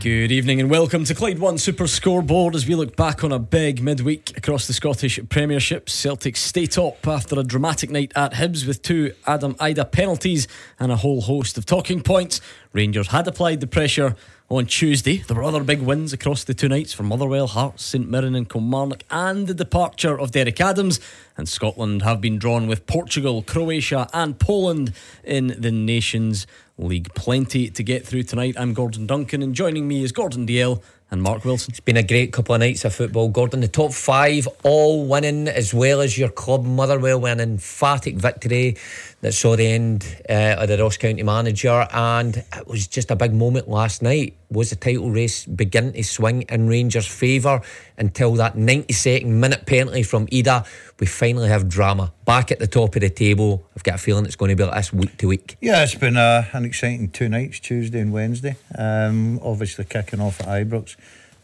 [0.00, 3.38] Good evening and welcome to Clyde One Super Scoreboard as we look back on a
[3.38, 5.90] big midweek across the Scottish Premiership.
[5.90, 10.48] Celtic stay top after a dramatic night at Hibs with two Adam Idah penalties
[10.78, 12.40] and a whole host of talking points.
[12.72, 14.16] Rangers had applied the pressure
[14.48, 15.18] on Tuesday.
[15.18, 18.48] There were other big wins across the two nights for Motherwell, Hearts, St Mirren, and
[18.48, 20.98] Kilmarnock, and the departure of Derek Adams.
[21.36, 24.94] And Scotland have been drawn with Portugal, Croatia, and Poland
[25.24, 26.46] in the Nations
[26.86, 27.12] League.
[27.14, 28.54] Plenty to get through tonight.
[28.58, 31.72] I'm Gordon Duncan, and joining me is Gordon Dalziel and Mark Wilson.
[31.72, 33.60] It's been a great couple of nights of football, Gordon.
[33.60, 38.76] The top five all winning, as well as your club Motherwell winning emphatic victory
[39.20, 43.16] that saw the end uh, of the Ross County manager, and it was just a
[43.16, 44.36] big moment last night.
[44.50, 47.60] Was the title race begin to swing in Rangers' favour
[47.98, 50.66] until that 92nd minute penalty from Idah?
[50.98, 53.66] We finally have drama back at the top of the table.
[53.76, 55.56] I've got a feeling it's going to be like this week to week.
[55.60, 58.56] Yeah, it's been uh, an exciting two nights, Tuesday and Wednesday.
[58.76, 60.96] Um, obviously kicking off at Ibrox.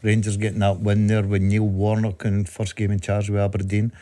[0.03, 3.93] Rangers getting that win there with Neil Warnock in first game in charge with Aberdeen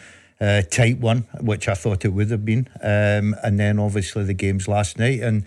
[0.44, 2.68] uh, tight one, which I thought it would have been.
[2.82, 5.46] Um, and then obviously the games last night and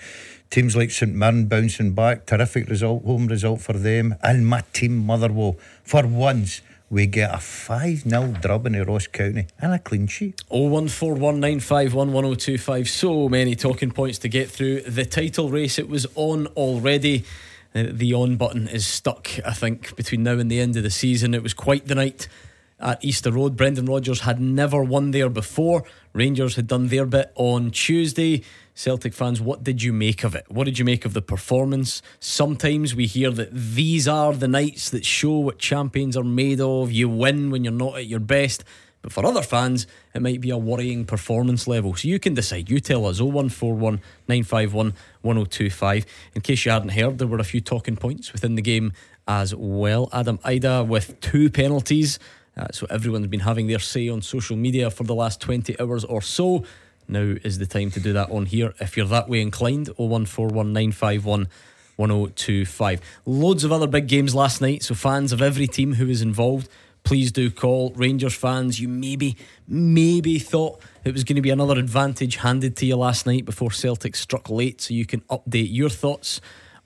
[0.49, 4.15] teams like St Mirren bouncing back, terrific result, home result for them.
[4.23, 9.45] And my team Motherwell, for once, we get a 5 0 drubbing in Ross County
[9.59, 10.41] and a clean sheet.
[10.49, 12.87] 01419511025.
[12.87, 14.81] So many talking points to get through.
[14.81, 17.25] The title race, it was on already.
[17.75, 20.89] Uh, the on button is stuck, I think, between now and the end of the
[20.89, 21.33] season.
[21.35, 22.29] It was quite the night
[22.79, 23.55] at Easter Road.
[23.55, 25.83] Brendan Rodgers had never won there before.
[26.13, 28.43] Rangers had done their bit on Tuesday.
[28.73, 30.45] Celtic fans, what did you make of it?
[30.49, 32.01] What did you make of the performance?
[32.19, 36.91] Sometimes we hear that these are the nights that show what champions are made of.
[36.91, 38.63] You win when you're not at your best.
[39.01, 41.95] But for other fans, it might be a worrying performance level.
[41.95, 42.69] So you can decide.
[42.69, 46.05] You tell us 0141 951 1025.
[46.35, 48.93] In case you hadn't heard, there were a few talking points within the game
[49.27, 50.09] as well.
[50.13, 52.19] Adam Idah with two penalties
[52.57, 56.03] uh, so everyone's been having their say on social media for the last 20 hours
[56.03, 56.63] or so.
[57.07, 58.73] Now is the time to do that on here.
[58.79, 61.47] If you're that way inclined, 0141951
[61.97, 63.01] 1025.
[63.25, 66.69] Loads of other big games last night, so fans of every team who is involved,
[67.03, 67.91] please do call.
[67.95, 69.35] Rangers fans, you maybe,
[69.67, 73.71] maybe thought it was going to be another advantage handed to you last night before
[73.71, 76.39] Celtic struck late, so you can update your thoughts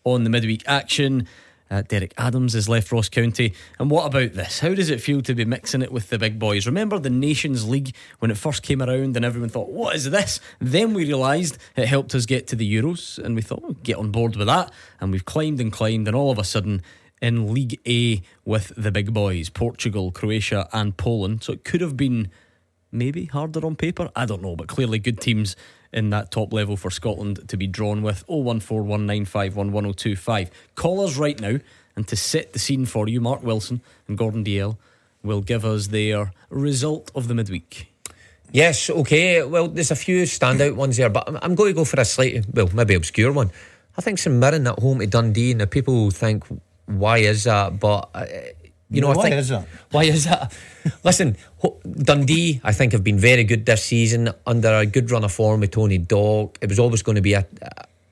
[0.04, 1.28] on the midweek action.
[1.72, 3.54] Uh, Derek Adams has left Ross County.
[3.80, 4.60] And what about this?
[4.60, 6.66] How does it feel to be mixing it with the big boys?
[6.66, 10.42] Remember the Nations League when it first came around and everyone thought, what is this?
[10.60, 14.12] Then we realised it helped us get to the Euros and we thought, get on
[14.12, 14.72] board with that.
[15.00, 16.84] And we've climbed and climbed, and all of a sudden,
[17.22, 21.44] in League A with the big boys Portugal, Croatia, and Poland.
[21.44, 22.30] So it could have been
[22.92, 24.10] maybe harder on paper.
[24.14, 25.56] I don't know, but clearly good teams
[25.94, 30.50] in that top level for Scotland to be drawn with 01419511025.
[30.76, 31.60] Call us right now,
[31.96, 34.78] and to set the scene for you, Mark Wilson and Gordon Dalziel
[35.24, 37.88] will give us their result of the midweek.
[38.52, 39.44] Yes, okay.
[39.44, 42.44] Well, there's a few standout ones there, but I'm going to go for a slightly,
[42.52, 43.50] well, maybe obscure one.
[43.98, 46.44] I think St Mirren at home to Dundee, and people think,
[46.86, 47.80] why is that?
[47.80, 48.26] But uh,
[48.92, 49.68] you know, why I think, is that?
[49.92, 50.54] Why is that?
[51.04, 51.38] Listen,
[51.86, 55.62] Dundee, I think, have been very good this season under a good run of form
[55.62, 56.58] with Tony Dock.
[56.62, 57.48] It was always going to be a,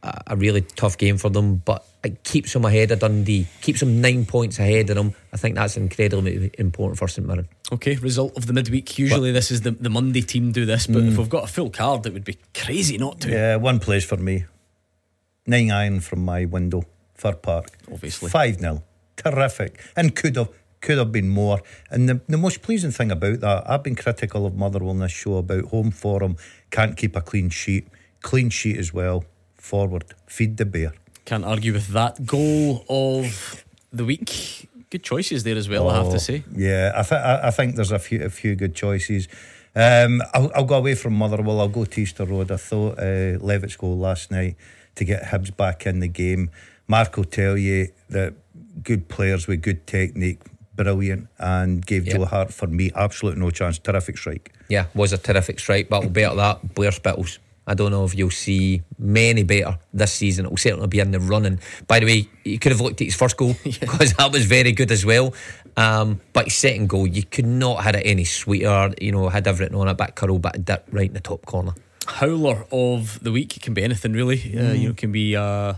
[0.02, 3.82] a, a really tough game for them, but it keeps them ahead of Dundee, keeps
[3.82, 5.14] them nine points ahead of them.
[5.34, 7.50] I think that's incredibly important for St Mirren.
[7.74, 8.98] Okay, result of the midweek.
[8.98, 11.12] Usually, this is the, the Monday team do this, but mm.
[11.12, 13.30] if we've got a full card, it would be crazy not to.
[13.30, 14.46] Yeah, one place for me.
[15.46, 16.84] Nine iron from my window,
[17.16, 17.72] Fir Park.
[17.92, 18.30] Obviously.
[18.30, 18.84] 5 0.
[19.18, 19.84] Terrific.
[19.96, 20.50] And could have
[20.82, 21.62] could have been more.
[21.90, 25.12] And the, the most pleasing thing about that, I've been critical of Motherwell in this
[25.12, 26.38] show about home form,
[26.72, 27.88] can't keep a clean sheet.
[28.22, 29.26] Clean sheet as well.
[29.56, 30.06] Forward.
[30.26, 30.94] Feed the bear.
[31.26, 32.26] Can't argue with that.
[32.26, 34.68] Goal of the week.
[34.90, 36.44] Good choices there as well, oh, I have to oh, say.
[36.56, 39.28] Yeah, I, th- I, think there's a few a few good choices.
[39.76, 41.62] Um, I'll, I'll, go away from Motherwell.
[41.62, 42.52] I'll go to Easter Road.
[42.52, 44.56] I thought uh, Levitt's goal last night
[44.96, 46.50] to get Hibs back in the game.
[46.88, 48.34] Mark will tell you that
[48.82, 50.42] good players with good technique
[50.84, 52.16] brilliant and gave yep.
[52.16, 53.80] Joe Hart for me absolute no chance.
[53.80, 54.54] Terrific strike.
[54.70, 55.90] Yeah, was a terrific strike.
[55.90, 57.40] But I'll bet that Blair Spittal's.
[57.68, 60.46] I don't know if you'll see many better this season.
[60.46, 61.60] It will certainly be in the running.
[61.86, 64.72] By the way, you could have looked at his first goal because that was very
[64.72, 65.36] good as well.
[65.78, 68.94] Um, but his second goal, you could not have had it any sweeter.
[69.00, 71.74] You know, had everything on it, back curl, but dip right in the top corner.
[72.08, 73.56] Howler of the week.
[73.58, 74.40] It can be anything really.
[74.40, 74.70] Uh, mm.
[74.70, 75.36] Uh, you know, it can be.
[75.36, 75.74] Uh,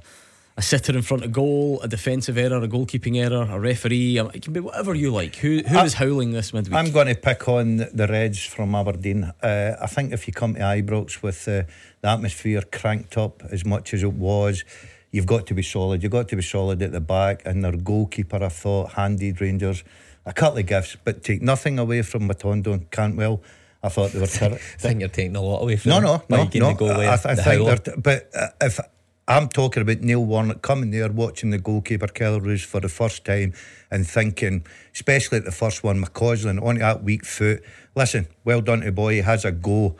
[0.57, 4.19] a sitter in front of goal, a defensive error, a goalkeeping error, a referee.
[4.19, 5.35] It can be whatever you like.
[5.37, 6.75] Who who I, is howling this midweek?
[6.75, 9.31] I'm going to pick on the Reds from Aberdeen.
[9.41, 11.63] Uh, I think if you come to Ibrox with uh,
[12.01, 14.63] the atmosphere cranked up as much as it was,
[15.11, 16.03] you've got to be solid.
[16.03, 17.43] You've got to be solid at the back.
[17.45, 19.83] And their goalkeeper, I thought, handed Rangers
[20.25, 23.41] a couple of gifts, but take nothing away from Matondo and Cantwell.
[23.83, 24.57] I thought they were terrible.
[24.57, 26.45] I think you're taking a lot away from no, no, no, no.
[26.45, 26.59] The
[27.07, 27.97] I, I, think they're.
[27.97, 28.79] But uh, if
[29.27, 33.23] I'm talking about Neil Warnock coming there, watching the goalkeeper Kelle Roos for the first
[33.23, 33.53] time,
[33.91, 37.63] and thinking, especially at the first one, McCausland on that weak foot.
[37.95, 39.13] Listen, well done to boy.
[39.13, 39.95] He has a go.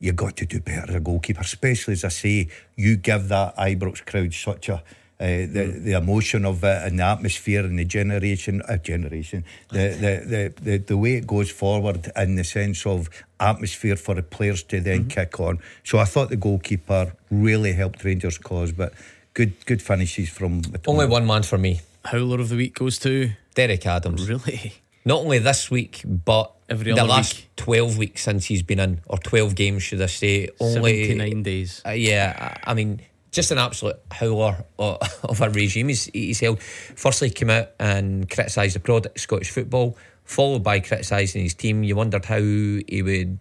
[0.00, 3.56] You got to do better as a goalkeeper, especially as I say, you give that
[3.56, 4.82] Ibrox crowd such a
[5.20, 9.76] uh, the the emotion of it and the atmosphere and the generation uh, generation the,
[10.00, 14.22] the, the, the, the way it goes forward in the sense of atmosphere for the
[14.22, 15.08] players to then mm-hmm.
[15.08, 15.58] kick on.
[15.84, 18.94] So I thought the goalkeeper really helped Rangers' cause, but
[19.34, 21.80] good good finishes from only one man for me.
[22.04, 24.28] Howler of the week goes to Derek Adams.
[24.28, 24.74] Really?
[25.04, 27.50] Not only this week, but Every the last week.
[27.56, 30.48] 12 weeks since he's been in, or 12 games, should I say.
[30.60, 31.82] Only 79 days.
[31.84, 36.60] Uh, yeah, I mean, just an absolute howler of a regime he's, he's held.
[36.60, 41.82] Firstly, came out and criticised the product of Scottish football, followed by criticising his team.
[41.82, 43.38] You wondered how he would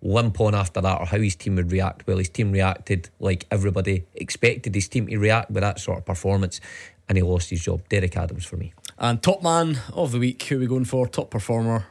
[0.00, 2.06] limp on after that or how his team would react.
[2.06, 6.04] Well, his team reacted like everybody expected his team to react with that sort of
[6.04, 6.60] performance,
[7.08, 7.82] and he lost his job.
[7.88, 8.72] Derek Adams for me.
[8.98, 11.06] And top man of the week, who are we going for?
[11.06, 11.86] Top performer?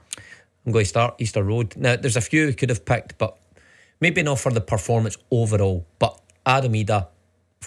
[0.66, 1.78] I'm going to start Easter Road.
[1.78, 3.38] Now, there's a few we could have picked, but
[4.02, 5.86] maybe not for the performance overall.
[5.98, 7.08] But Adam Idah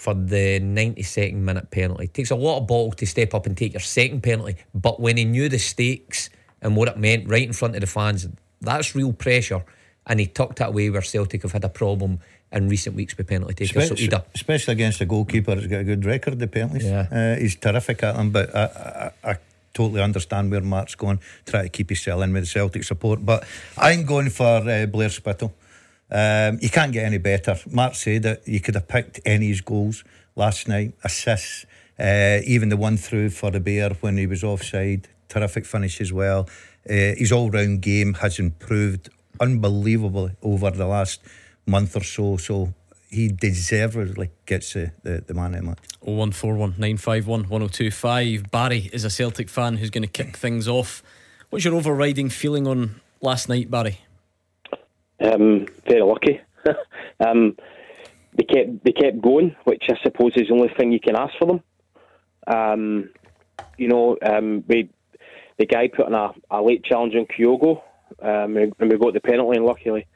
[0.01, 2.05] for the 92nd minute penalty.
[2.05, 4.99] It takes a lot of ball to step up and take your second penalty, but
[4.99, 8.27] when he knew the stakes and what it meant right in front of the fans,
[8.61, 9.63] that's real pressure.
[10.07, 12.19] And he tucked that away where Celtic have had a problem
[12.51, 13.91] in recent weeks with penalty takers.
[13.91, 16.85] Especially, so especially against a goalkeeper who's got a good record the penalties.
[16.85, 17.05] Yeah.
[17.11, 19.37] Uh, he's terrific at them, but I, I, I
[19.75, 23.23] totally understand where Mark's going, try to keep his cell in with the Celtic support.
[23.23, 23.43] But
[23.77, 25.53] I'm going for uh, Blair Spittal.
[26.11, 27.55] Um, you can't get any better.
[27.69, 30.03] Mark said that you could have picked any of his goals
[30.35, 31.65] last night, assists,
[31.99, 35.07] uh, even the one through for the Bear when he was offside.
[35.29, 36.49] Terrific finish as well.
[36.89, 39.09] Uh, his all round game has improved
[39.39, 41.21] unbelievably over the last
[41.65, 42.37] month or so.
[42.37, 42.73] So
[43.09, 45.79] he deservedly gets the, the, the man of the match.
[46.01, 48.51] 0141 951 1025.
[48.51, 51.03] Barry is a Celtic fan who's going to kick things off.
[51.49, 53.99] What's your overriding feeling on last night, Barry?
[55.21, 56.41] Um, very lucky.
[57.19, 57.55] um,
[58.33, 61.33] they kept they kept going, which I suppose is the only thing you can ask
[61.37, 61.63] for them.
[62.47, 63.09] Um,
[63.77, 64.89] you know, um, we
[65.57, 67.81] the guy put in a, a late challenge on Kyogo,
[68.21, 70.07] um, and we got the penalty, and luckily,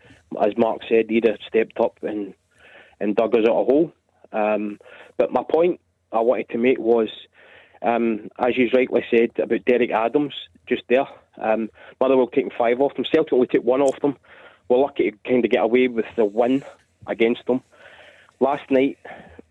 [0.44, 2.34] as Mark said, he'd stepped up and
[3.00, 3.92] and dug us out a hole.
[4.32, 4.80] Um,
[5.18, 5.80] but my point
[6.12, 7.10] I wanted to make was,
[7.82, 10.34] as you rightly said about Derek Adams
[10.68, 11.08] just there.
[11.38, 11.70] Um,
[12.00, 13.06] Motherwell taking five off them.
[13.06, 14.18] Celtic only took one off them
[14.70, 16.64] we're lucky to kind of get away with the win
[17.08, 17.62] against them.
[18.40, 18.98] Last night,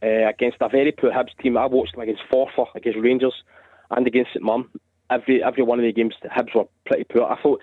[0.03, 3.43] uh, against a very poor Hibs team, I watched them against Forfar, against Rangers,
[3.91, 4.71] and against St Mum.
[5.11, 7.25] Every every one of the games, the Hibs were pretty poor.
[7.25, 7.61] I thought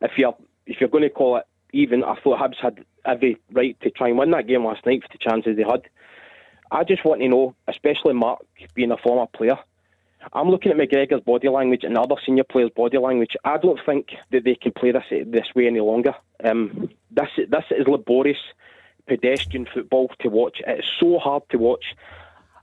[0.00, 0.36] if you're
[0.66, 4.08] if you're going to call it even, I thought Hibs had every right to try
[4.08, 5.82] and win that game last night for the chances they had.
[6.70, 9.58] I just want to know, especially Mark being a former player,
[10.32, 13.36] I'm looking at McGregor's body language and other senior players' body language.
[13.44, 16.14] I don't think that they can play this this way any longer.
[16.42, 18.38] Um, this this is laborious,
[19.06, 20.60] pedestrian football to watch.
[20.66, 21.84] It's so hard to watch.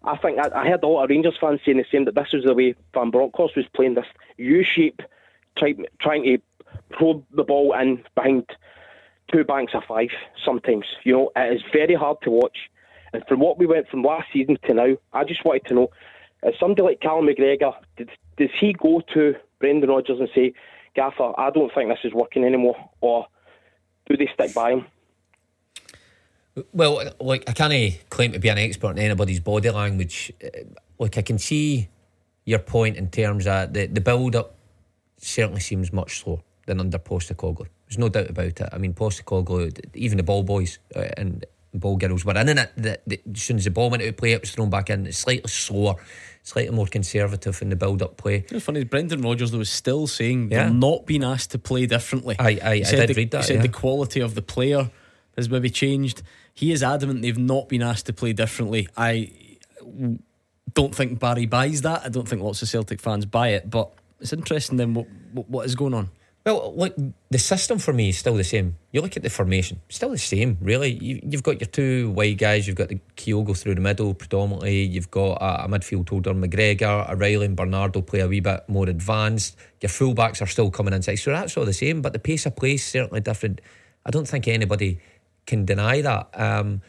[0.03, 2.33] I think I, I heard a lot of Rangers fans saying the same that this
[2.33, 5.01] was the way Van Bronckhorst was playing this U-shape,
[5.57, 6.39] try, trying to
[6.89, 8.49] probe the ball in behind
[9.31, 10.09] two banks of five.
[10.43, 12.57] Sometimes, you know, it is very hard to watch.
[13.13, 15.91] And from what we went from last season to now, I just wanted to know
[16.43, 20.53] uh, somebody like Callum McGregor, did, does he go to Brendan Rodgers and say,
[20.95, 22.75] Gaffer, I don't think this is working anymore?
[22.99, 23.27] Or
[24.07, 24.85] do they stick by him?
[26.73, 30.33] Well, like I can't claim to be an expert in anybody's body language.
[30.43, 30.65] Uh,
[30.99, 31.87] like I can see
[32.43, 34.55] your point in terms of the, the build up
[35.17, 37.67] certainly seems much slower than under Postecoglou.
[37.87, 38.69] There's no doubt about it.
[38.71, 42.71] I mean, Postecoglou, even the ball boys uh, and ball girls were in it.
[42.75, 44.89] The, the, as soon as the ball went out of play, it was thrown back
[44.89, 45.05] in.
[45.07, 45.95] It's slightly slower
[46.43, 48.45] slightly more conservative in the build up play.
[48.49, 50.63] It's funny, Brendan Rodgers was still saying yeah.
[50.63, 52.35] they're not being asked to play differently.
[52.39, 53.41] I, I, I did the, read that.
[53.41, 53.61] He said yeah.
[53.61, 54.89] the quality of the player
[55.37, 56.23] has maybe changed.
[56.53, 58.87] He is adamant they've not been asked to play differently.
[58.97, 59.31] I
[60.73, 62.03] don't think Barry buys that.
[62.05, 65.49] I don't think lots of Celtic fans buy it, but it's interesting then what, what,
[65.49, 66.09] what is going on.
[66.43, 66.95] Well, look,
[67.29, 68.77] the system for me is still the same.
[68.91, 70.91] You look at the formation, still the same, really.
[70.91, 74.81] You, have got your two wide guys, you've got the Kyogo through the middle predominantly,
[74.81, 78.89] you've got a, a midfield holder, McGregor, O'Riley and Bernardo play a wee bit more
[78.89, 79.55] advanced.
[79.81, 82.55] Your fullbacks are still coming inside, so that's all the same, but the pace of
[82.55, 83.61] play is certainly different.
[84.03, 84.99] I don't think anybody
[85.45, 86.29] can deny that.
[86.33, 86.81] Um,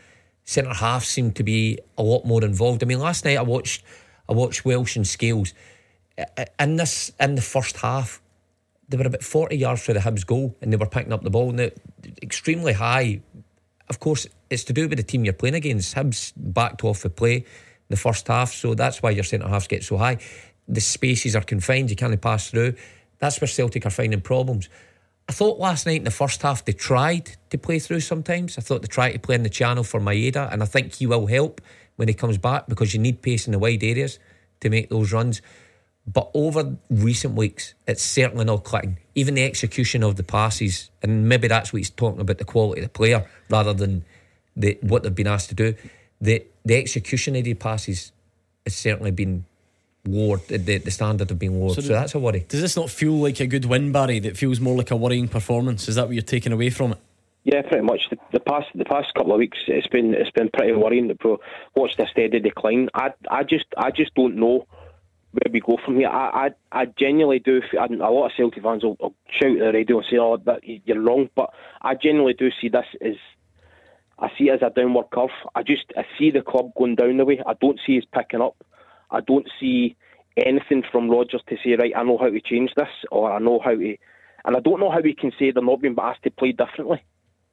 [0.45, 2.83] Centre half seem to be a lot more involved.
[2.83, 3.85] I mean, last night I watched
[4.29, 5.53] I watched Welsh and Scales
[6.59, 8.22] in this in the first half
[8.93, 11.31] they were about 40 yards from the Hibs goal and they were picking up the
[11.31, 11.51] ball.
[11.51, 11.71] Now,
[12.23, 13.23] extremely high.
[13.89, 15.95] Of course, it's to do with the team you're playing against.
[15.95, 17.45] Hibs backed off the play in
[17.89, 20.19] the first half, so that's why your centre halves get so high.
[20.69, 22.75] The spaces are confined, you can't pass through.
[23.19, 24.69] That's where Celtic are finding problems.
[25.29, 28.59] I thought last night in the first half they tried to play through sometimes.
[28.59, 31.07] I thought they tried to play in the channel for Maeda, and I think he
[31.07, 31.63] will help
[31.97, 34.19] when he comes back because you need pace in the wide areas
[34.61, 35.41] to make those runs.
[36.07, 38.99] But over recent weeks, it's certainly not clicking.
[39.15, 42.81] Even the execution of the passes, and maybe that's what he's talking about the quality
[42.81, 44.05] of the player rather than
[44.57, 45.75] the what they've been asked to do.
[46.21, 48.13] The the execution of the passes
[48.65, 49.45] has certainly been
[50.05, 50.41] lowered.
[50.49, 51.77] The, the standard have been lowered.
[51.77, 52.47] So, so that's a worry.
[52.49, 54.19] Does this not feel like a good win, Barry?
[54.19, 55.89] That feels more like a worrying performance.
[55.89, 56.99] Is that what you're taking away from it?
[57.45, 58.09] Yeah, pretty much.
[58.11, 61.09] The, the, past the past couple of weeks, it's been it's been pretty worrying.
[61.09, 61.39] That
[61.77, 62.89] watched a steady decline.
[62.95, 64.67] I I just I just don't know
[65.33, 66.09] where we go from here.
[66.09, 67.61] I, I, I genuinely do.
[67.79, 70.61] a lot of Celtic fans will, will shout at the radio and say, "Oh, that
[70.65, 73.15] you're wrong," but I genuinely do see this as
[74.19, 75.31] I see it as a downward curve.
[75.55, 77.41] I just I see the club going down the way.
[77.47, 78.57] I don't see us picking up.
[79.11, 79.97] I don't see
[80.37, 83.61] anything from Rodgers to say, right, I know how to change this, or I know
[83.63, 83.97] how to,
[84.45, 87.03] and I don't know how we can say they're not being asked to play differently.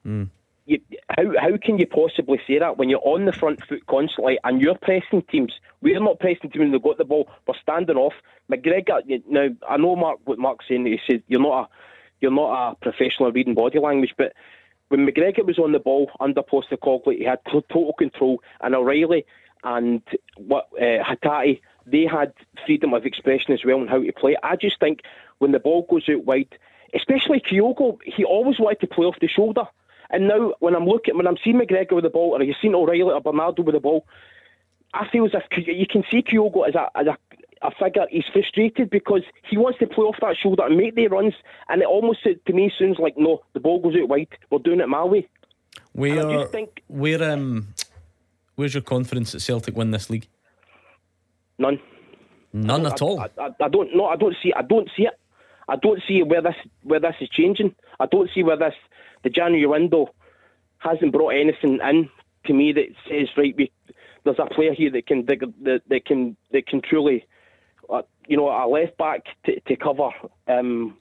[0.06, 0.30] Mm
[0.70, 4.40] you, how how can you possibly say that when you're on the front foot constantly
[4.44, 5.54] and you're pressing teams?
[5.82, 7.28] We're not pressing teams they've got the ball.
[7.48, 8.14] We're standing off.
[8.52, 9.02] McGregor.
[9.28, 10.86] Now I know Mark what Mark's saying.
[10.86, 11.70] He said you're not a
[12.22, 14.34] you're not a professional reading body language, but
[14.90, 19.26] when McGregor was on the ball under Postecoglou, he had total control, and O'Riley
[19.64, 20.02] and
[20.38, 21.16] what uh,
[21.86, 22.34] they had
[22.66, 24.38] freedom of expression as well and how to play.
[24.42, 25.02] I just think
[25.40, 26.58] when the ball goes out wide,
[26.94, 29.66] especially Kyogo, he always wanted to play off the shoulder.
[30.10, 32.76] And now, when I'm looking, when I'm seeing McGregor with the ball, or you've seen
[32.76, 34.06] O'Riley or Bernardo with the ball,
[34.94, 37.18] I feel as if you can see Kyogo as a, as a
[37.62, 38.06] a figure.
[38.10, 41.34] He's frustrated because he wants to play off that shoulder and make the runs,
[41.68, 44.28] and it almost to me sounds like no, the ball goes out wide.
[44.50, 45.28] We're doing it my way.
[45.94, 47.74] Where, think, where, um,
[48.56, 50.28] where's your confidence that Celtic win this league?
[51.58, 51.80] None.
[52.54, 53.20] None at all.
[53.20, 53.96] I, I, I, don't.
[53.96, 54.54] No, I don't see.
[54.54, 55.20] I don't see it.
[55.68, 57.76] I don't see where this where this is changing.
[58.00, 58.74] I don't see where this
[59.24, 60.14] the January window
[60.78, 62.10] hasn't brought anything in
[62.46, 63.72] to me that says right, we,
[64.24, 67.26] there's a player here that can that, that can that can truly,
[67.90, 70.10] uh, you know, a left back to, to cover
[70.48, 70.98] um,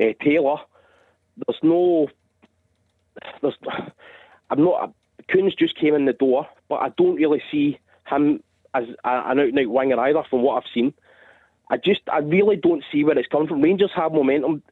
[0.00, 0.56] uh, Taylor.
[1.36, 2.08] There's no,
[3.40, 3.54] there's,
[4.50, 4.92] I'm not.
[5.28, 7.78] Kuhn just came in the door, but I don't really see
[8.10, 8.42] him
[8.74, 10.92] as a, an out and out winger either, from what I've seen.
[11.70, 13.62] I just, I really don't see where it's coming from.
[13.62, 14.62] Rangers have momentum.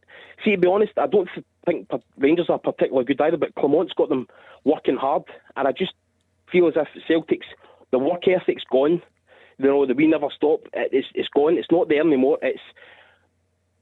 [0.45, 1.29] See, to be honest, I don't
[1.67, 4.27] think Rangers are particularly good either, but Clement's got them
[4.65, 5.23] working hard,
[5.57, 5.93] and I just
[6.51, 7.47] feel as if Celtic's
[7.91, 9.03] the work ethic's gone.
[9.59, 10.61] You know, the we never stop.
[10.73, 11.59] It's it's gone.
[11.59, 12.39] It's not there anymore.
[12.41, 12.61] It's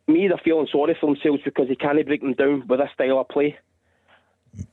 [0.07, 0.27] me.
[0.29, 3.29] They're feeling sorry for themselves because they can't break them down with this style of
[3.29, 3.59] play.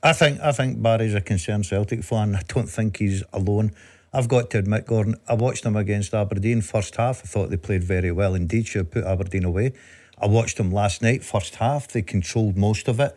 [0.02, 2.34] I think I think Barry's a concerned Celtic fan.
[2.34, 3.72] I don't think he's alone.
[4.16, 7.20] I've got to admit, Gordon, I watched them against Aberdeen first half.
[7.22, 8.66] I thought they played very well indeed.
[8.66, 9.74] Should have put Aberdeen away.
[10.18, 11.86] I watched them last night, first half.
[11.88, 13.14] They controlled most of it,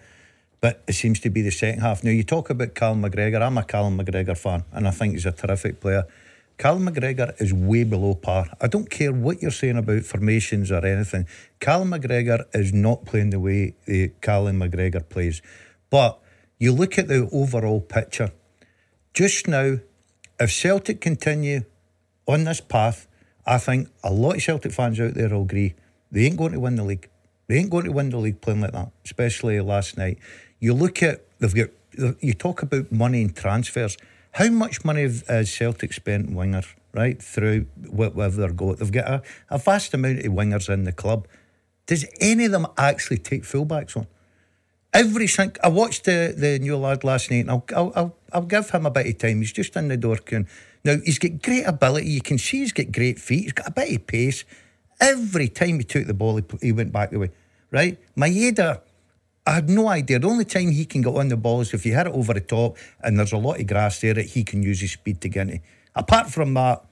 [0.59, 2.03] but it seems to be the second half.
[2.03, 3.41] Now, you talk about Callum McGregor.
[3.41, 6.03] I'm a Callum McGregor fan, and I think he's a terrific player.
[6.57, 8.47] Callum McGregor is way below par.
[8.59, 11.27] I don't care what you're saying about formations or anything.
[11.61, 15.41] Callum McGregor is not playing the way the Callum McGregor plays.
[15.89, 16.19] But
[16.57, 18.33] you look at the overall picture.
[19.13, 19.77] Just now,
[20.39, 21.61] if Celtic continue
[22.27, 23.07] on this path,
[23.45, 25.75] I think a lot of Celtic fans out there will agree
[26.11, 27.09] they ain't going to win the league.
[27.47, 30.19] They ain't going to win the league playing like that, especially last night.
[30.59, 31.69] You look at, they've got,
[32.21, 33.97] you talk about money and transfers.
[34.33, 38.77] How much money has Celtic spent wingers, right, through whatever they're got?
[38.77, 41.27] They've got a, a vast amount of wingers in the club.
[41.87, 44.05] Does any of them actually take fullbacks on?
[44.93, 48.41] Every single, I watched the, the new lad last night, and I'll, I'll, I'll, I'll
[48.41, 49.39] give him a bit of time.
[49.39, 50.17] He's just in the door.
[50.83, 52.09] Now, he's got great ability.
[52.09, 53.43] You can see he's got great feet.
[53.43, 54.45] He's got a bit of pace.
[54.99, 57.31] Every time he took the ball, he, he went back the way.
[57.71, 57.97] Right?
[58.15, 58.81] Maeda,
[59.45, 60.19] I had no idea.
[60.19, 62.33] The only time he can get on the ball is if you hit it over
[62.33, 65.21] the top and there's a lot of grass there that he can use his speed
[65.21, 65.61] to get into.
[65.95, 66.83] Apart from that,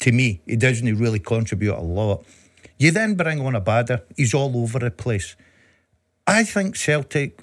[0.00, 2.24] to me, he doesn't really contribute a lot.
[2.78, 5.36] You then bring on Abada, he's all over the place.
[6.26, 7.42] I think Celtic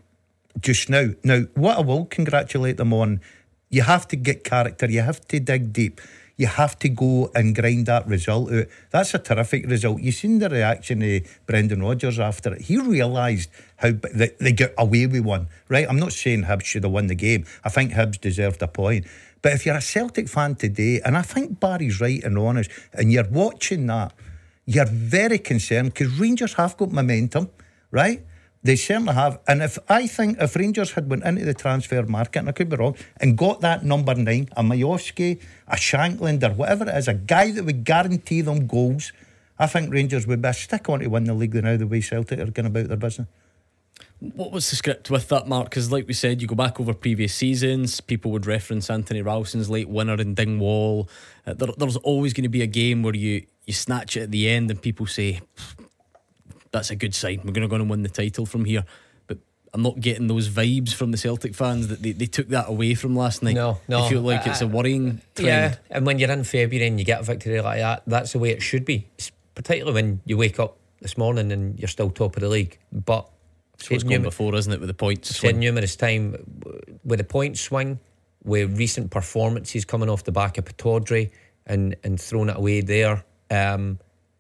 [0.60, 1.10] just now.
[1.24, 3.22] Now, what I will congratulate them on,
[3.70, 6.02] you have to get character, you have to dig deep,
[6.38, 8.68] you have to go and grind that result out.
[8.92, 10.02] That's a terrific result.
[10.02, 12.62] You seen the reaction of Brendan Rodgers after it.
[12.62, 15.88] He realised how they, they got away with one, right?
[15.90, 17.46] I'm not saying Hibs should have won the game.
[17.64, 19.06] I think Hibs deserved a point.
[19.42, 23.12] But if you're a Celtic fan today, and I think Barry's right and honest, and
[23.12, 24.14] you're watching that,
[24.66, 27.50] you're very concerned because Rangers have got momentum,
[27.90, 28.22] right?
[28.68, 29.40] They certainly have.
[29.48, 32.68] And if I think if Rangers had went into the transfer market, and I could
[32.68, 37.08] be wrong, and got that number nine, a Miovski, a Shankland, or whatever it is,
[37.08, 39.14] a guy that would guarantee them goals,
[39.58, 42.02] I think Rangers would be a stick on to win the league now the way
[42.02, 43.30] Celtic are going about their business.
[44.20, 45.70] What was the script with that, Mark?
[45.70, 49.70] Because, like we said, you go back over previous seasons, people would reference Anthony Ralston's
[49.70, 51.08] late winner in Dingwall.
[51.46, 54.32] Uh, there, there's always going to be a game where you, you snatch it at
[54.32, 55.40] the end and people say,
[56.78, 57.42] that's a good sign.
[57.44, 58.86] We're going to go and win the title from here.
[59.26, 59.40] But
[59.74, 62.94] I'm not getting those vibes from the Celtic fans that they, they took that away
[62.94, 63.56] from last night.
[63.56, 64.06] No, no.
[64.06, 65.48] I feel like it's a worrying trend.
[65.48, 68.40] Yeah, and when you're in February and you get a victory like that, that's the
[68.40, 69.08] way it should be.
[69.56, 72.78] Particularly when you wake up this morning and you're still top of the league.
[72.92, 73.28] But
[73.78, 75.36] so it's gone before, isn't it, with the points?
[75.36, 76.36] Said numerous time
[77.04, 78.00] with the point swing,
[78.44, 81.32] with recent performances coming off the back of Pittodrie
[81.66, 84.00] and and throwing it away there, um,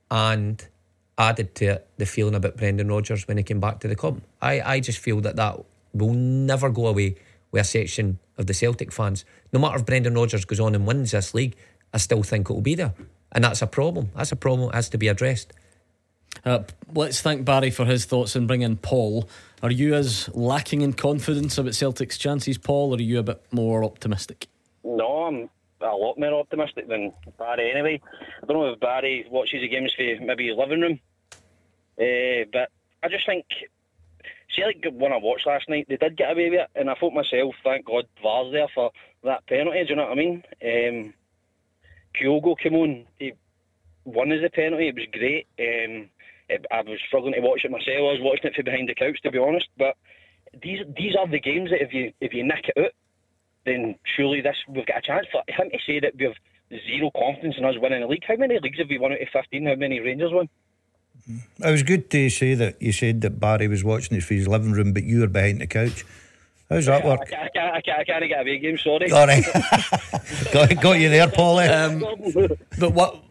[0.09, 0.67] and
[1.17, 4.21] added to it the feeling about Brendan Rodgers when he came back to the club.
[4.41, 7.15] I I just feel that that will never go away
[7.51, 9.25] with a section of the Celtic fans.
[9.51, 11.55] No matter if Brendan Rodgers goes on and wins this league,
[11.93, 12.93] I still think it will be there,
[13.31, 14.11] and that's a problem.
[14.15, 15.53] That's a problem that has to be addressed.
[16.45, 19.27] Uh, let's thank Barry for his thoughts and bring in Paul.
[19.63, 23.41] Are you as lacking in confidence about Celtic's chances, Paul, or are you a bit
[23.51, 24.47] more optimistic?
[24.83, 25.49] No, I'm
[25.93, 28.01] a lot more optimistic than Barry anyway.
[28.41, 30.99] I don't know if Barry watches the games for maybe his living room,
[31.99, 32.69] uh, but
[33.03, 33.45] I just think,
[34.55, 36.95] see, like when I watched last night, they did get away with it, and I
[36.95, 38.91] thought myself, thank God VAR's there for
[39.23, 40.43] that penalty, do you know what I mean?
[40.63, 41.13] Um,
[42.15, 43.33] Kyogo came on, he
[44.05, 45.47] won as a penalty, it was great.
[45.59, 46.09] Um,
[46.71, 47.97] I was struggling to watch it myself.
[47.97, 49.67] I was watching it from behind the couch, to be honest.
[49.77, 49.97] But
[50.61, 52.91] these these are the games that if you if you nick it out,
[53.67, 55.27] then surely this we've got a chance.
[55.31, 56.35] For him to say that we have
[56.87, 58.23] zero confidence in us winning the league.
[58.27, 59.65] How many leagues have we won out of fifteen?
[59.65, 60.49] How many Rangers won?
[61.27, 64.47] It was good to say that you said that Barry was watching it from his
[64.47, 66.05] living room, but you were behind the couch.
[66.69, 67.31] How's that work?
[67.33, 69.11] I, I, can't, I, can't, I can't get away game, sorry.
[69.11, 69.43] All right.
[70.51, 71.69] got, got you there, Paulie.
[71.69, 73.23] Um, but what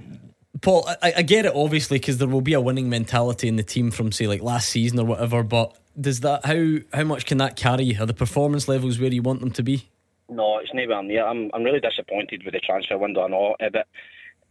[0.62, 3.62] Paul, I, I get it obviously because there will be a winning mentality in the
[3.62, 5.42] team from say like last season or whatever.
[5.42, 7.96] But does that how how much can that carry?
[7.96, 9.88] Are the performance levels where you want them to be?
[10.28, 11.24] No, it's never near.
[11.24, 13.56] I'm I'm really disappointed with the transfer window and all.
[13.60, 13.86] Eh, but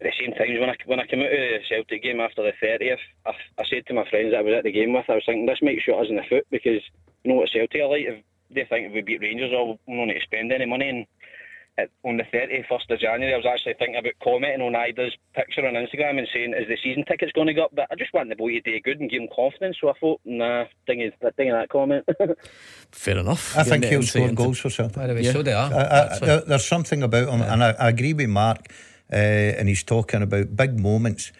[0.01, 2.43] at the same time, when I when I came out of the Celtic game after
[2.43, 5.09] the thirtieth, I, I said to my friends that I was at the game with,
[5.09, 6.81] I was thinking this might shoot us in the foot because
[7.23, 8.05] you know what Celtic are like.
[8.07, 10.89] If they think if we beat Rangers, all we don't need to spend any money
[10.89, 11.05] and
[12.05, 15.73] on the 31st of January, I was actually thinking about commenting on Idah's picture on
[15.73, 17.75] Instagram and saying, is the season tickets going to go up?
[17.75, 19.77] But I just want the boy to do good and give him confidence.
[19.81, 22.05] So I thought, nah, ding, is, ding that comment.
[22.91, 23.57] Fair enough.
[23.57, 24.95] I think he'll score goals for Celtic.
[24.95, 25.33] By the way, yeah.
[25.33, 25.73] so they are.
[25.73, 27.53] I, I, there, there's something about him, yeah.
[27.53, 28.71] and I, I, agree with Mark,
[29.11, 31.33] uh, and he's talking about big moments.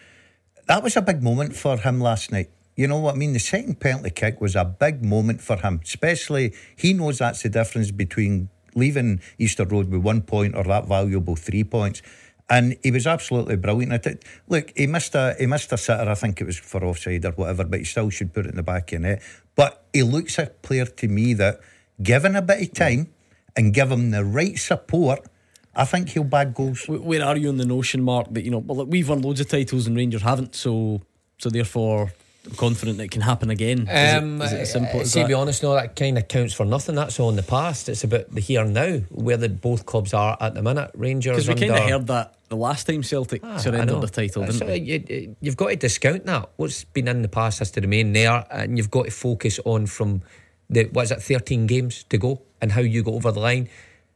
[0.66, 2.50] That was a big moment for him last night.
[2.74, 3.32] You know what I mean?
[3.32, 7.48] The second penalty kick was a big moment for him, especially he knows that's the
[7.48, 12.02] difference between leaving Easter Road with one point or that valuable three points.
[12.48, 14.24] And he was absolutely brilliant at it.
[14.46, 16.08] Look, he missed a he missed a sitter.
[16.08, 18.56] I think it was for offside or whatever, but he still should put it in
[18.56, 19.22] the back of the net.
[19.56, 21.60] But he looks a player to me that,
[22.00, 23.08] given a bit of time
[23.56, 25.26] and give him the right support,
[25.74, 26.86] I think he'll bag goals.
[26.86, 28.58] Where are you on the notion, Mark, that you know?
[28.58, 31.02] Well, we've won loads of titles and Rangers haven't, so
[31.38, 32.12] so therefore
[32.56, 33.88] confident that it can happen again?
[33.88, 35.24] Is, um, it, is it as simple as see, that?
[35.24, 36.94] To be honest, no, that kind of counts for nothing.
[36.94, 37.88] That's all in the past.
[37.88, 40.90] It's about the here and now, where the both clubs are at the minute.
[40.94, 41.36] Rangers.
[41.36, 44.58] Because we kind of heard that the last time Celtic ah, surrendered the title, didn't
[44.58, 44.76] so we?
[44.76, 46.50] You, you've got to discount that.
[46.56, 49.86] What's been in the past has to remain there, and you've got to focus on
[49.86, 50.22] from
[50.70, 53.68] the what is it, thirteen games to go, and how you go over the line.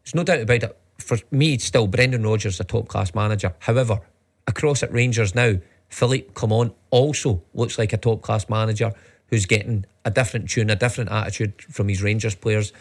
[0.04, 0.76] There's no doubt about it.
[0.98, 3.54] For me, still Brendan Rodgers a top class manager.
[3.60, 4.00] However,
[4.46, 5.54] across at Rangers now
[5.88, 8.92] Philippe Clement also looks like a top class manager
[9.28, 12.72] who's getting a different tune, a different attitude from his Rangers players.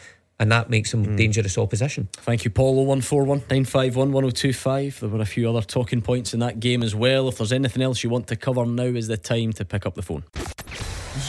[0.41, 1.17] And that makes him mm.
[1.17, 2.07] dangerous opposition.
[2.13, 2.75] Thank you, Paul.
[2.85, 5.01] 0141 951 1025.
[5.01, 7.27] There were a few other talking points in that game as well.
[7.27, 9.95] If there's anything else you want to cover, now is the time to pick up
[9.95, 10.23] the phone.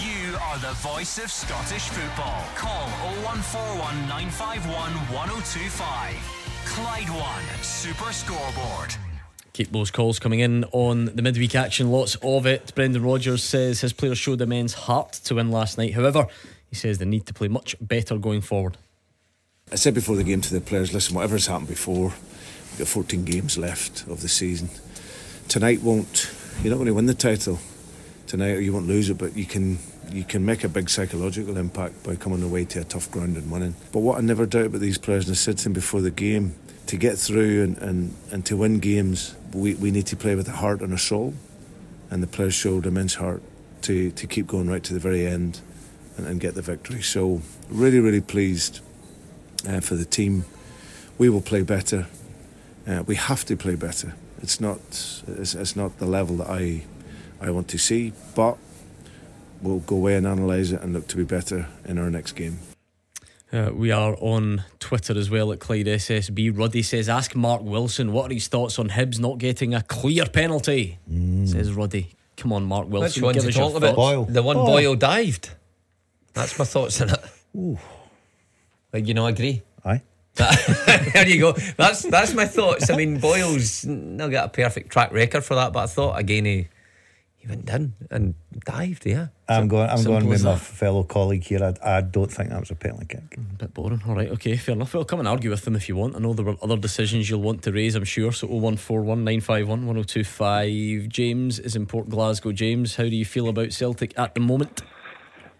[0.01, 2.45] You are the voice of Scottish football.
[2.55, 2.87] Call
[3.25, 6.40] 0141 951 1025.
[6.66, 9.10] Clyde One Super Scoreboard.
[9.61, 12.75] Keep those calls coming in on the midweek action, lots of it.
[12.75, 15.92] Brendan Rodgers says his players showed immense heart to win last night.
[15.92, 16.29] However,
[16.70, 18.79] He says they need to play much better going forward.
[19.70, 23.23] I said before the game to the players, listen, whatever's happened before, we've got 14
[23.27, 24.70] games left of the season.
[25.46, 27.59] Tonight won't, you're not going to win the title
[28.27, 29.79] tonight or you won't lose it, but you can
[30.11, 33.51] you can make a big psychological impact by coming away to a tough ground and
[33.51, 33.75] winning.
[33.92, 36.11] But what I never doubt about these players, and I said to them before the
[36.11, 36.55] game,
[36.87, 40.48] to get through and, and, and to win games, we, we need to play with
[40.48, 41.34] a heart and a soul.
[42.10, 43.42] And the players showed immense heart
[43.82, 45.60] to, to keep going right to the very end
[46.16, 47.02] and, and get the victory.
[47.02, 48.80] So, really, really pleased
[49.68, 50.44] uh, for the team.
[51.18, 52.06] We will play better.
[52.86, 54.14] Uh, we have to play better.
[54.42, 54.78] It's not,
[55.28, 56.84] it's, it's not the level that I,
[57.40, 58.56] I want to see, but
[59.60, 62.58] we'll go away and analyse it and look to be better in our next game.
[63.52, 66.56] Uh, we are on Twitter as well at Clyde SSB.
[66.56, 70.26] Ruddy says, Ask Mark Wilson what are his thoughts on Hibs not getting a clear
[70.26, 70.98] penalty.
[71.10, 71.48] Mm.
[71.48, 72.14] Says Ruddy.
[72.36, 73.26] Come on, Mark Wilson.
[73.26, 73.96] Which one to talk about?
[73.96, 74.24] Boyle.
[74.24, 74.66] The one oh.
[74.66, 75.50] Boyle dived.
[76.32, 77.20] That's my thoughts on it.
[77.56, 77.78] Ooh.
[78.92, 79.62] Like, you know, I agree.
[79.84, 80.02] Aye.
[80.34, 81.52] there you go.
[81.76, 82.88] That's that's my thoughts.
[82.88, 86.44] I mean, Boyle's not got a perfect track record for that, but I thought again
[86.44, 86.68] he
[87.40, 88.35] he went in and
[88.66, 89.07] dived.
[89.07, 89.88] Yeah, I'm going.
[89.88, 91.64] I'm going with my fellow colleague here.
[91.64, 93.38] I, I don't think that was a penalty kick.
[93.38, 94.03] A bit boring.
[94.07, 94.29] All right.
[94.33, 94.59] Okay.
[94.59, 94.92] Fair enough.
[94.92, 96.16] Well, come and argue with them if you want.
[96.16, 97.94] I know there were other decisions you'll want to raise.
[97.94, 98.31] I'm sure.
[98.31, 101.09] So 0141 951 1025.
[101.09, 102.53] James is in Port Glasgow.
[102.53, 104.83] James, how do you feel about Celtic at the moment?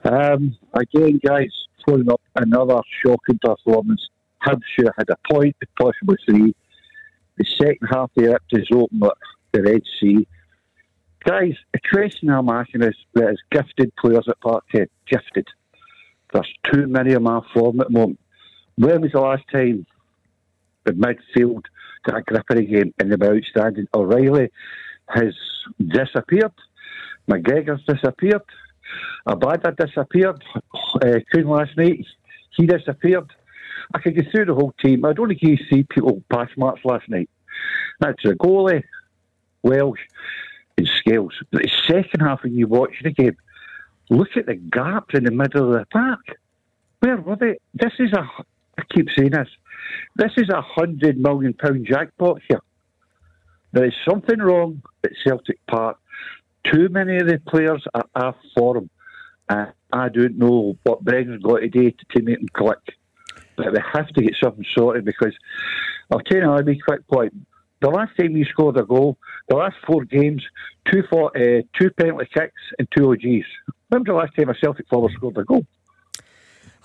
[0.05, 1.49] Um, again, guys,
[1.87, 4.07] following up another shocking performance.
[4.47, 6.55] Hibs should have had a point, possibly three.
[7.39, 9.13] The second half, they ripped us open at
[9.53, 10.27] the Red Sea
[11.25, 14.89] Guys, a question I'm asking is is gifted players at Parkhead.
[15.07, 15.47] Gifted.
[16.33, 18.21] There's too many of off form at the moment.
[18.77, 19.87] When was the last time
[20.85, 21.65] the midfield
[22.05, 23.87] got a grip of the game and they were outstanding?
[23.93, 24.51] O'Riley
[25.11, 25.35] has
[25.79, 26.53] disappeared.
[27.31, 28.43] McGregor's disappeared.
[29.29, 30.43] Abada disappeared.
[30.75, 32.07] Uh, Kuhn last night,
[32.57, 33.31] he disappeared.
[33.93, 35.05] I could go through the whole team.
[35.05, 37.29] I don't you see people pass marks last night.
[38.01, 38.85] That's a goalie,
[39.63, 40.01] Welsh,
[40.81, 41.35] in scales.
[41.51, 43.37] But the second half, when you watch the game,
[44.09, 46.21] look at the gaps in the middle of the park.
[47.01, 47.59] Where were they?
[47.75, 48.23] This is a,
[48.79, 49.49] I keep saying this,
[50.17, 52.61] this is a hundred million pound jackpot here.
[53.73, 55.99] There is something wrong at Celtic Park.
[56.65, 58.91] Too many of the players are off form.
[59.49, 62.79] Uh, I don't know what Brendan's got to do to, to make them click.
[63.57, 65.35] But they have to get something sorted because
[66.11, 67.35] I'll tell you a wee quick point.
[67.81, 69.17] The last time we scored a goal,
[69.49, 70.43] the last four games,
[70.91, 73.47] two for, uh, two penalty kicks and two OGs.
[73.89, 75.67] When was the last time a Celtic forward scored a goal?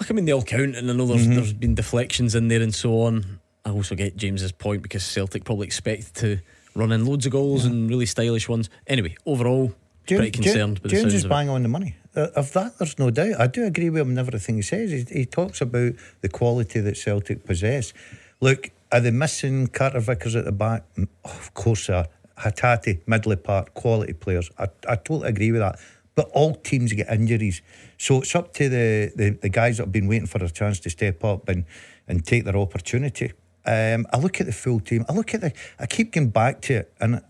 [0.09, 1.35] I mean, they all count, and I know there's, mm-hmm.
[1.35, 3.39] there's been deflections in there and so on.
[3.65, 6.39] I also get James's point because Celtic probably expect to
[6.75, 7.71] run in loads of goals yeah.
[7.71, 8.69] and really stylish ones.
[8.87, 9.73] Anyway, overall,
[10.05, 10.81] James, pretty concerned.
[10.81, 11.95] James, James is bang on the money.
[12.15, 13.39] Uh, of that, there's no doubt.
[13.39, 14.91] I do agree with him in everything he says.
[14.91, 17.93] He, he talks about the quality that Celtic possess.
[18.39, 20.83] Look, are they missing Carter Vickers at the back?
[21.23, 22.07] Of course they are.
[22.37, 24.49] Hatate, Midley Park, quality players.
[24.57, 25.79] I, I totally agree with that.
[26.15, 27.61] But all teams get injuries.
[27.97, 30.79] So it's up to the, the, the guys that have been waiting for a chance
[30.81, 31.65] to step up and,
[32.07, 33.33] and take their opportunity.
[33.65, 35.05] Um, I look at the full team.
[35.09, 35.51] I look at the.
[35.79, 37.21] I keep going back to it, and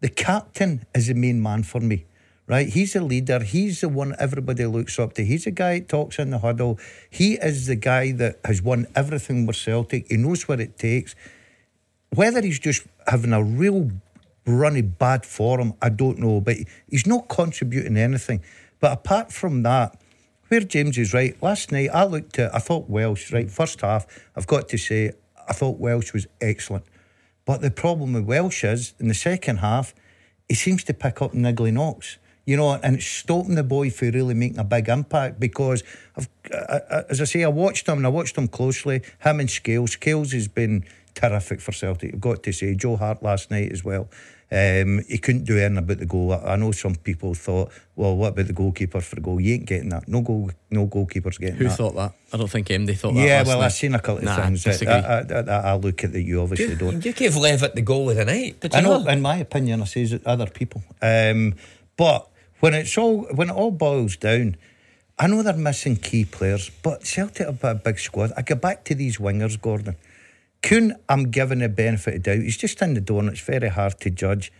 [0.00, 2.06] the captain is the main man for me
[2.46, 2.68] right?
[2.68, 3.40] He's a leader.
[3.40, 5.24] He's the one everybody looks up to.
[5.24, 6.78] He's the guy that talks in the huddle.
[7.08, 10.08] He is the guy that has won everything with Celtic.
[10.08, 11.14] He knows what it takes.
[12.14, 13.90] Whether he's just having a real
[14.46, 16.56] runny bad form, I don't know, but
[16.88, 18.42] he's not contributing anything.
[18.80, 19.98] But apart from that,
[20.48, 24.06] where James is right, last night I looked at, I thought Welsh, right, first half,
[24.36, 25.12] I've got to say,
[25.48, 26.84] I thought Welsh was excellent.
[27.44, 29.94] But the problem with Welsh is, in the second half,
[30.48, 34.10] he seems to pick up niggly knocks you know, and it's stopping the boy from
[34.10, 35.82] really making a big impact because,
[36.16, 39.02] I've, I, I, as I say, I watched him and I watched him closely.
[39.20, 39.92] Him and Scales.
[39.92, 42.74] Scales has been terrific for Celtic, I've got to say.
[42.74, 44.08] Joe Hart last night as well.
[44.50, 46.32] Um, he couldn't do anything about the goal.
[46.32, 49.40] I, I, know some people thought, well, what about the goalkeeper for the goal?
[49.40, 50.06] You ain't getting that.
[50.08, 51.76] No goal, no goalkeeper's getting Who that.
[51.76, 52.12] thought that?
[52.34, 53.26] I don't think MD thought that.
[53.26, 53.64] Yeah, well, night.
[53.64, 54.66] I've seen a couple of nah, things.
[54.66, 57.02] I, I, I, look at that you obviously you, don't.
[57.02, 58.60] You gave Levitt the goal of the night.
[58.60, 60.82] Did I know, know, in my opinion, I say other people.
[61.00, 61.54] Um,
[61.96, 62.28] but
[62.62, 64.56] when it's all when it all boils down,
[65.18, 68.30] I know they're missing key players, but Celtic have a big squad.
[68.36, 69.96] I go back to these wingers, Gordon.
[70.62, 72.38] Kuhn, I'm giving the benefit of doubt.
[72.38, 74.52] He's just in the door and it's very hard to judge.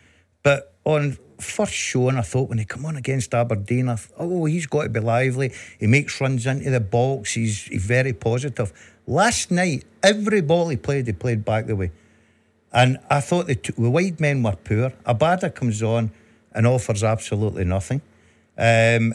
[0.43, 4.47] But on first showing, I thought when he come on against Aberdeen, I thought, oh,
[4.47, 5.53] he's got to be lively.
[5.79, 7.35] He makes runs into the box.
[7.35, 8.73] He's, he's very positive.
[9.07, 11.93] Last night, every ball he played, he played back the way.
[12.73, 14.91] And I thought the, two, the wide men were poor.
[15.07, 16.11] Abada comes on
[16.55, 18.01] and offers absolutely nothing.
[18.59, 19.15] Um,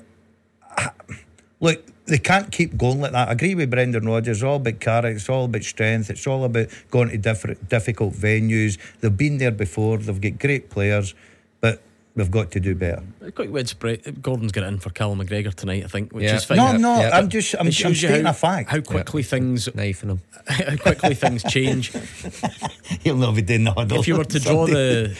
[1.59, 3.29] look, they can't keep going like that.
[3.29, 4.37] I agree with Brendan Rodgers.
[4.37, 5.09] It's all about character.
[5.15, 6.09] It's all about strength.
[6.09, 8.77] It's all about going to different, difficult venues.
[9.01, 9.97] They've been there before.
[9.97, 11.13] They've got great players,
[11.59, 11.81] but
[12.15, 13.03] we've got to do better.
[13.35, 14.21] Quite widespread.
[14.21, 16.35] Gordon's got it in for Callum McGregor tonight, I think, which Yeah.
[16.37, 16.57] is fine.
[16.57, 16.99] No, no.
[17.01, 17.53] Yeah, I'm but just.
[17.55, 18.69] I'm, It I'm shows you stating how, a fact.
[18.69, 20.21] how quickly things Knifing him.
[20.47, 21.91] how quickly things change.
[23.03, 23.99] He'll not be doing the huddle.
[23.99, 25.07] if you were to draw Sunday.
[25.07, 25.17] the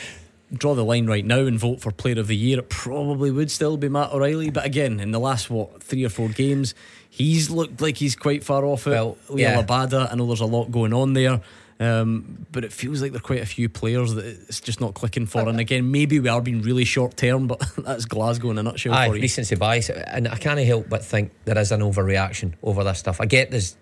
[0.54, 3.52] draw the line right now and vote for player of the year, it probably would
[3.52, 4.50] still be Matt O'Riley.
[4.50, 6.74] But again, in the last what three or four games,
[7.10, 8.92] he's looked like he's quite far off it.
[8.92, 9.62] Well, yeah.
[9.62, 11.42] Labada, I know there's a lot going on there.
[11.80, 14.96] Um, but it feels like there are quite a few players that it's just not
[14.96, 15.48] clicking for.
[15.48, 18.94] And again, maybe we are being really short term, but that's Glasgow in a nutshell
[18.94, 19.22] Aye, for you.
[19.22, 23.22] recency bias, and I can't help but think there is an overreaction over this stuff.
[23.22, 23.78] I get there's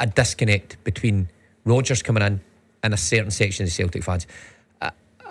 [0.00, 1.28] a, disconnect between
[1.64, 2.40] Rodgers coming in
[2.82, 4.26] and a certain section of Celtic fans,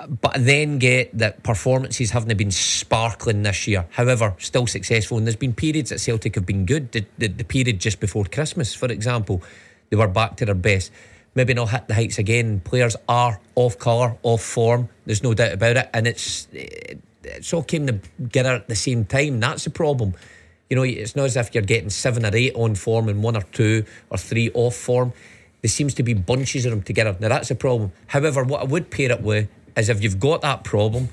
[0.07, 3.85] but then get that performances haven't been sparkling this year.
[3.91, 6.91] However, still successful, and there's been periods that Celtic have been good.
[6.91, 9.41] The, the, the period just before Christmas, for example,
[9.89, 10.91] they were back to their best.
[11.33, 12.61] Maybe not hit the heights again.
[12.61, 14.89] Players are off colour, off form.
[15.05, 16.47] There's no doubt about it, and it's
[17.23, 19.39] it's all came together at the same time.
[19.39, 20.13] That's the problem.
[20.69, 23.35] You know, it's not as if you're getting seven or eight on form and one
[23.35, 25.13] or two or three off form.
[25.61, 27.15] There seems to be bunches of them together.
[27.19, 27.91] Now that's a problem.
[28.07, 31.09] However, what I would pair it with is if you've got that problem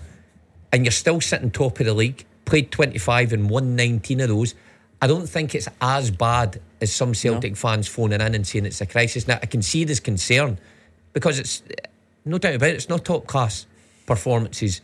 [0.72, 4.54] and you're still sitting top of the league, played 25 and won 19 of those,
[5.00, 8.80] I don't think it's as bad as some Celtic fans phoning in and saying it's
[8.80, 9.26] a crisis.
[9.26, 10.58] Now, I can see this concern
[11.12, 11.62] because it's
[12.24, 13.66] no doubt about it, it's not top class
[14.06, 14.80] performances.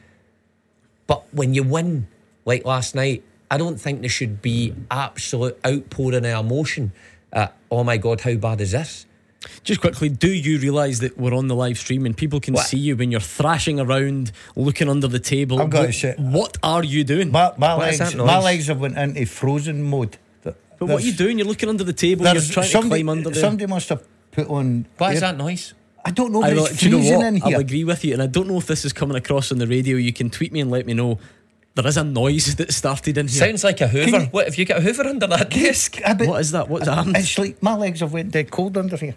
[1.07, 2.09] But when you win,
[2.45, 6.93] like last night, I don't think there should be absolute outpouring of emotion.
[7.33, 9.07] Uh, oh my God, how bad is this?
[9.63, 12.67] Just quickly, do you realise that we're on the live stream and people can What?
[12.67, 15.61] see you when you're thrashing around, looking under the table?
[15.61, 17.31] I've got to what, say- what are you doing?
[17.31, 18.45] My, my legs, that my noise?
[18.45, 20.17] legs have went into frozen mode.
[20.43, 21.39] Th- but what are you doing?
[21.39, 22.25] You're looking under the table.
[22.25, 23.41] You're there's trying to somebody, climb under there.
[23.41, 24.87] Somebody must have put on.
[24.99, 25.75] What is air- that noise?
[26.05, 26.43] I don't know.
[26.43, 27.27] I know, it's do you know what?
[27.27, 27.45] in here.
[27.57, 29.67] I'll agree with you, and I don't know if this is coming across on the
[29.67, 29.97] radio.
[29.99, 31.19] You can tweet me and let me know.
[31.75, 33.39] There is a noise that started in here.
[33.39, 34.19] Sounds like a Hoover.
[34.23, 35.99] You- what have you got a Hoover under that desk?
[36.05, 36.69] I bet- what is that?
[36.69, 37.07] What's that?
[37.09, 39.15] It's like my legs have went dead cold under here.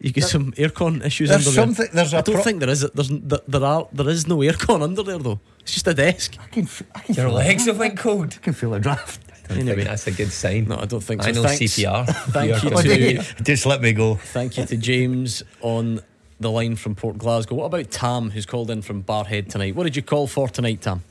[0.00, 1.94] You get some aircon issues There's under something- there.
[1.94, 2.80] there's a I don't pro- think there is.
[2.92, 5.38] There's there, there are there is no aircon under there though.
[5.60, 6.36] It's just a desk.
[6.40, 8.34] I can, f- I can Your feel legs a have went cold.
[8.36, 9.20] I can feel a draft.
[9.30, 9.84] I think Anyway.
[9.84, 10.66] that's a good sign.
[10.66, 11.28] No, I don't think so.
[11.28, 11.60] I know Thanks.
[11.76, 12.04] CPR.
[12.32, 12.70] Thank you
[13.22, 14.16] to Just let me go.
[14.16, 16.00] Thank you to James on
[16.40, 17.54] the line from Port Glasgow.
[17.54, 19.76] What about Tam, who's called in from Barrhead tonight?
[19.76, 21.04] What did you call for tonight, Tam?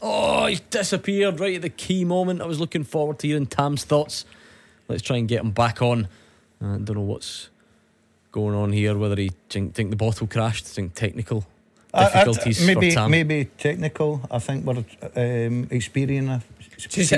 [0.00, 2.42] Oh, he's disappeared right at the key moment.
[2.42, 4.24] I was looking forward to hearing Tam's thoughts.
[4.92, 6.06] Let's try and get him back on.
[6.60, 7.48] I don't know what's
[8.30, 8.96] going on here.
[8.96, 11.44] Whether he think, think the bottle crashed, think technical
[11.94, 13.10] I- I- difficulties maybe for Tam.
[13.10, 14.20] maybe technical.
[14.30, 14.84] I think we're
[15.16, 16.42] um, experiencing.
[16.78, 17.16] Just, uh,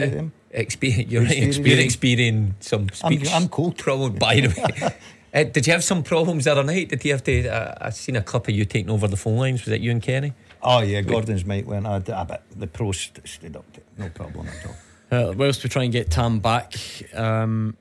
[0.55, 1.59] exper- you're, Experience.
[1.59, 3.33] you're experiencing some I'm- speech.
[3.33, 3.77] I'm cold.
[3.79, 4.95] Problem, by the way.
[5.35, 6.89] Uh, did you have some problems the other night?
[6.91, 7.49] Did you have to?
[7.49, 9.65] Uh, I seen a clip of you taking over the phone lines.
[9.65, 10.33] Was it you and Kenny?
[10.63, 11.87] Oh yeah, Gordon's mic went.
[11.89, 13.65] I, I bet the pros st- stood up.
[13.73, 13.87] To it.
[13.99, 14.77] No problem at all.
[15.15, 16.75] Uh, whilst we try and get Tam back,
[17.15, 17.77] um,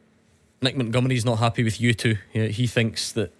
[0.61, 2.17] Nick Montgomery's not happy with you two.
[2.31, 3.33] He, he thinks that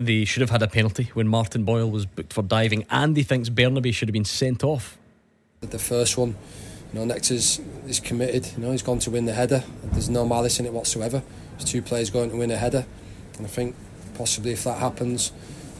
[0.00, 3.22] they should have had a penalty when Martin Boyle was booked for diving, and he
[3.22, 4.96] thinks Bernabei should have been sent off.
[5.60, 6.34] The first one,
[6.92, 8.46] you know, Nectar's is, is committed.
[8.56, 9.64] You know, he's gone to win the header.
[9.92, 11.22] There's no malice in it whatsoever.
[11.58, 12.86] There's two players going to win a header,
[13.36, 13.76] and I think
[14.14, 15.30] possibly if that happens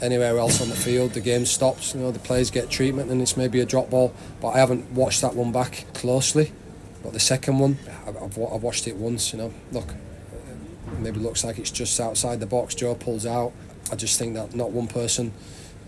[0.02, 1.94] anywhere else on the field, the game stops.
[1.94, 4.12] You know, the players get treatment, and it's maybe a drop ball.
[4.42, 6.52] But I haven't watched that one back closely.
[7.04, 9.32] But the second one, I've, I've, watched it once.
[9.32, 9.94] You know, look,
[10.98, 12.74] maybe looks like it's just outside the box.
[12.74, 13.52] Joe pulls out.
[13.92, 15.32] I just think that not one person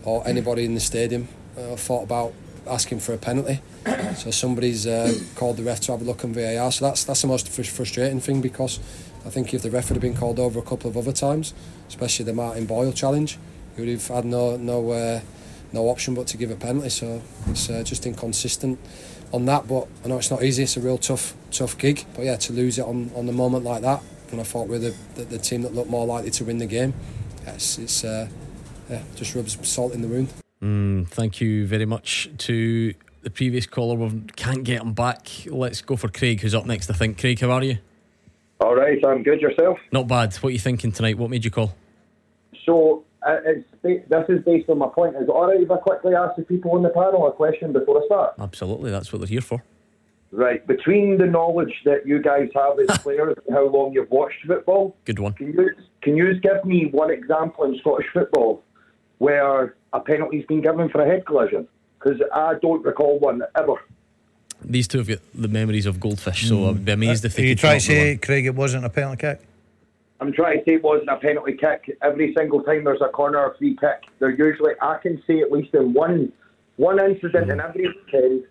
[0.03, 1.27] or anybody in the stadium
[1.57, 2.33] uh, thought about
[2.67, 3.59] asking for a penalty.
[4.17, 6.71] So somebody's uh, called the ref to have a look on VAR.
[6.71, 8.79] So that's that's the most fr- frustrating thing because
[9.25, 11.53] I think if the ref have been called over a couple of other times,
[11.87, 13.37] especially the Martin Boyle challenge,
[13.75, 15.21] he would have had no no uh,
[15.71, 16.89] no option but to give a penalty.
[16.89, 18.79] So it's uh, just inconsistent
[19.33, 19.67] on that.
[19.67, 20.63] But I know it's not easy.
[20.63, 22.05] It's a real tough tough gig.
[22.15, 24.79] But yeah, to lose it on, on the moment like that, when I thought we're
[24.79, 26.93] the, the, the team that looked more likely to win the game,
[27.43, 28.27] yeah, it's, it's uh,
[28.89, 30.33] yeah, just rubs salt in the wound.
[30.61, 33.95] Mm, thank you very much to the previous caller.
[33.95, 35.27] We can't get him back.
[35.45, 36.89] Let's go for Craig, who's up next.
[36.89, 37.19] I think.
[37.19, 37.77] Craig, how are you?
[38.59, 39.39] All right, I'm good.
[39.39, 39.79] Yourself?
[39.91, 40.33] Not bad.
[40.35, 41.17] What are you thinking tonight?
[41.17, 41.75] What made you call?
[42.65, 43.03] So
[43.45, 45.15] it's this is based on my point.
[45.15, 47.73] Is it all right if I quickly ask the people on the panel a question
[47.73, 48.33] before I start?
[48.39, 49.63] Absolutely, that's what they're here for.
[50.31, 50.65] Right.
[50.67, 54.95] Between the knowledge that you guys have as players and how long you've watched football,
[55.05, 55.33] Good one.
[55.33, 55.69] can you
[56.01, 58.63] can you give me one example in Scottish football
[59.19, 61.67] where a penalty's been given for a head collision?
[61.99, 63.75] Because I don't recall one ever.
[64.61, 66.69] These two have got the memories of goldfish, so hmm.
[66.69, 68.17] I'd be amazed if Are they you could trying to come up with say.
[68.17, 69.46] Craig, it wasn't a penalty kick?
[70.19, 71.97] I'm trying to say it wasn't a penalty kick.
[72.01, 75.51] Every single time there's a corner or free kick, they're usually I can say at
[75.51, 76.31] least in one
[76.77, 78.43] one incident in every weekend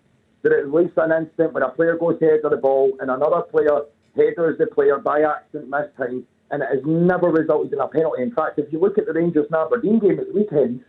[0.43, 3.09] there is at least an incident when a player goes to header the ball and
[3.09, 3.81] another player
[4.15, 8.23] headers the player by accident missed time and it has never resulted in a penalty.
[8.23, 10.83] In fact, if you look at the Rangers and Aberdeen game at the weekend,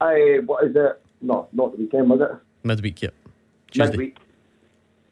[0.00, 1.02] I what is it?
[1.20, 2.30] No, not the weekend, was it?
[2.66, 3.14] Midweek, yep.
[3.70, 3.90] Tuesday.
[3.90, 4.16] midweek.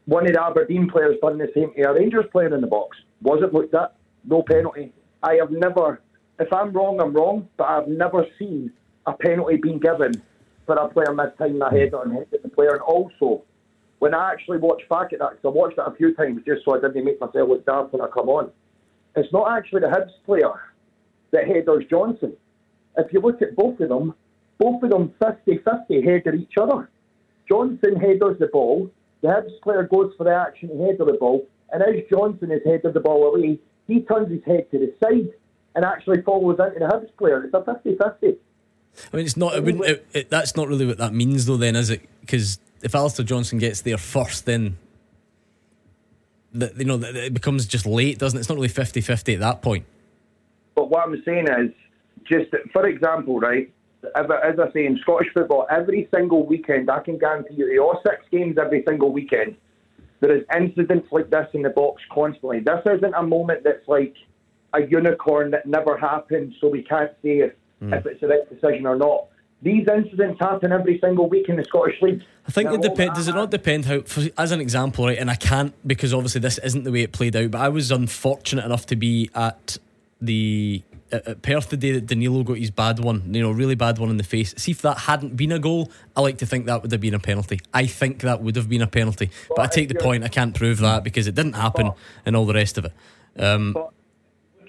[0.07, 2.97] One of the Aberdeen players done the same to a Rangers player in the box.
[3.21, 3.95] Wasn't looked at.
[4.29, 4.93] No penalty.
[5.23, 6.03] I have never,
[6.39, 8.71] if I'm wrong, I'm wrong, but I've never seen
[9.07, 10.13] a penalty being given
[10.67, 12.73] for a player mistiming a header and hitting the player.
[12.73, 13.43] And also,
[14.01, 16.63] when I actually watched back at that, because I watched it a few times just
[16.65, 18.51] so I didn't make myself look daft when I come on,
[19.17, 20.53] it's not actually the Hibs player
[21.31, 22.35] that headers Johnston.
[22.99, 24.15] If you look at both of them,
[24.59, 26.91] both of them 50-50 header each other.
[27.49, 28.91] Johnston headers the ball.
[29.23, 31.47] The Hibs player goes for the action header the ball.
[31.73, 35.31] And as Johnston has headed the ball away, he turns his head to the side
[35.75, 37.43] and actually follows into the Hibs player.
[37.45, 38.37] It's a 50 50.
[39.13, 39.55] I mean, it's not.
[39.57, 39.85] It wouldn't.
[39.85, 41.57] It, it, that's not really what that means, though.
[41.57, 42.03] Then is it?
[42.21, 44.77] Because if Alistair Johnston gets there first, then
[46.53, 48.41] the, you know the- the- it becomes just late, doesn't it?
[48.41, 49.85] It's not really 50-50 at that point.
[50.75, 51.71] But what I'm saying is,
[52.25, 53.71] just for example, right,
[54.03, 57.79] if- as I say in Scottish football, every single weekend, I can guarantee you, in
[57.79, 59.57] all six games every single weekend,
[60.21, 62.61] there is incidents like this in the box constantly.
[62.61, 64.15] This isn't a moment that's like
[64.75, 67.95] a unicorn that never happened, so we can't say if, hmm.
[67.95, 69.27] if it's the right decision or not.
[69.61, 72.23] These incidents happen every single week in the Scottish League.
[72.47, 73.19] I think Now, it depends.
[73.19, 74.03] Does it not depend how?
[74.03, 75.19] For, as an example, right?
[75.19, 77.51] And I can't because obviously this isn't the way it played out.
[77.51, 79.79] But I was unfortunate enough to be at
[80.21, 83.35] the at, Perth the day that Danilo got his bad one.
[83.35, 84.55] You know, really bad one in the face.
[84.57, 87.15] See if that hadn't been a goal, I like to think that would have been
[87.15, 87.61] a penalty.
[87.73, 89.31] I think that would have been a penalty.
[89.49, 90.25] But I take the point.
[90.25, 91.93] I can't prove that because it didn't happen
[92.27, 92.93] and all the rest of it.
[93.39, 93.93] Um, look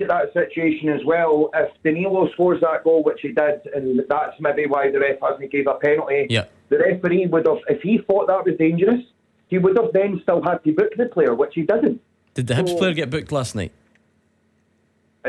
[0.02, 1.50] at that situation as well.
[1.54, 5.52] If Danilo scores that goal, which he did, and that's maybe why the ref hasn't
[5.52, 6.28] gave a penalty.
[6.30, 6.46] Yeah.
[6.70, 9.02] The referee would have, if he thought that was dangerous,
[9.48, 12.02] he would have then still had to book the player, which he didn't.
[12.36, 13.72] did the Hibs player get booked last night?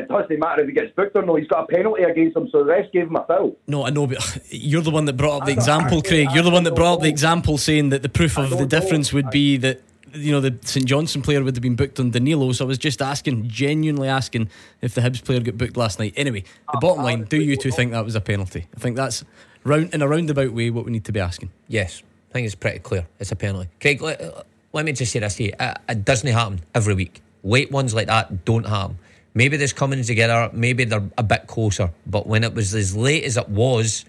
[0.00, 1.36] It doesn't matter if he gets booked or no.
[1.36, 3.56] He's got a penalty against him, so the ref gave him a foul.
[3.66, 6.28] No, I know, but you're the one that brought up the example, Craig.
[6.32, 9.12] You're the one that brought up the example saying that the proof of the difference
[9.12, 9.80] would be that
[10.14, 12.52] you know the St Johnstone player would have been booked on Danilo.
[12.52, 16.14] So I was just asking, genuinely asking, if the Hibs player got booked last night.
[16.16, 18.66] Anyway, the bottom line: Do you two think that was a penalty?
[18.76, 19.24] I think that's
[19.64, 21.50] round in a roundabout way what we need to be asking.
[21.68, 23.06] Yes, I think it's pretty clear.
[23.18, 23.68] It's a penalty.
[23.80, 25.52] Craig, let, uh, let me just say this to you.
[25.58, 27.22] It, it doesn't happen every week.
[27.42, 28.98] Late ones like that don't happen.
[29.34, 31.90] Maybe there's coming together, maybe they're a bit closer.
[32.06, 34.04] But when it was as late as it was,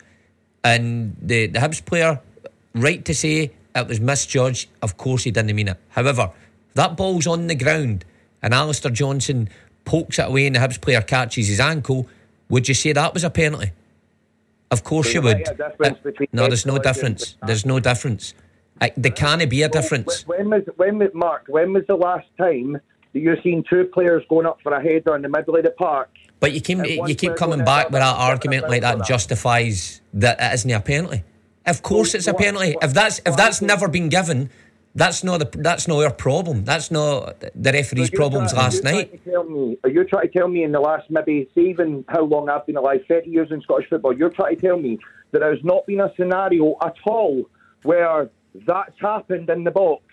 [0.64, 2.20] and the, the Hibs player,
[2.74, 5.78] right to say it was misjudged, of course he didn't mean it.
[5.90, 6.32] However,
[6.74, 8.06] that ball's on the ground
[8.42, 9.50] and Alistair Johnston
[9.86, 12.08] pokes it away and the Hibs player catches his ankle,
[12.50, 13.72] would you say that was a penalty?
[14.72, 15.38] Of course So you would.
[15.38, 17.36] might be a difference Uh, no, there's no difference.
[17.46, 18.34] There's no difference.
[18.80, 20.26] I, there can't be a difference.
[20.26, 21.44] When was when was Mark?
[21.48, 22.80] When was the last time
[23.14, 25.72] that you've seen two players going up for a header in the middle of the
[25.72, 26.10] park?
[26.40, 30.38] But you keep you keep coming back with that argument like for that justifies that
[30.42, 31.24] it isn't a penalty.
[31.66, 32.76] Of course, it's a penalty.
[32.82, 34.50] If that's if that's never been given,
[34.96, 36.66] that's not the that's not our problem.
[36.66, 39.08] That's not the referee's problems trying- last you're night.
[39.10, 41.62] trying to tell me, are you trying to tell me in the last maybe say
[41.62, 44.12] even how long I've been alive, thirty years in Scottish football?
[44.18, 44.98] You're trying to tell me
[45.32, 47.44] that there's not been a scenario at all
[47.84, 48.30] where
[48.66, 50.04] that's happened in the box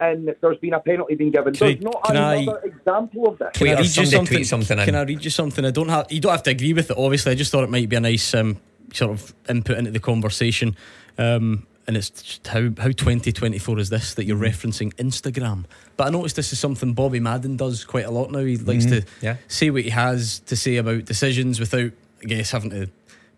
[0.00, 1.54] and there's been a penalty being given.
[1.54, 3.48] Craig, there's not can I- another example of this.
[3.54, 4.44] Can I read you something?
[4.44, 4.78] something.
[4.78, 5.64] Can I read you something?
[5.64, 6.10] I don't have.
[6.10, 6.96] You don't have to agree with it.
[6.98, 8.58] Obviously, I just thought it might be a nice um,
[8.92, 10.76] sort of input into the conversation.
[11.18, 15.64] Um, and it's just how how 2024 is this that you're referencing Instagram?
[15.96, 18.40] But I noticed this is something Bobby Madden does quite a lot now.
[18.40, 19.36] He likes to Yeah.
[19.48, 22.88] say what he has to say about decisions without, I guess, having to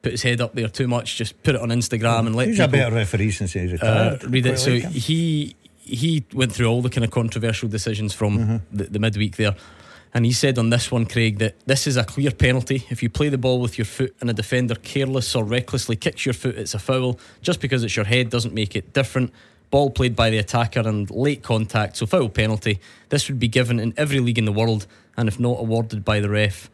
[0.01, 1.17] put his head up there too much.
[1.17, 3.73] Just put it on Instagram and let He's people a better referee since he's uh,
[3.73, 4.25] retired.
[4.25, 4.49] read it.
[4.51, 4.93] Quite So like him.
[4.93, 5.57] he
[5.89, 8.77] he went through all the kind of controversial decisions from Mm-hmm.
[8.77, 9.55] the, the midweek there.
[10.15, 12.85] And he said on this one, Craig, that this is a clear penalty.
[12.89, 16.25] If you play the ball with your foot and a defender careless or recklessly kicks
[16.25, 17.19] your foot, it's a foul.
[17.43, 19.33] Just because it's your head doesn't make it different.
[19.71, 22.81] Ball played by the attacker and late contact, so foul penalty.
[23.11, 24.87] This would be given in every league in the world,
[25.19, 26.71] and if not awarded by the ref,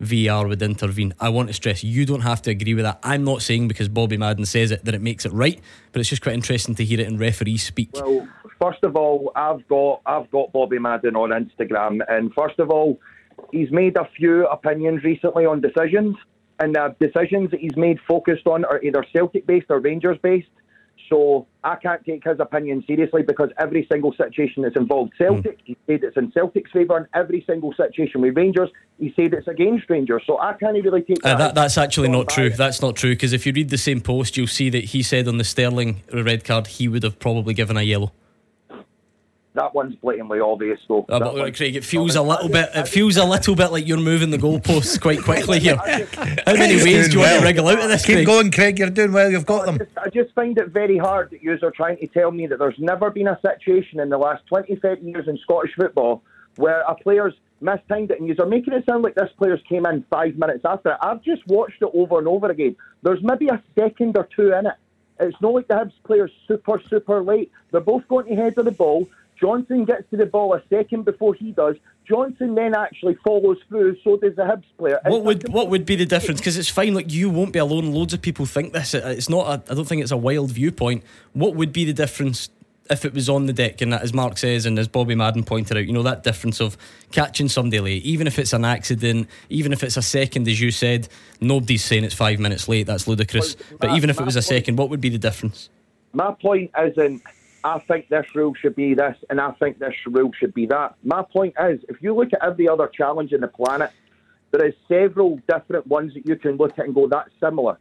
[0.00, 1.14] VAR would intervene.
[1.18, 2.98] I want to stress you don't have to agree with that.
[3.02, 5.58] I'm not saying because Bobby Madden says it that it makes it right,
[5.92, 7.90] but it's just quite interesting to hear it in referee speak.
[7.94, 8.28] Well,
[8.64, 12.98] first of all, I've got I've got Bobby Madden on Instagram, and first of all,
[13.52, 16.16] he's made a few opinions recently on decisions,
[16.60, 20.48] and the decisions that he's made focused on are either Celtic based or Rangers based.
[21.10, 25.76] So I can't take his opinion seriously because every single situation that's involved Celtic, he
[25.86, 29.90] said it's in Celtic's favour, and every single situation with Rangers, he said it's against
[29.90, 30.22] Rangers.
[30.26, 31.34] So I can't really take that.
[31.34, 32.48] Uh, that that's actually not true.
[32.48, 32.56] by.
[32.56, 35.28] That's not true because if you read the same post, you'll see that he said
[35.28, 38.12] on the Sterling red card he would have probably given a yellow.
[39.54, 41.06] That one's blatantly obvious, though.
[41.08, 42.70] Uh, but, one- Craig, it feels a little bit.
[42.74, 45.76] It feels a little bit like you're moving the goalposts quite quickly here.
[46.46, 48.04] How many ways do you doing want to wriggle out of this?
[48.04, 48.26] Keep Craig?
[48.26, 48.78] going, Craig.
[48.80, 49.30] You're doing well.
[49.30, 49.78] You've got them.
[49.96, 52.78] I just find it very hard that you are trying to tell me that there's
[52.78, 56.22] never been a situation in the last 20, 30 years in Scottish football
[56.56, 59.86] where a player's mistimed it and you are making it sound like this player's came
[59.86, 60.98] in five minutes after it.
[61.00, 62.76] I've just watched it over and over again.
[63.02, 64.74] There's maybe a second or two in it.
[65.20, 67.50] It's not like the Hibs player's super, super late.
[67.70, 69.08] They're both going to head of the ball.
[69.44, 71.76] Johnston gets to the ball a second before he does.
[72.08, 74.98] Johnston then actually follows through, so does the Hibs player.
[75.04, 76.40] What would what would be the difference?
[76.40, 76.94] Because it's fine.
[76.94, 77.92] Like you won't be alone.
[77.92, 78.94] Loads of people think this.
[78.94, 79.46] It's not.
[79.46, 81.04] A, I don't think it's a wild viewpoint.
[81.34, 82.48] What would be the difference
[82.90, 85.44] if it was on the deck and that, as Mark says and as Bobby Madden
[85.44, 86.78] pointed out, you know that difference of
[87.12, 90.70] catching somebody late, even if it's an accident, even if it's a second, as you
[90.70, 91.08] said,
[91.42, 92.86] nobody's saying it's five minutes late.
[92.86, 93.54] That's ludicrous.
[93.54, 95.68] But that- even if it was a point- second, what would be the difference?
[96.12, 97.22] My point isn't,
[97.64, 100.96] I think this rule should be this and I think this rule should be that.
[101.02, 103.90] My point is, if you look at every other challenge in the planet,
[104.50, 107.78] there is several different ones that you can look at and go, that's similar.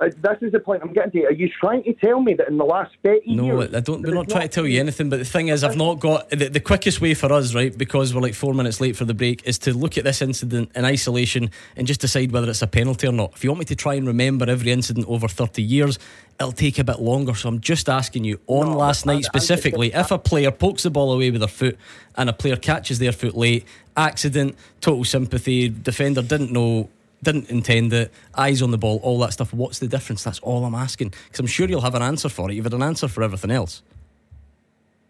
[0.00, 1.24] Uh, this is the point I'm getting to.
[1.26, 3.72] Are you trying to tell me that in the last 30 No, years...
[3.72, 4.02] No, I don't.
[4.02, 5.10] We're not trying to tell you anything.
[5.10, 7.76] But the thing is, I've not got the, the quickest way for us, right?
[7.76, 10.70] Because we're like four minutes late for the break, is to look at this incident
[10.76, 13.32] in isolation and just decide whether it's a penalty or not.
[13.34, 15.98] If you want me to try and remember every incident over thirty years,
[16.38, 17.34] it'll take a bit longer.
[17.34, 20.90] So I'm just asking you on No, last night specifically, if a player pokes the
[20.90, 21.76] ball away with their foot
[22.16, 23.64] and a player catches their foot late,
[23.96, 26.88] accident, total sympathy, defender didn't know.
[27.22, 29.52] Didn't intend it, eyes on the ball, all that stuff.
[29.52, 30.22] What's the difference?
[30.22, 31.08] That's all I'm asking.
[31.24, 32.54] Because I'm sure you'll have an answer for it.
[32.54, 33.82] You've had an answer for everything else.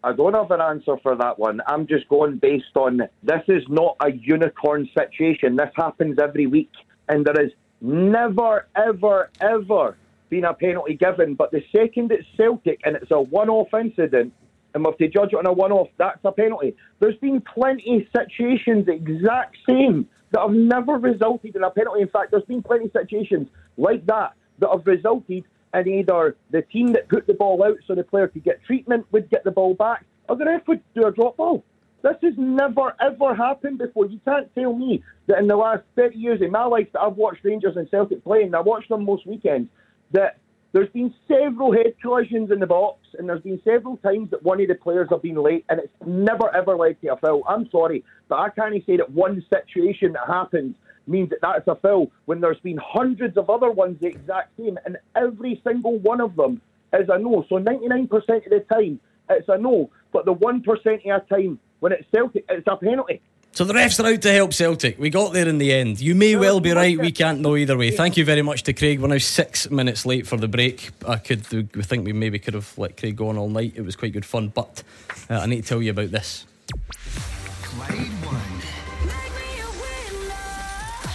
[0.03, 1.61] I don't have an answer for that one.
[1.67, 5.57] I'm just going based on this is not a unicorn situation.
[5.57, 6.71] This happens every week,
[7.09, 9.97] and there is never, ever, ever
[10.31, 11.35] been a penalty given.
[11.35, 14.33] But the second it's Celtic and it's a one-off incident,
[14.73, 16.75] and have to judge it on a one-off, that's a penalty.
[17.01, 22.03] There's been plenty of situations exact same that have never resulted in a penalty.
[22.03, 26.63] In fact, there's been plenty of situations like that that have resulted in either the
[26.63, 29.51] team that put the ball out so the player could get treatment would get the
[29.51, 31.65] ball back, or the ref would do a drop ball.
[32.03, 34.07] This has never ever happened before.
[34.07, 37.17] You can't tell me that in the last 30 years in my life that I've
[37.17, 39.69] watched Rangers and Celtic play, and I watched them most weekends,
[40.13, 40.39] that
[40.73, 44.61] there's been several head collisions in the box, and there's been several times that one
[44.61, 47.43] of the players have been late, and it's never ever led to a foul.
[47.49, 50.75] I'm sorry, but I can't say that one situation that happens
[51.07, 54.79] means that that's a foul when there's been hundreds of other ones the exact same,
[54.85, 56.61] and every single one of them
[56.93, 57.47] is a no.
[57.49, 59.01] So 99% of the time,
[59.31, 63.23] it's a no, but the 1% of the time when it's Celtic, it's a penalty.
[63.59, 65.01] So the refs are out to help Celtic.
[65.01, 66.01] We got there in the end.
[66.01, 66.97] You may well be right.
[66.97, 67.91] We can't know either way.
[67.91, 69.01] Thank you very much to Craig.
[69.01, 70.91] We're now six minutes late for the break.
[71.05, 73.73] I could, we think we maybe could have let Craig go on all night.
[73.75, 74.85] It was quite good fun, but
[75.29, 76.47] uh, I need to tell you about this.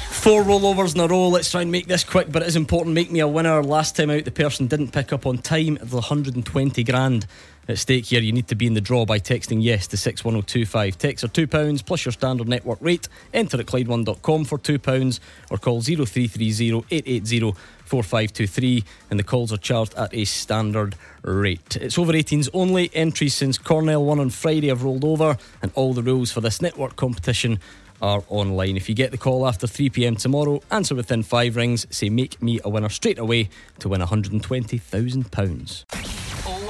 [0.09, 1.29] Four rollovers in a row.
[1.29, 2.93] Let's try and make this quick, but it is important.
[2.93, 3.63] Make me a winner.
[3.63, 5.75] Last time out, the person didn't pick up on time.
[5.81, 7.25] the 120 grand
[7.67, 8.21] at stake here.
[8.21, 10.97] You need to be in the draw by texting yes to 61025.
[10.97, 13.07] Texts are £2 plus your standard network rate.
[13.33, 17.53] Enter at Clyde1.com for £2 or call 0330 880
[17.85, 21.77] 4523 and the calls are charged at a standard rate.
[21.77, 22.91] It's over 18s only.
[22.93, 26.61] Entries since Cornell won on Friday have rolled over and all the rules for this
[26.61, 27.59] network competition
[28.01, 28.75] are online.
[28.75, 32.41] If you get the call after 3 pm tomorrow, answer within five rings, say make
[32.41, 33.49] me a winner straight away
[33.79, 36.02] to win £120,000.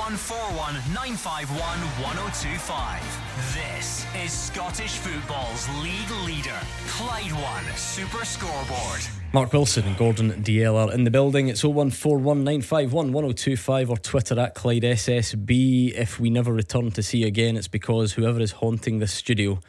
[0.03, 2.99] 0141 951 1025.
[3.55, 8.99] This is Scottish football's league leader, Clyde One Super Scoreboard.
[9.31, 11.47] Mark Wilson and Gordon Dalziel are in the building.
[11.47, 15.93] It's 01419511025 or Twitter at Clyde SSB.
[15.93, 19.61] If we never return to see you again, it's because whoever is haunting this studio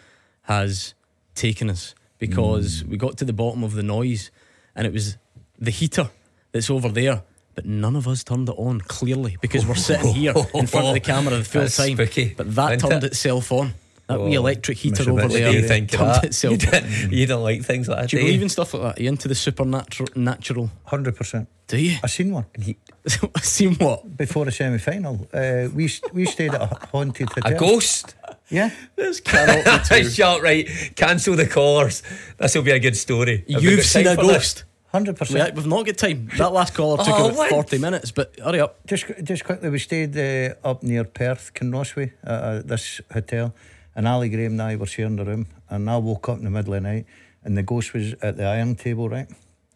[0.42, 0.94] has
[1.36, 1.94] taken us.
[2.18, 2.90] Because hmm.
[2.90, 4.32] we got to the bottom of the noise
[4.74, 5.16] and it was
[5.60, 6.10] the heater
[6.50, 7.22] that's over there.
[7.54, 10.94] But none of us turned it on, clearly, because we're sitting here in front of
[10.94, 11.92] the camera the full That's time.
[11.94, 13.12] spooky, But that turned it?
[13.12, 13.74] itself on.
[14.08, 16.72] That wee Oh, electric heater over there you think turned itself You, on.
[16.82, 18.98] don't, you don't like things like that, Do you believe in stuff like that?
[18.98, 20.08] Are you into the supernatural?
[20.14, 20.68] Natural?
[20.84, 21.48] Hundred percent.
[21.68, 21.96] Do you?
[22.02, 22.76] I seen one I
[23.40, 24.14] Seen what?
[24.16, 25.26] before the semi final.
[25.32, 27.52] Uh, we we stayed at a haunted hotel.
[27.52, 28.14] A ghost?
[28.50, 28.70] Yeah.
[28.96, 30.10] This cannot be true.
[30.10, 30.68] Shot right.
[30.96, 32.02] Cancel the callers.
[32.38, 33.44] This will be a good story.
[33.50, 34.56] Have You've seen a ghost.
[34.56, 34.64] this?
[34.94, 35.56] Hundred percent.
[35.56, 36.30] we've not got time.
[36.38, 37.50] That last caller took Oh, about what?
[37.50, 38.86] 40 minutes, but hurry up.
[38.86, 43.52] Just, just quickly, we stayed uh, up near Perth, Kinross way, at uh, this hotel,
[43.96, 46.50] and Ali Graham and I were sharing the room, and I woke up in the
[46.50, 47.06] middle of the night,
[47.42, 49.26] and the ghost was at the iron table, right?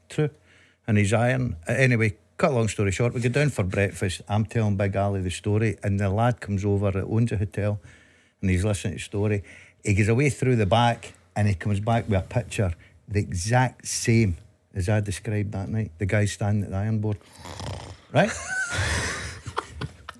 [0.09, 0.31] True.
[0.87, 1.57] And he's iron.
[1.69, 4.23] Uh, anyway, cut a long story short, we go down for breakfast.
[4.29, 7.81] I'm telling Big Ali the story, and the lad comes over that owns the hotel,
[8.41, 9.43] and he's listening to the story.
[9.85, 12.73] He goes away through the back, and he comes back with a picture,
[13.09, 14.37] the exact same
[14.75, 15.93] as I described that night.
[15.99, 17.19] The guy standing at the iron board.
[18.13, 18.31] Right?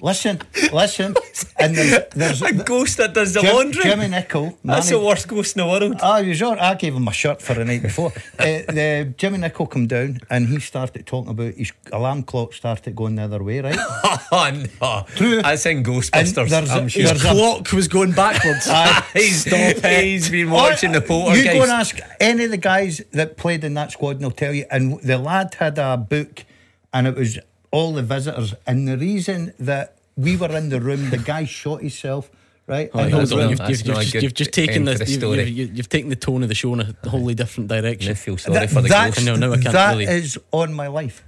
[0.01, 0.41] Listen,
[0.73, 1.15] listen.
[1.61, 3.83] And there's, there's A ghost that does the Jim- laundry.
[3.83, 4.57] Jimmy Nicholl.
[4.65, 5.97] That's the worst ghost in the world.
[6.03, 6.57] Ah, you sure?
[6.61, 8.13] I gave him a shirt for the night before.
[8.39, 12.95] uh, the Jimmy Nicholl come down and he started talking about his alarm clock started
[12.95, 13.77] going the other way, right?
[14.33, 15.05] oh, no.
[15.17, 15.43] True.
[15.43, 16.37] That's in Ghostbusters.
[16.39, 17.03] And there's I'm sure.
[17.03, 18.69] His a- clock was going backwards.
[19.15, 21.55] he's, he's been watching the Oh, You poltergeist.
[21.55, 24.55] go and ask any of the guys that played in that squad, and they'll tell
[24.55, 24.65] you.
[24.71, 26.45] And the lad had a book,
[26.93, 27.39] and it was
[27.71, 28.55] all the visitors.
[28.67, 32.31] And the reason that we were in the room, the guy shot himself.
[32.67, 35.09] Right, Oh, in hold on, you've, That's you've, you've just, you've just taken the, you've,
[35.09, 35.43] story.
[35.45, 38.11] you've, you've taken the tone of the show in a wholly different direction.
[38.11, 38.15] I direction.
[38.17, 39.27] feel sorry That- for the that's- ghost.
[39.27, 40.05] No, no, I can't that really.
[40.05, 41.25] is on my life.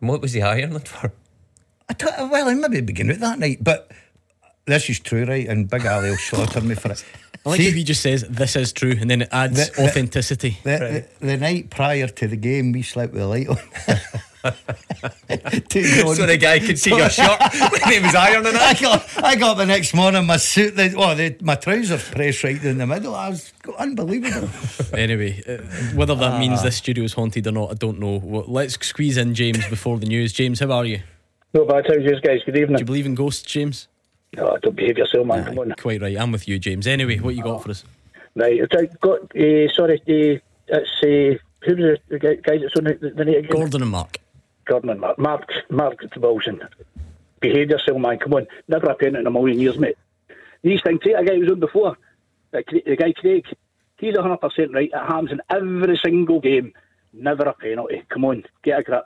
[0.00, 1.10] And What was he ironing for?
[1.88, 3.92] I t- well, I maybe begin with that night, but
[4.66, 5.48] this is true, right?
[5.48, 7.02] And Big Ali will slaughter me for it.
[7.46, 9.72] I like See, if he just says this is true and then it adds The-
[9.82, 10.58] the- authenticity.
[10.64, 13.56] the, the, the night prior to the game, we slept with the light on.
[14.44, 19.36] To So the guy could see your shirt when he was ironing I got, I
[19.36, 22.86] got the next morning, my suit, the, oh, the, my trousers pressed right in the
[22.86, 23.14] middle.
[23.14, 24.48] I was unbelievable.
[24.94, 25.56] Anyway, uh,
[25.96, 28.20] whether that means this studio is haunted or not, I don't know.
[28.22, 30.32] Well, let's squeeze in James before the news.
[30.32, 31.00] James, how are you?
[31.52, 32.40] No bad how's you guys?
[32.46, 32.76] Good evening.
[32.76, 33.88] Do you believe in ghosts, James?
[34.38, 35.44] Oh, don't behave yourself, man.
[35.44, 35.72] Come on.
[35.72, 36.16] Quite right.
[36.16, 36.86] I'm with you, James.
[36.86, 37.84] Anyway, what you got for us?
[38.36, 42.74] Right, I got, uh, sorry, uh, it's, uh, who was the, the guy, guy that's
[42.76, 43.50] on the, the night again?
[43.50, 44.18] Gordon and Mark.
[44.64, 45.18] Gordon and Mark.
[45.18, 46.60] Mark, Mark Wilson.
[47.40, 48.18] Behave yourself, man.
[48.18, 48.46] Come on.
[48.68, 49.96] Never a penalty in a million years, mate.
[50.62, 51.96] These things, take a guy who was on before,
[52.50, 53.44] the, Cra- the guy Craig,
[53.98, 54.90] he's 100% right.
[54.90, 56.72] It happens in every single game.
[57.12, 58.02] Never a penalty.
[58.08, 59.04] Come on, get a grip.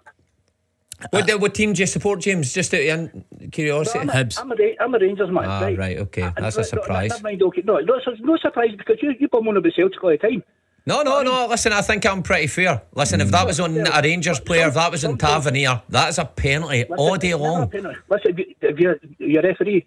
[1.10, 2.52] What, what team do you support, James?
[2.52, 3.10] Just out of
[3.52, 4.00] curiosity.
[4.00, 4.40] I'm a, Hibs.
[4.40, 5.44] I'm a, Ra- I'm a Rangers man.
[5.46, 6.22] Ah, right, okay.
[6.22, 7.10] And That's a no, no, surprise.
[7.10, 7.62] Never mind, okay.
[7.64, 10.42] No, no, it's no surprise because you, you bum on about Celtic all the time.
[10.88, 11.46] No, no, no.
[11.48, 12.80] Listen, I think I'm pretty fair.
[12.94, 16.18] Listen, if that was on a Rangers player, if that was on Tavernier, that is
[16.18, 17.96] a penalty all day Listen, never a long.
[18.08, 19.84] Listen, if you- if you're, you're a referee,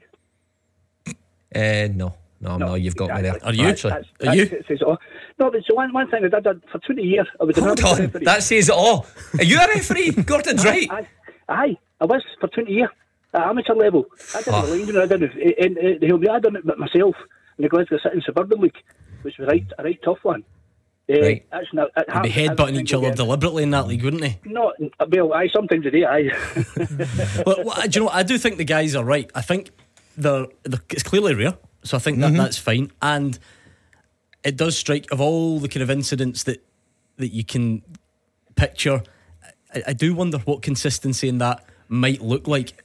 [1.54, 3.38] Uh, no, no, no, you've got me there.
[3.43, 3.68] Are you?
[3.68, 3.93] Actually.
[3.93, 4.45] that's, Are you?
[4.45, 4.97] that's- says it all.
[5.39, 7.99] No, but so one, one thing I did, for 20 years, I was Hold on,
[7.99, 8.26] referee.
[8.26, 9.06] that says it all.
[9.39, 10.12] Are you a referee?
[10.32, 10.88] Gordon's right.
[10.91, 11.08] Aye,
[11.49, 12.89] aye, I was for 20 years
[13.34, 14.06] at amateur level.
[14.36, 14.62] I did Ah.
[14.62, 17.16] the Rangers, I did in, in, in, in, I done it myself
[17.58, 18.78] in the Glasgow City Suburban League,
[19.24, 20.43] which was right, a right tough one.
[21.18, 21.45] Uh, Right.
[21.51, 24.22] That's not, it They'd be happens every headbutting each other deliberately in that league, wouldn't
[24.22, 24.39] they?
[24.45, 24.74] No,
[25.09, 26.32] well, aye, sometimes they do, aye.
[27.45, 28.16] Well, well, do you know what?
[28.16, 29.30] I do think the guys are right.
[29.36, 29.72] I think
[30.18, 32.91] they're, they're it's clearly rare, so I think that that's fine.
[33.01, 33.38] And
[34.43, 36.64] it does strike of all the kind of incidents that
[37.18, 37.82] that you can
[38.55, 39.03] picture.
[39.74, 42.84] I, I do wonder what consistency in that might look like.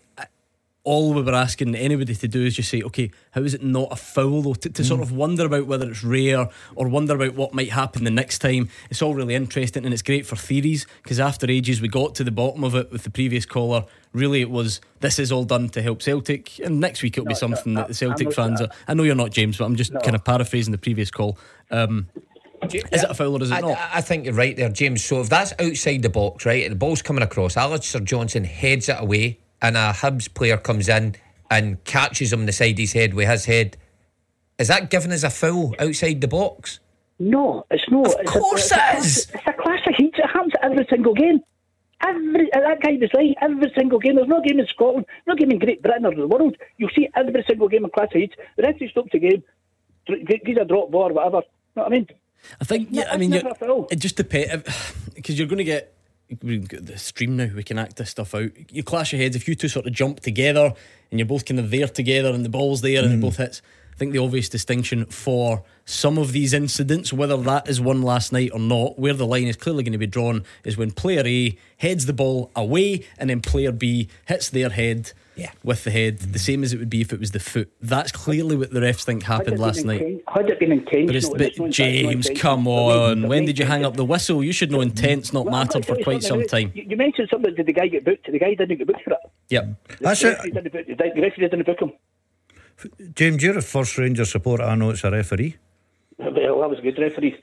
[0.86, 3.62] I- All we were asking anybody to do is just say, okay, how is it
[3.62, 4.54] not a foul though?
[4.54, 8.04] To, to sort of wonder about whether it's rare or wonder about what might happen
[8.04, 8.68] the next time.
[8.88, 12.24] It's all really interesting and it's great for theories because after ages we got to
[12.24, 13.84] the bottom of it with the previous caller.
[14.12, 17.34] Really, it was this is all done to help Celtic, and next week it'll be
[17.34, 18.70] something no, that the Celtic I'm fans are.
[18.88, 21.36] I know you're not James, but I'm just kind of paraphrasing the previous call.
[21.70, 22.06] Um,
[22.62, 23.78] is it a foul or is it I, not?
[23.92, 25.04] I think you're right there, James.
[25.04, 28.88] So if that's outside the box, right, and the ball's coming across, Alistair Johnston heads
[28.88, 31.14] it away, and a Hibs player comes in
[31.50, 33.76] and catches him the side of his head with his head.
[34.58, 36.80] Is that given as a foul outside the box?
[37.18, 38.06] No, it's not.
[38.06, 39.30] Of it's course a, it it's is.
[39.30, 40.14] A, it's a class of heat.
[40.16, 41.40] It happens every single game.
[42.02, 43.34] Every uh, that guy was right.
[43.40, 44.16] Every single game.
[44.16, 46.56] There's no game in Scotland, no game in Great Britain or the world.
[46.76, 48.34] You see every single game in class of heat.
[48.56, 49.42] The referee stops the game,
[50.06, 51.38] dr- g- gives a drop ball or whatever.
[51.38, 51.42] You
[51.76, 52.06] know what I mean?
[52.60, 53.88] I think, yeah, I mean, never you're- a foul.
[53.90, 54.62] it just depends
[55.14, 55.94] because you're going to get
[56.42, 57.50] we've got the stream now.
[57.54, 58.50] We can act this stuff out.
[58.70, 60.72] You clash your heads if you two sort of jump together
[61.10, 63.22] and you're both kind of there together and the ball's there and it mm.
[63.22, 63.62] both hits.
[63.96, 68.30] I think the obvious distinction for some of these incidents, whether that is one last
[68.30, 71.22] night or not, where the line is clearly going to be drawn, is when player
[71.24, 75.52] A heads the ball away and then player B hits their head Yeah.
[75.64, 77.72] with the head, the same as it would be if it was the foot.
[77.80, 80.20] That's clearly what the refs think happened last been night.
[80.28, 81.06] Had it been intentional?
[81.06, 83.28] But, it's, and it's but James, come on.
[83.28, 84.44] When did you hang up the whistle?
[84.44, 86.70] You should know intent's not Well, mattered for quite some time.
[86.74, 87.54] You, you mentioned something.
[87.54, 88.30] Did the guy get booked?
[88.30, 89.20] The guy didn't get booked for it.
[89.48, 89.68] Yep.
[90.00, 90.34] That's the it.
[90.34, 91.92] referee didn't book- The referee didn't book him.
[93.14, 94.64] James, you're a first Ranger supporter.
[94.64, 95.56] I know it's a referee.
[96.18, 97.40] Well, that was a good referee.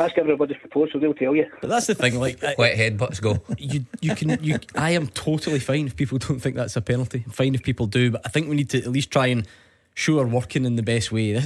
[0.00, 1.46] Ask everybody's proposal, they'll tell you.
[1.60, 2.20] But that's the thing.
[2.20, 3.42] Like, I- Wet headbutts go.
[3.58, 7.24] you you can you I am totally fine if people don't think that's a penalty.
[7.26, 9.46] I'm fine if people do, but I think we need to at least try and
[9.94, 11.42] show we're working in the best way.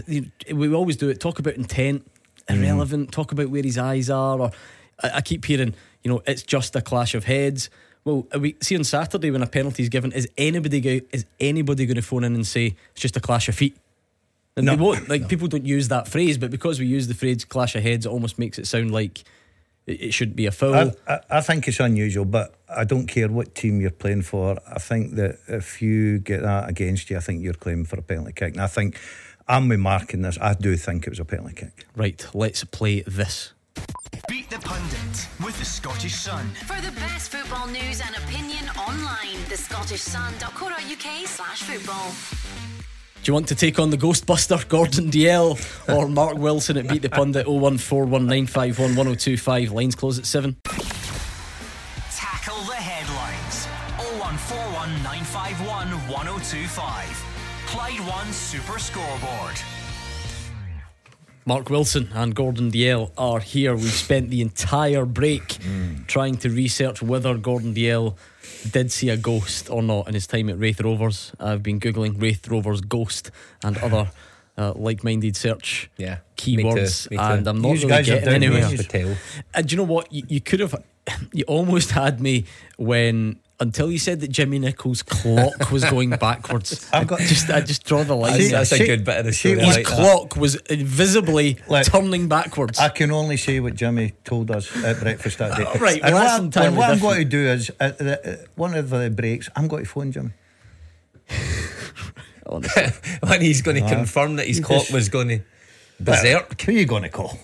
[0.52, 1.18] We always do it.
[1.18, 2.04] Talk about intent,
[2.46, 2.56] mm.
[2.56, 3.10] irrelevant.
[3.10, 4.38] Talk about where his eyes are.
[4.38, 4.50] Or
[5.02, 7.70] I, I keep hearing, you know, it's just a clash of heads.
[8.04, 11.24] Well, uh, we see on Saturday when a penalty is given, is anybody go, is
[11.38, 13.76] anybody going to phone in and say it's just a clash of feet?
[14.56, 14.76] And No.
[14.76, 15.08] they won't.
[15.08, 18.04] Like people don't use that phrase, but because we use the phrase clash of heads,
[18.04, 19.22] it almost makes it sound like
[19.86, 20.74] it, it should be a foul.
[20.74, 24.58] I, I, I think it's unusual, but I don't care what team you're playing for.
[24.66, 28.02] I think that if you get that against you, I think you're claiming for a
[28.02, 28.54] penalty kick.
[28.54, 28.98] And I think
[29.48, 30.38] I'm with Mark in this.
[30.40, 31.86] I do think it was a penalty kick.
[31.96, 33.52] Right, let's play this.
[34.28, 36.46] Beat the Pundit with the Scottish Sun.
[36.66, 42.12] For the best football news and opinion online, the Scottish thescottishsun.co.uk slash football.
[43.22, 47.02] Do you want to take on the Ghostbuster, Gordon Dalziel, or Mark Wilson at Beat
[47.02, 49.70] the Pundit 01419511025?
[49.70, 50.56] Lines close at 7.
[52.10, 53.66] Tackle the headlines.
[54.18, 57.24] 0141 951 1025.
[57.66, 59.56] Clyde One Super Scoreboard.
[61.44, 63.74] Mark Wilson and Gordon Dalziel are here.
[63.74, 65.58] We've spent the entire break
[66.06, 68.16] trying to research whether Gordon Dalziel
[68.70, 71.32] did see a ghost or not in his time at Raith Rovers.
[71.40, 73.32] I've been Googling Raith Rovers ghost
[73.64, 74.10] and other
[74.56, 76.18] uh, like minded search Yeah.
[76.36, 77.32] keywords, Me too, me too.
[77.32, 79.14] and I'm not Yous really getting anywhere.
[79.54, 80.12] And do you know what?
[80.12, 80.76] You, you could have,
[81.32, 82.44] you almost had me
[82.76, 86.88] when until you said that Jimmy Nicholl's clock was going backwards.
[86.92, 88.32] I've got- I just, I just draw the line.
[88.32, 88.58] That's, there.
[88.58, 89.48] that's a good bit of the show.
[89.50, 89.96] his His I like that.
[89.96, 92.78] clock was invisibly Like- turning backwards.
[92.78, 95.64] I can only say what Jimmy told us at breakfast that day.
[95.80, 98.26] Right, and well, what, I'm- entirely and what I'm going to do is, at the,
[98.26, 100.30] at one of the breaks, I'm going to phone Jimmy.
[102.46, 102.84] Honestly.
[103.20, 105.40] when he's going to confirm that his clock was going to
[106.00, 106.60] berserk.
[106.62, 107.38] Who are you going to call?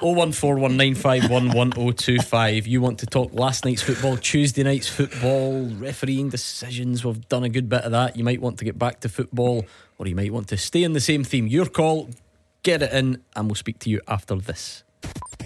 [0.00, 2.66] 01419511025.
[2.66, 7.04] You want to talk last night's football, Tuesday night's football, refereeing decisions.
[7.04, 8.16] We've done a good bit of that.
[8.16, 9.66] You might want to get back to football,
[9.98, 11.46] or you might want to stay in the same theme.
[11.46, 12.10] Your call,
[12.62, 14.84] get it in, and we'll speak to you after this.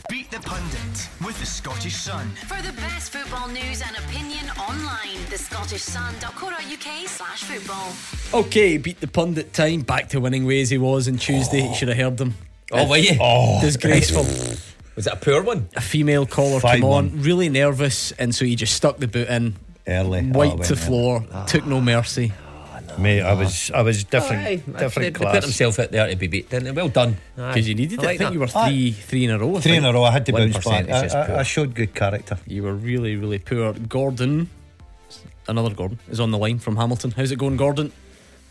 [0.09, 2.31] Beat the Pundit with the Scottish Sun.
[2.47, 7.93] For the best football news and opinion online, thescottishsun.co.uk slash football.
[8.43, 9.83] Okay, beat the pundit time.
[9.83, 11.67] Back to winning ways he was on Tuesday.
[11.69, 12.35] You should have heard them.
[12.73, 13.17] Oh, were you?
[13.21, 14.25] Oh, disgraceful.
[14.97, 15.69] Was it a poor one?
[15.77, 17.23] a female caller Five came on, one.
[17.23, 19.57] really nervous, and so he just stuck the boot in,
[19.87, 20.31] Early.
[20.35, 21.45] Oh, wiped Oh, the went floor, ah.
[21.47, 22.33] took no mercy.
[22.33, 23.03] early.
[23.03, 26.17] Mate, I was, I was different, Aye, different they, they put himself out there to
[26.17, 26.73] be beat, didn't they?
[26.73, 27.17] Well done.
[27.37, 28.07] Because you needed I it.
[28.07, 28.35] like I think that.
[28.35, 29.57] you were three, three in a row.
[29.57, 30.03] I Three in a row.
[30.05, 30.87] I had to One bounce back.
[30.87, 31.39] percent is just I, I.
[31.39, 32.37] I showed good character.
[32.47, 33.73] You were really, really poor.
[33.73, 34.51] Gordon,
[35.51, 37.11] another Gordon, is on the line from Hamilton.
[37.13, 37.93] How's it going, Gordon?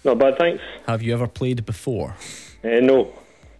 [0.03, 0.61] Not bad, thanks.
[0.87, 2.15] Have you ever played before?
[2.63, 3.13] Uh, no,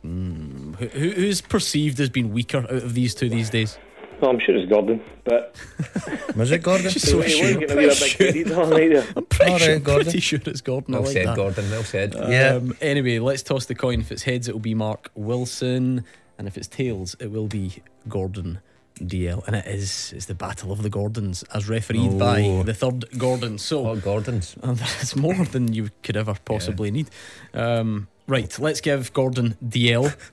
[0.04, 3.78] Who, who- who's perceived as being weaker out of these two these days?
[4.22, 5.56] no, I'm sure it's Gordon, but
[6.36, 6.90] Was it Gordon?
[6.92, 7.54] Just so sure.
[7.54, 9.06] getting a wee bit credit all night there.
[9.16, 10.04] I'm pretty, All right, sure, Gordon.
[10.06, 10.94] pretty sure it's Gordon.
[10.96, 11.36] I Well like said, that.
[11.38, 11.72] Gordon.
[11.72, 12.14] Well said.
[12.16, 12.56] Yeah.
[12.56, 14.02] Um, anyway, let's toss the coin.
[14.02, 16.04] If it's heads, it will be Mark Wilson,
[16.38, 18.60] and if it's tails, it will be Gordon
[19.00, 19.46] Dalziel.
[19.48, 22.64] And it is it's the battle of the Gordons, as refereed by Oh.
[22.64, 23.58] the third Gordon.
[23.58, 24.56] So Oh, Gordon's.
[24.64, 27.10] uh, it's more than you could ever possibly need.
[27.54, 30.16] Um, right, let's give Gordon Dalziel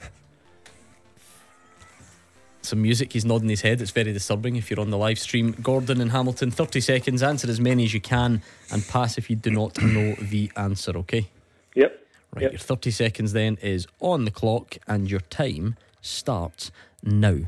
[2.63, 3.13] some music.
[3.13, 3.81] He's nodding his head.
[3.81, 5.53] It's very disturbing if you're on the live stream.
[5.63, 7.23] Gordon and Hamilton, 30 seconds.
[7.23, 8.43] Answer as many as you can
[8.73, 11.29] and pass if you do not know the answer, okay?
[11.75, 12.03] Yep.
[12.35, 12.53] Right, Yep.
[12.53, 16.71] your 30 seconds then is on the clock and your time starts
[17.05, 17.39] now.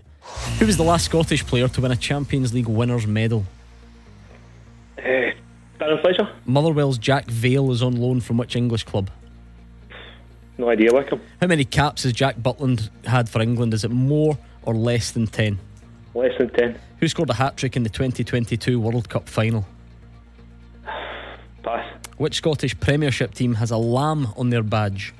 [0.58, 3.44] Who was the last Scottish player to win a Champions League winners' medal?
[4.98, 5.02] Uh,
[5.78, 6.28] Darren Fletcher?
[6.46, 9.10] Motherwell's Jack Vale is on loan from which English club?
[10.58, 11.20] No idea, Wickham.
[11.40, 13.72] How many caps has Jack Butland had for England?
[13.72, 15.58] Is it more or less than 10?
[16.14, 16.78] Less than 10.
[16.98, 19.64] Who scored a hat trick in the 2022 World Cup final?
[21.62, 21.86] Pass.
[22.16, 25.14] Which Scottish Premiership team has a lamb on their badge?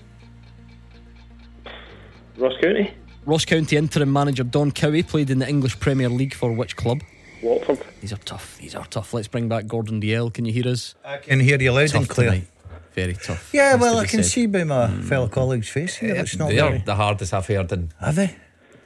[2.37, 2.93] Ross County?
[3.29, 7.03] Ross County interim manager Don Cowie played in the English Premier League for which club?
[7.43, 7.79] Watford?
[8.01, 8.57] These are tough.
[8.57, 9.13] These are tough.
[9.13, 10.33] Let's bring back Gordon Dalziel.
[10.33, 10.95] Can you hear us?
[11.05, 12.31] I can hear you loud Tough and clear.
[12.31, 12.47] tonight.
[12.95, 13.51] Very tough.
[13.53, 14.31] Yeah, Has well, I can said.
[14.33, 16.15] see by my fellow colleague's face here.
[16.17, 18.35] It's not They're the hardest I've heard in Are they?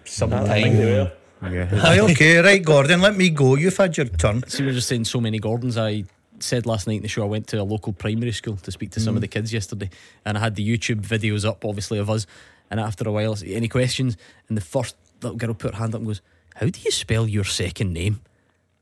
[0.04, 1.12] some I think they were.
[1.44, 3.54] Aye, okay, right, Gordon, let me go.
[3.54, 4.42] You've had your turn.
[4.48, 5.78] See, we're just saying so many Gordons.
[5.78, 6.02] I
[6.40, 8.90] said last night in the show I went to a local primary school to speak
[8.92, 9.22] to some of Mm.
[9.22, 9.88] the kids yesterday,
[10.24, 12.26] and I had the YouTube videos up, obviously, of us.
[12.72, 14.16] And after a while, any questions?
[14.48, 16.22] And the first little girl put her hand up and goes,
[16.54, 18.22] "How do you spell your second name?"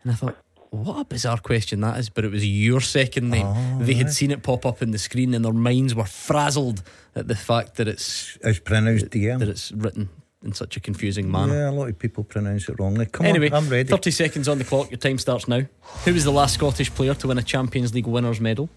[0.05, 0.37] And I thought,
[0.71, 2.09] what a bizarre question that is.
[2.09, 3.47] But it was your second name.
[3.47, 6.85] Oh, they had seen it pop up in the screen, and their minds were frazzled
[7.17, 9.43] at the fact that it's It's pronounced that DM.
[9.43, 10.09] it's written
[10.45, 11.53] in such a confusing manner.
[11.55, 13.07] Yeah, a lot of people pronounce it wrongly.
[13.07, 13.89] Come anyway, on, I'm ready.
[13.89, 14.89] 30 seconds on the clock.
[14.93, 15.65] Your time starts now.
[16.05, 18.71] Who was the last Scottish player to win a Champions League winners' medal?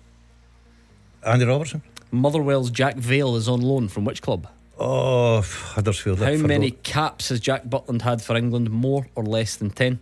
[1.23, 1.83] Andy Robertson.
[2.11, 4.47] Motherwell's Jack Vale is on loan from which club?
[4.79, 6.19] Oh, Huddersfield.
[6.19, 8.71] How many caps has Jack Butland had for England?
[8.71, 9.99] More or less than 10?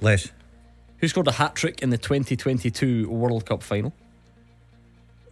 [0.00, 0.30] Less.
[0.98, 3.92] Who scored a hat trick in the 2022 World Cup final?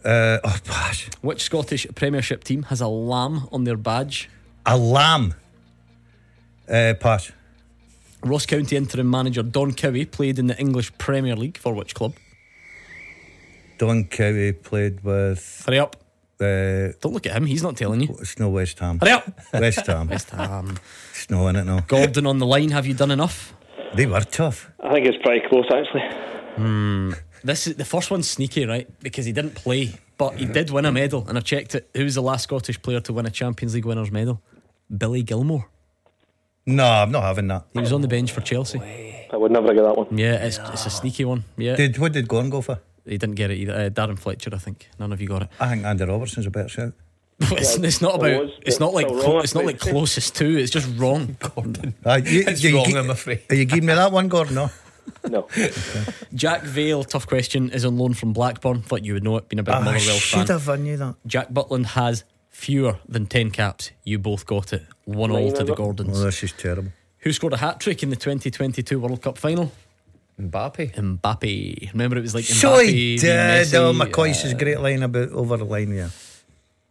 [0.03, 1.09] Uh, oh, pass.
[1.21, 4.29] Which Scottish Premiership team has a lamb on their badge?
[4.65, 5.33] A lamb.
[6.69, 7.31] Uh, pass.
[8.23, 12.13] Ross County interim manager Don Cowie played in the English Premier League for which club?
[13.77, 15.63] Don Cowie played with.
[15.65, 15.95] Hurry up.
[16.39, 18.15] Uh, Don't look at him, he's not telling you.
[18.19, 18.99] It's no West Ham.
[18.99, 19.25] Hurry up.
[19.53, 20.07] West Ham.
[20.09, 20.77] West Ham.
[21.11, 21.79] It's no in it now.
[21.87, 23.53] Gordon on the line, have you done enough?
[23.93, 24.69] They were tough.
[24.81, 26.01] I think it's pretty close, actually.
[26.55, 27.13] Hmm.
[27.43, 28.87] This is the first one's sneaky, right?
[28.99, 31.89] Because he didn't play, but he did win a medal, and I've checked it.
[31.95, 34.41] Who was the last Scottish player to win a Champions League winners' medal?
[34.95, 35.65] Billy Gilmour.
[36.65, 37.65] No, I'm not having that.
[37.73, 38.79] He was on the bench for Chelsea.
[39.31, 40.17] I would never get that one.
[40.17, 41.43] Yeah, it's, it's a sneaky one.
[41.57, 42.79] Yeah, Did what did Gordon go for?
[43.05, 43.73] He didn't get it either.
[43.73, 44.89] Uh, Darren Fletcher, I think.
[44.99, 45.49] None of you got it.
[45.59, 46.93] I think Andy Robertson's a better shout.
[47.39, 48.43] it's, it's not about.
[48.43, 49.07] was, It's not like.
[49.07, 50.57] still Clo- wrong, it's not like closest to.
[50.57, 51.35] It's just wrong.
[51.55, 51.93] Gordon.
[52.05, 53.41] Uh, you, It's you wrong, gi- I'm afraid.
[53.49, 54.55] Are you giving me that one, Gordon?
[54.55, 54.71] No.
[55.29, 55.47] No.
[56.33, 58.81] Jack Vale, tough question, is on loan from Blackburn.
[58.81, 60.13] Thought you would know it, being a big I Motherwell fan.
[60.15, 60.69] Ah, should have.
[60.69, 61.15] I knew that.
[61.27, 63.91] Jack Butland has fewer than 10 caps.
[64.03, 64.83] You both got it.
[65.05, 66.21] One all to the Oh, Gordons.
[66.23, 66.91] this is terrible.
[67.19, 69.71] Who scored a hat trick in the 2022 World Cup final?
[70.39, 70.93] Mbappe.
[70.95, 71.91] Mbappe.
[71.93, 72.53] Remember, it was like Mbappe.
[72.61, 73.35] So he did.
[73.35, 75.93] Messi, Oh, McCoy's uh, great line about over the line.
[75.93, 76.09] Yeah,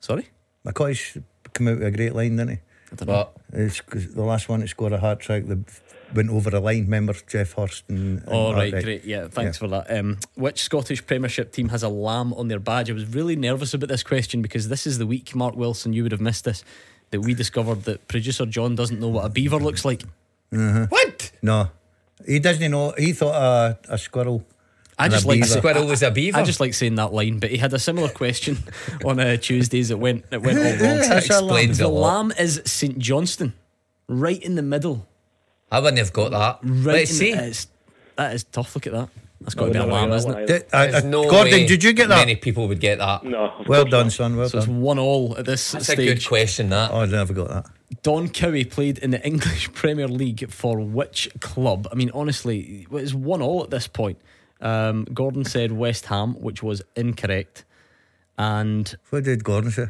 [0.01, 0.29] Sorry?
[0.67, 1.23] McCoist
[1.53, 2.59] come out with a great line, didn't he?
[2.93, 3.29] I don't know.
[3.51, 5.59] But the last one to score a hat trick that
[6.15, 6.85] went over the line.
[6.85, 8.21] Remember Geoff Hurst and.
[8.21, 9.05] and Oh, that, right, great.
[9.05, 9.91] Yeah, thanks for that.
[9.91, 12.89] Um, which Scottish Premiership team has a lamb on their badge?
[12.91, 16.03] I was really nervous about this question because this is the week, Mark Wilson, you
[16.03, 16.65] would have missed this,
[17.11, 20.03] that we discovered that producer John doesn't know what a beaver looks like.
[20.51, 21.33] what?
[21.43, 21.69] No,
[22.27, 22.93] he doesn't know.
[22.97, 24.45] He thought a, a squirrel.
[24.99, 25.59] I just a like beaver.
[25.59, 26.39] Squirrel was a beaver.
[26.39, 28.59] I just like saying that line, but he had a similar question
[29.05, 29.91] on uh, Tuesdays.
[29.91, 30.79] It went it went all wrong.
[30.81, 31.45] That's a lamb.
[31.45, 32.17] Explains The a lot.
[32.17, 33.55] lamb is St Johnstone,
[34.09, 35.07] right in the middle.
[35.73, 36.59] I wouldn't have got that.
[36.63, 37.35] Right Let's in see.
[37.35, 37.67] The, it's,
[38.17, 38.75] that is tough.
[38.77, 39.09] Look at that.
[39.45, 40.47] That's got to I be a would never lamb, get isn't it?
[40.47, 42.17] Did- uh, uh, no Gordon, did you get that?
[42.17, 43.25] Many people would get that.
[43.25, 43.53] No.
[43.69, 44.13] Well done, not.
[44.13, 44.37] son.
[44.37, 46.71] Well So it's one all at this That's a good question.
[46.71, 47.67] That Oh, I never got that.
[48.03, 51.87] Don Cowie played in the English Premier League for which club?
[51.93, 54.19] I mean, honestly, it's one all at this point.
[54.61, 57.65] Um, Gordon said West Ham, which was incorrect,
[58.39, 59.89] and What did Gordon say?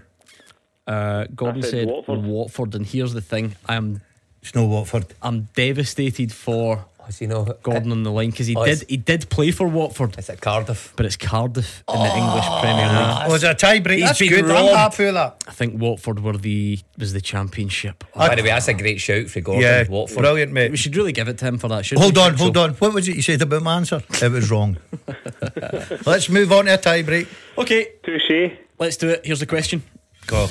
[0.86, 2.22] uh, Gordon I said said Watford.
[2.24, 2.74] Watford.
[2.74, 4.00] And here's the thing: I'm
[4.42, 5.07] It's no Watford.
[5.22, 8.82] I'm devastated for Oh, was you know Gordon on the line because he Oh, did
[8.88, 10.94] he did play for Watford, It's at Cardiff.
[10.96, 13.30] but it's Cardiff in the oh, English Premier League.
[13.30, 13.98] Oh, it's a tie break.
[13.98, 14.50] He's That's been good.
[14.50, 15.44] I'm happy with that.
[15.46, 18.05] I think Watford were the was the championship.
[18.14, 19.62] Oh, By the way, that's a great shout for Gordon.
[19.62, 20.18] Yeah, Watford.
[20.18, 20.70] brilliant, mate.
[20.70, 21.86] We should really give it to him for that.
[21.90, 22.38] Hold we, on, Chicho?
[22.38, 22.70] hold on.
[22.74, 24.02] What was it you said about my answer?
[24.22, 24.78] It was wrong.
[26.07, 27.28] Let's move on to a tie break.
[27.59, 28.52] Okay, Touche.
[28.78, 29.24] let's do it.
[29.26, 29.82] Here's the question.
[30.26, 30.48] Go.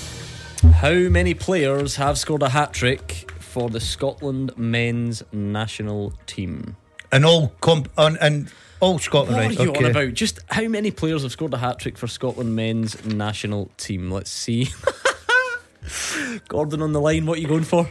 [0.76, 6.76] How many players have scored a hat trick for the Scotland men's national team?
[7.12, 9.60] And all comp and, and all Scotland, What right?
[9.60, 9.86] are you okay.
[9.86, 10.14] on about?
[10.16, 14.10] Just how many players have scored a hat trick for Scotland men's national team?
[14.10, 14.70] Let's see.
[16.48, 17.88] Gordon on the line, what are you going for?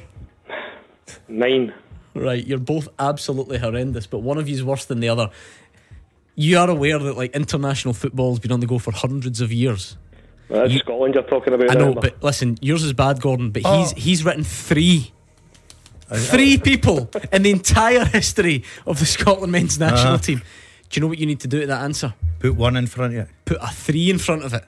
[1.28, 1.72] Nine.
[2.14, 5.30] Right, you're both absolutely horrendous, but one of you's worse than the other.
[6.34, 9.96] You are aware that like international football's been on the go for hundreds of years.
[10.48, 11.70] Well, that's You- Scotland you're talking about.
[11.70, 12.00] I know, remember?
[12.00, 13.50] but listen, yours is bad, Gordon.
[13.50, 13.78] But Oh.
[13.80, 15.12] he's he's written three,
[16.14, 20.18] three people in the entire history of the Scotland men's national Uh-huh.
[20.22, 20.38] team.
[20.90, 22.14] Do you know what you need to do to that answer?
[22.38, 23.28] Put one in front of it.
[23.44, 24.64] Put a three in front of it.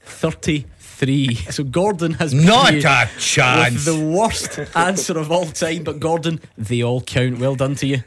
[0.00, 1.34] Thirty-three.
[1.50, 2.80] So Gordon has Not a
[3.18, 3.84] chance.
[3.84, 5.84] the worst answer of all time.
[5.84, 7.38] But Gordon, they all count.
[7.38, 7.98] Well done to you.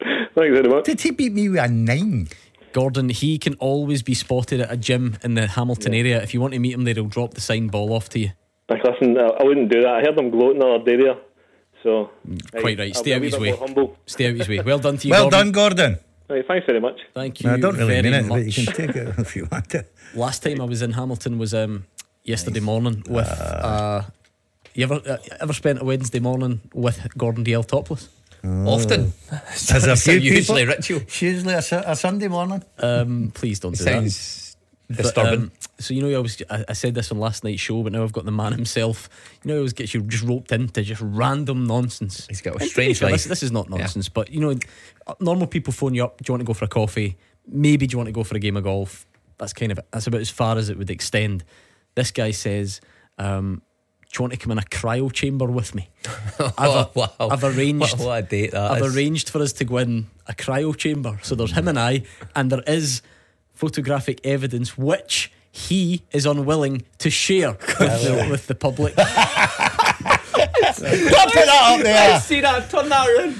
[0.00, 0.84] Thanks very much.
[0.84, 2.28] Did he beat me with a nine?
[2.72, 6.22] Gordon, he can always be spotted at a gym in the Hamilton area.
[6.22, 8.30] If you want to meet him there, he'll drop the sign ball off to you.
[8.68, 9.88] Like, listen, I, I wouldn't do that.
[9.94, 11.14] I heard him gloating the other day there.
[11.86, 12.10] So.
[12.50, 12.92] Quite I- right.
[12.96, 13.52] I'll Stay out his way.
[13.56, 13.96] Humble.
[14.06, 14.60] Stay out his way.
[14.60, 15.12] Well done to you.
[15.12, 15.38] Well Gordon.
[15.38, 15.98] done, Gordon.
[16.28, 16.98] Right, thanks very much.
[17.14, 17.50] Thank you.
[17.50, 18.44] I don't really very mean it, much.
[18.44, 19.84] but you can take it if you want to.
[20.14, 21.84] Last time I was in Hamilton was um,
[22.24, 23.28] yesterday morning with.
[23.28, 24.02] Uh,
[24.74, 28.08] you ever uh, ever spent a Wednesday morning with Gordon Dalziel topless?
[28.44, 29.12] Often.
[29.70, 30.74] There's a few usually people.
[30.76, 31.00] ritual.
[31.02, 31.58] It's usually a,
[31.92, 32.62] a Sunday morning.
[32.78, 33.90] Um, please don't do that.
[33.92, 34.45] Sounds But,
[34.90, 35.40] disturbing.
[35.40, 37.92] um, so you know, I was I, I said this on last night's show, but
[37.92, 39.08] now I've got the man himself.
[39.42, 42.26] You know, he always gets you just roped into just random nonsense.
[42.28, 43.12] He's got a strange life.
[43.12, 44.54] This, this is not nonsense, but you know,
[45.20, 46.18] normal people phone you up.
[46.18, 47.16] Do you want to go for a coffee?
[47.46, 49.06] Maybe do you want to go for a game of golf?
[49.38, 51.44] That's kind of that's about as far as it would extend.
[51.94, 52.80] This guy says,
[53.18, 53.62] um,
[54.10, 55.88] "Do you want to come in a cryo chamber with me?
[56.38, 57.10] I've, Oh, wow.
[57.20, 57.98] I've arranged.
[57.98, 58.96] What, what a date that I've is.
[58.96, 61.18] arranged for us to go in a cryo chamber.
[61.22, 62.02] So there's him and I,
[62.34, 63.02] and there is
[63.56, 68.94] photographic evidence which he is unwilling to share with, the, with the public.
[68.96, 69.06] Don't
[70.76, 72.14] put that up there.
[72.14, 72.70] I see that.
[72.70, 73.34] Turn that around.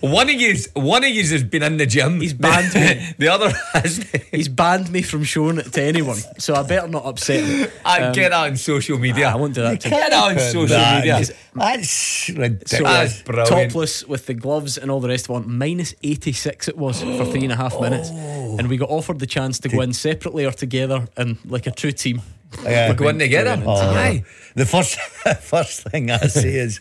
[0.00, 2.20] One of you, one of you has been in the gym.
[2.20, 3.14] He's banned me.
[3.18, 3.98] the other has.
[4.30, 7.68] He's banned me from showing it to anyone, so I better not upset him.
[7.84, 9.26] I ah, Um, get that on social media.
[9.28, 9.80] Ah, I won't do that.
[9.80, 11.24] to Get that on social that- media.
[11.54, 12.72] That's So ridiculous.
[12.72, 13.48] Uh, That's brilliant.
[13.50, 15.46] topless with the gloves and all the rest of it.
[15.48, 18.08] Minus 86 it was for three and a half minutes.
[18.10, 18.56] Oh.
[18.58, 21.70] And we got offered the chance to go in separately or together and like a
[21.70, 22.22] true team.
[22.64, 22.88] Yeah.
[22.90, 23.62] We're going together.
[23.66, 24.20] Oh.
[24.54, 24.98] The first
[25.42, 26.78] first thing I say is,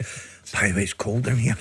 [0.53, 1.55] by the way, it's cold in here.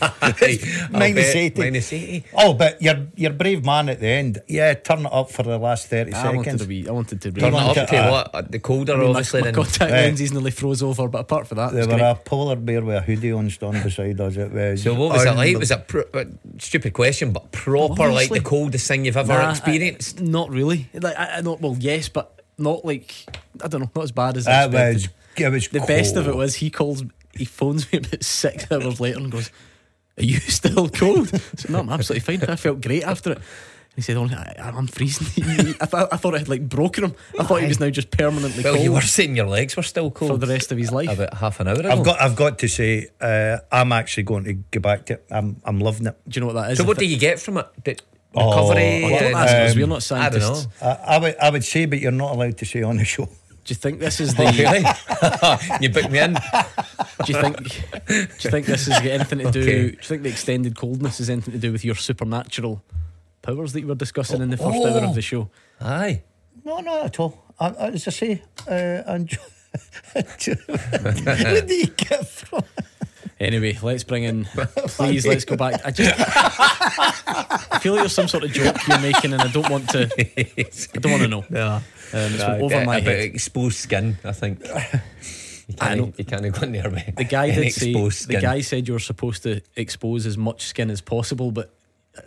[0.00, 0.58] Aye.
[0.92, 1.36] I'll Minus bet.
[1.36, 1.60] 80.
[1.60, 2.24] Minus 80.
[2.34, 4.42] Oh, but you're you're brave man at the end.
[4.48, 6.62] Yeah, turn it up for the last thirty I wanted seconds.
[6.62, 6.88] to be.
[6.88, 7.32] I wanted to.
[7.32, 8.30] Turn it up to uh, what?
[8.34, 9.40] Uh, The colder, I mean, my, obviously.
[9.40, 9.90] my than contact Right.
[9.90, 12.10] lenses nearly froze over, but apart from that, There was were great.
[12.10, 14.36] a polar bear with a hoodie on stand beside us.
[14.36, 15.54] It was So what was it like?
[15.56, 16.24] unbel- Was it pro- uh,
[16.58, 20.20] stupid question, but proper like the coldest thing you've ever Nah, I- experienced?
[20.20, 20.88] not really.
[20.94, 23.14] Like I, I not well, yes, but not like
[23.62, 24.94] I don't know, not as bad as I That expected.
[24.94, 25.08] was
[25.46, 27.04] it was The best of it was he calls,
[27.36, 29.50] he phones me about six hours later and goes,
[30.18, 32.48] "Are you still cold?" I said, "No, I'm absolutely fine.
[32.50, 33.38] I felt great after it."
[33.94, 37.14] He said, "Only I, I'm freezing." I, thought, I thought I had like broken him.
[37.38, 39.82] I thought he was now just permanently Well, cold you were saying your legs were
[39.82, 41.10] still cold for cold the rest of his life.
[41.10, 41.90] about half an hour ago.
[41.90, 45.26] I've got I've got to say uh, I'm actually going to go back to it.
[45.30, 46.16] I'm I'm loving it.
[46.26, 46.78] Do you know what that is?
[46.78, 47.66] so I what do you get from it?
[47.84, 48.02] Did
[48.34, 49.04] Oh, recovery?
[49.04, 49.72] Oh, don't uh, ask us.
[49.72, 50.54] Um, We're not I don't know.
[50.54, 50.68] scientists.
[50.80, 53.28] I, I would I would say, but you're not allowed to say on the show.
[53.64, 54.58] Do you think this is Oh, the?
[54.58, 55.80] really?
[55.80, 56.34] you booked me in.
[56.34, 57.56] Do you think?
[58.06, 59.60] Do you think this has got anything to do?
[59.62, 59.72] Okay.
[59.82, 62.82] Do you think the extended coldness has anything to do with your supernatural
[63.42, 65.48] powers that you were discussing in the first hour of the show?
[65.80, 66.22] Aye.
[66.64, 67.44] No, not at all.
[67.58, 69.36] I, I, as I say, uh, enjoy.
[70.12, 72.62] Where do you get from?
[73.42, 74.44] Anyway, let's bring in.
[74.86, 75.84] Please, let's go back.
[75.84, 76.14] I just.
[76.18, 80.08] I feel like there's some sort of joke you're making, and I don't want to.
[80.16, 81.44] I don't want to know.
[81.50, 81.76] Yeah.
[81.76, 81.82] Um,
[82.12, 83.18] it's Nah, over get my head.
[83.20, 84.60] exposed skin, I think.
[84.64, 86.04] You I know.
[86.04, 87.90] can't, you can't go in there with The guy did say.
[87.90, 91.72] exposed The guy said you're supposed to expose as much skin as possible, but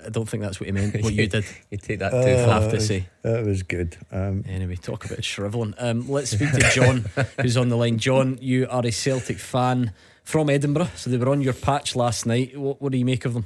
[0.05, 1.01] I don't think that's what he meant.
[1.03, 1.45] What you did.
[1.69, 2.61] You take that too I far.
[2.61, 3.07] have to say.
[3.21, 3.97] That was good.
[4.11, 5.75] Um, Anyway, talk about shrivelling.
[5.77, 7.05] Um, let's speak to John,
[7.41, 7.99] who's on the line.
[7.99, 9.91] John, you are a Celtic fan
[10.25, 12.57] from Edinburgh, so they were on your patch last night.
[12.57, 13.45] What, what do you make of them?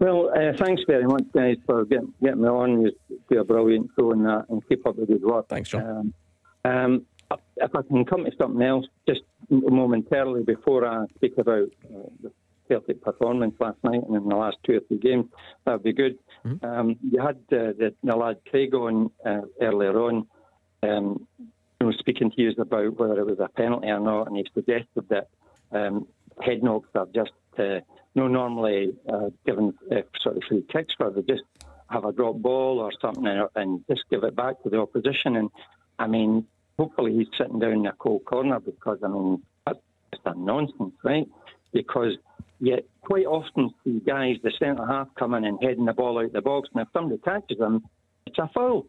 [0.00, 2.80] Well, uh, thanks very much, guys, for getting, getting me on.
[2.80, 2.92] You
[3.30, 5.48] do a brilliant show and that, and keep up the good work.
[5.48, 6.12] Thanks, John.
[6.64, 7.06] Um, um,
[7.58, 12.32] if I can come to something else, just momentarily before I speak about uh, the
[12.68, 15.26] Celtic performance last night and in the last two or three games,
[15.64, 16.18] that would be good.
[16.62, 20.26] Um, you had uh, the, the lad Craig on uh, earlier on,
[20.82, 24.36] um, you know, speaking to you about whether it was a penalty or not, and
[24.36, 25.28] he suggested that
[25.72, 26.06] um,
[26.42, 27.80] head knocks are just uh,
[28.14, 31.42] no normally uh, given uh, sort of free kicks where they just
[31.88, 35.36] have a drop ball or something and, and just give it back to the opposition.
[35.36, 35.50] And
[35.98, 36.46] I mean,
[36.78, 39.78] hopefully he's sitting down in a cold corner because I mean that's
[40.12, 41.28] just a nonsense, right?
[41.72, 42.16] Because
[42.60, 46.42] yet quite often see guys the centre half coming and heading the ball out the
[46.42, 47.84] box, and if somebody catches them,
[48.26, 48.86] it's a foul.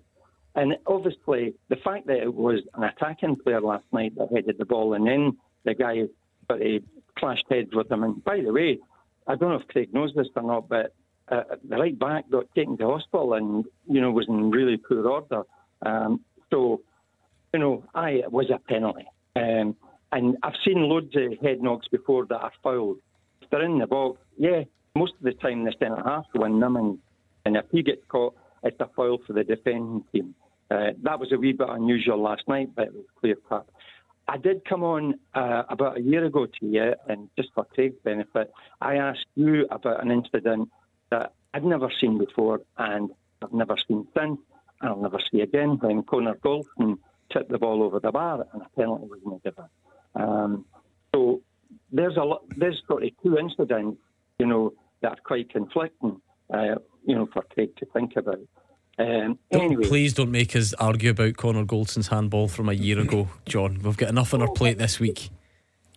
[0.53, 4.65] And obviously, the fact that it was an attacking player last night that headed the
[4.65, 6.03] ball, and then the guy
[6.51, 6.81] but he
[7.17, 8.03] clashed heads with him.
[8.03, 8.77] And by the way,
[9.25, 10.93] I don't know if Craig knows this or not, but
[11.29, 15.07] uh, the right back got taken to hospital and you know was in really poor
[15.07, 15.43] order.
[15.85, 16.81] Um, so,
[17.53, 19.05] you know, I it was a penalty,
[19.37, 19.77] um,
[20.11, 22.97] and I've seen loads of head knocks before that are fouled.
[23.41, 26.75] If they're in the box, yeah, most of the time the centre half win them,
[26.75, 26.97] and,
[27.45, 30.35] and if he gets caught, it's a foul for the defending team.
[30.69, 33.67] Uh, that was a wee bit unusual last night, but it was clear cut.
[34.31, 37.97] I did come on uh, about a year ago to you, and just for Craig's
[38.01, 40.69] benefit, I asked you about an incident
[41.09, 43.11] that I'd never seen before and
[43.41, 44.39] I've never seen since,
[44.79, 46.97] and I'll never see again when Connor Goldson
[47.33, 49.65] tipped the ball over the bar and a penalty was not given.
[50.15, 50.65] Um,
[51.13, 51.41] so
[51.91, 53.99] there's a lot, there's sort of two incidents,
[54.39, 54.71] you know,
[55.01, 56.21] that are quite conflicting,
[56.53, 56.75] uh,
[57.05, 58.39] you know, for Craig to think about.
[59.01, 62.99] Um, Don't- anyway, Please don't make us argue about Connor Goldson's handball from a year
[62.99, 63.79] ago, John.
[63.83, 65.29] We've got enough on our plate this week.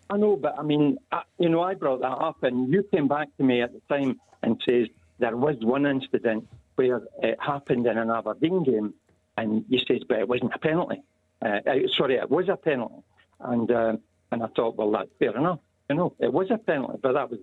[0.08, 3.08] I know, but I mean, I, you know, I brought that up, and you came
[3.08, 4.88] back to me at the time and says
[5.18, 6.46] there was one incident
[6.76, 8.94] where it happened in an Aberdeen game,
[9.36, 11.02] and you says, but it wasn't a penalty.
[11.42, 13.02] Uh, uh, sorry, it was a penalty,
[13.40, 13.96] and uh,
[14.30, 15.58] and I thought, well, that's fair enough.
[15.90, 17.40] You know, it was a penalty, but that was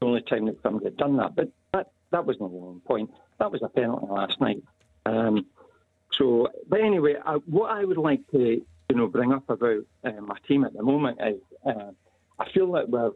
[0.00, 1.34] the only time that somebody had done that.
[1.34, 3.10] But that that wasn't the main point.
[3.38, 4.62] That was a penalty last night.
[5.06, 5.46] Um,
[6.12, 10.20] so, but anyway, I, what I would like to, you know, bring up about uh,
[10.20, 11.90] my team at the moment is uh,
[12.38, 13.12] I feel that we're,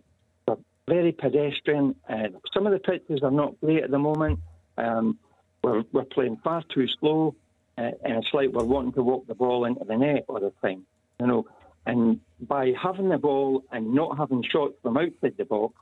[0.47, 0.57] we're
[0.89, 1.95] very pedestrian.
[2.09, 4.41] Uh, some of the pitches are not great at the moment.
[4.78, 5.18] Um,
[5.62, 7.35] we're, we're playing far too slow,
[7.78, 10.53] uh, and it's like we're wanting to walk the ball into the net all the
[10.62, 10.87] time.
[11.20, 11.47] You know,
[11.87, 15.74] and by having the ball and not having shots from outside the box,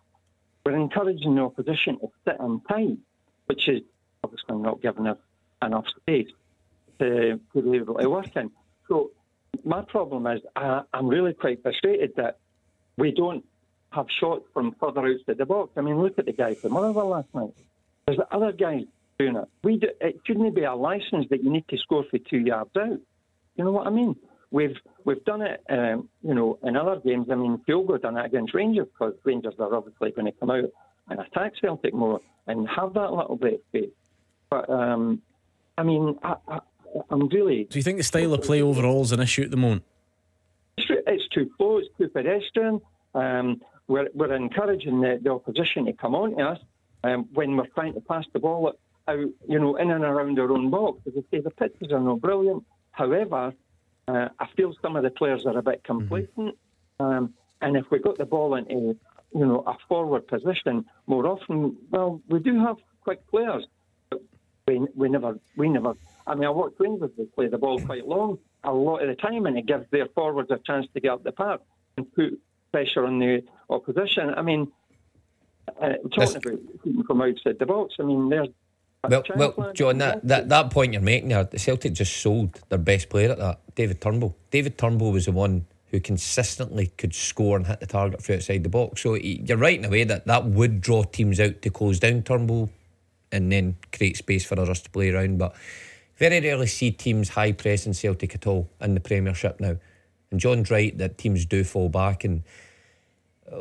[0.65, 2.99] we're encouraging the opposition to sit in tight,
[3.47, 3.83] which is
[4.23, 5.19] obviously not giving us
[5.63, 6.29] enough space
[6.99, 8.51] to, to be able to work in.
[8.89, 9.11] So
[9.65, 12.39] my problem is I, I'm really quite frustrated that
[12.97, 13.45] we don't
[13.91, 15.73] have shots from further outside the box.
[15.77, 17.55] I mean, look at the guy from Motherwell last night.
[18.07, 18.85] There's the other guys
[19.19, 19.49] doing it.
[19.63, 22.71] We do, it shouldn't be a license that you need to score for two yards
[22.77, 23.01] out.
[23.57, 24.17] You know what I mean?
[24.51, 27.29] We've we've done it, um, you know, in other games.
[27.31, 30.71] I mean, Kyogo done it against Rangers because Rangers are obviously going to come out
[31.09, 33.91] and attack Celtic more and have that little bit of space.
[34.51, 35.23] But um,
[35.79, 36.61] I mean, I,
[37.11, 37.65] I'm really.
[37.65, 39.85] Do you think the style of play overall is an issue at the moment?
[40.77, 41.79] It's too slow.
[41.79, 42.81] It's too pedestrian.
[43.15, 46.59] Um, we're, we're encouraging the, the opposition to come on to us
[47.05, 48.73] um, when we're trying to pass the ball
[49.09, 49.19] out,
[49.49, 51.01] you know, in and around our own box.
[51.07, 52.65] As I say, the pitches are not brilliant.
[52.93, 53.53] However,
[54.09, 56.57] uh, I feel some of the players are a bit complacent.
[57.01, 57.05] Mm-hmm.
[57.05, 58.97] Um, and if we got the ball into,
[59.35, 63.67] you know, a forward position more often, well, we do have quick players.
[64.79, 65.95] We, we never, we never.
[66.27, 69.15] I mean, I watch Rangers they play the ball quite long a lot of the
[69.15, 71.63] time, and it gives their forwards a chance to get up the park
[71.97, 74.33] and put pressure on the opposition.
[74.35, 74.71] I mean,
[75.81, 78.49] uh, talking about from outside the box, I mean, there's
[79.09, 79.25] well,
[79.57, 83.09] well, John, that, that, that point you're making there, the Celtic just sold their best
[83.09, 84.37] player at that, David Turnbull.
[84.53, 88.63] David Turnbull was the one who consistently could score and hit the target from outside
[88.63, 89.03] the box.
[89.03, 92.23] So you're right in a way that that would draw teams out to close down
[92.23, 92.71] Turnbull
[93.33, 95.39] and then create space for others to play around.
[95.39, 95.55] But
[96.17, 99.77] very rarely see teams high pressing Celtic at all in the Premiership now.
[100.31, 102.43] And John's right that teams do fall back and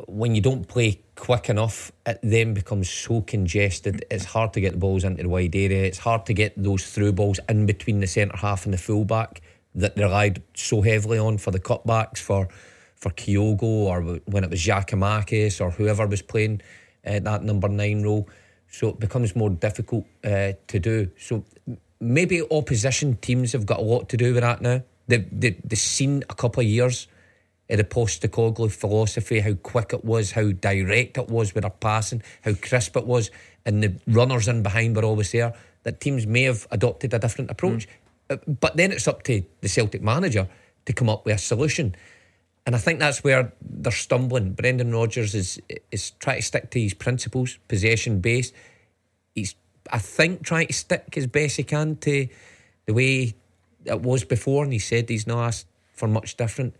[0.07, 4.05] when you don't play quick enough, it then becomes so congested.
[4.09, 5.84] It's hard to get the balls into the wide area.
[5.84, 9.05] It's hard to get those through balls in between the centre half and the full
[9.05, 9.41] back
[9.76, 12.47] that they relied so heavily on for the cutbacks for
[12.95, 16.61] for Kyogo or when it was Giakoumakis or whoever was playing
[17.05, 18.30] uh, that number nine role.
[18.72, 21.11] So it becomes more difficult uh, to do.
[21.19, 21.43] So
[21.99, 24.82] maybe opposition teams have got a lot to do with that now.
[25.07, 27.07] They've, they, they've seen a couple of years
[27.69, 32.24] of the Postecoglou philosophy, how quick it was, how direct it was with our passing,
[32.41, 33.30] how crisp it was,
[33.65, 35.53] and the runners in behind were always there,
[35.84, 37.88] that teams may have adopted a different approach.
[38.30, 38.59] Mm.
[38.59, 40.47] But then it's up to the Celtic manager
[40.86, 41.95] to come up with a solution.
[42.66, 44.53] And I think that's where they're stumbling.
[44.53, 45.59] Brendan Rodgers is
[45.91, 48.53] is trying to stick to his principles, possession based.
[49.34, 49.55] He's,
[49.91, 52.28] I think, trying to stick as best he can to
[52.86, 53.34] the way
[53.86, 56.76] it was before, and he said he's not asked for much different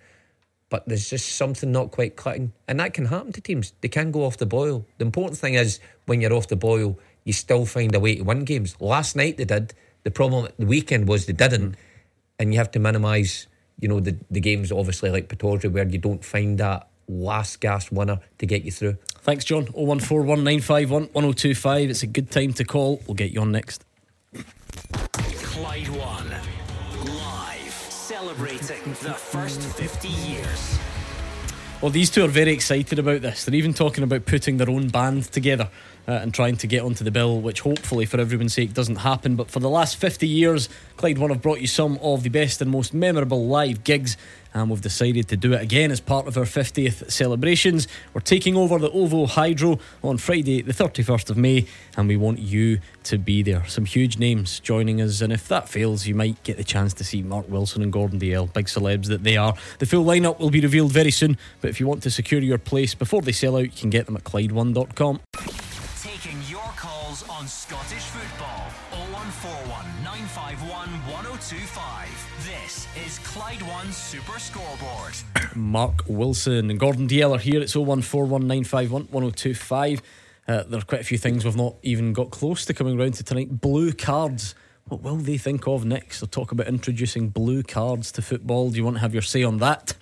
[0.72, 2.54] but there's just something not quite clicking.
[2.66, 3.74] And that can happen to teams.
[3.82, 4.86] They can go off the boil.
[4.98, 8.24] The important thing is when you're off the boil, you still find a way to
[8.24, 8.80] win games.
[8.80, 9.74] Last night they did.
[10.04, 11.76] The problem at the weekend was they didn't.
[12.40, 13.48] And you have to minimise,
[13.82, 17.92] you know, the, the games obviously like Pittodrie where you don't find that last gas
[17.92, 18.96] winner to get you through.
[19.24, 19.66] Thanks, John.
[19.66, 21.90] 01419511025.
[21.90, 23.02] It's a good time to call.
[23.08, 23.84] We'll get you on next.
[25.14, 26.30] Clyde One
[27.16, 30.80] live celebrating the first 50 years.
[31.82, 33.46] Well, these two are very excited about this.
[33.46, 35.70] They're even talking about putting their own band together
[36.08, 39.36] uh, and trying to get onto the bill, which hopefully, for everyone's sake, doesn't happen.
[39.36, 42.62] But for the last 50 years, Clyde One have brought you some of the best
[42.62, 44.18] and most memorable live gigs
[44.54, 47.88] and we've decided to do it again as part of our 50th celebrations.
[48.14, 52.40] We're taking over the OVO Hydro on Friday, the 31st of May, and we want
[52.40, 53.66] you to be there.
[53.68, 57.04] Some huge names joining us, and if that fails, you might get the chance to
[57.04, 59.56] see Mark Wilson and Gordon Dalziel, big celebs that they are.
[59.80, 62.58] The full lineup will be revealed very soon, but if you want to secure your
[62.58, 65.61] place before they sell out, you can get them at Clyde1.com.
[67.42, 72.08] On Scottish football 0141 951 1025.
[72.46, 75.16] This is Clyde One Super Scoreboard.
[75.56, 77.60] Mark Wilson and Gordon Dalziel are here.
[77.60, 80.02] It's 01419511025.
[80.48, 83.16] Uh, there are quite a few things we've not even got close to coming round
[83.16, 83.60] to tonight.
[83.60, 84.54] Blue cards.
[84.84, 86.20] What will they think of next?
[86.20, 88.70] They'll talk about introducing blue cards to football.
[88.70, 89.96] Do you want to have your say on that?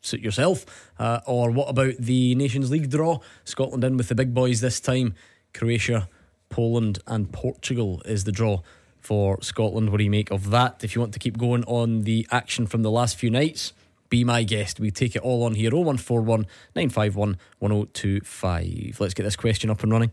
[0.00, 0.66] Suit yourself.
[0.98, 3.20] Uh, or what about the Nations League draw?
[3.44, 5.14] Scotland in with the big boys this time.
[5.54, 6.08] Croatia,
[6.56, 8.62] Poland, and Portugal is the draw
[8.98, 9.90] for Scotland.
[9.90, 10.82] What do you make of that?
[10.82, 13.74] If you want to keep going on the action from the last few nights,
[14.08, 14.80] be my guest.
[14.80, 18.96] We take it all on here 0141 951 1025.
[18.98, 20.12] Let's get this question up and running.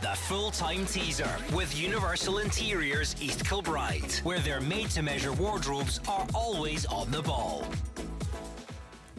[0.00, 5.98] The full time teaser with Universal Interiors East Kilbride, where their made to measure wardrobes
[6.06, 7.64] are always on the ball.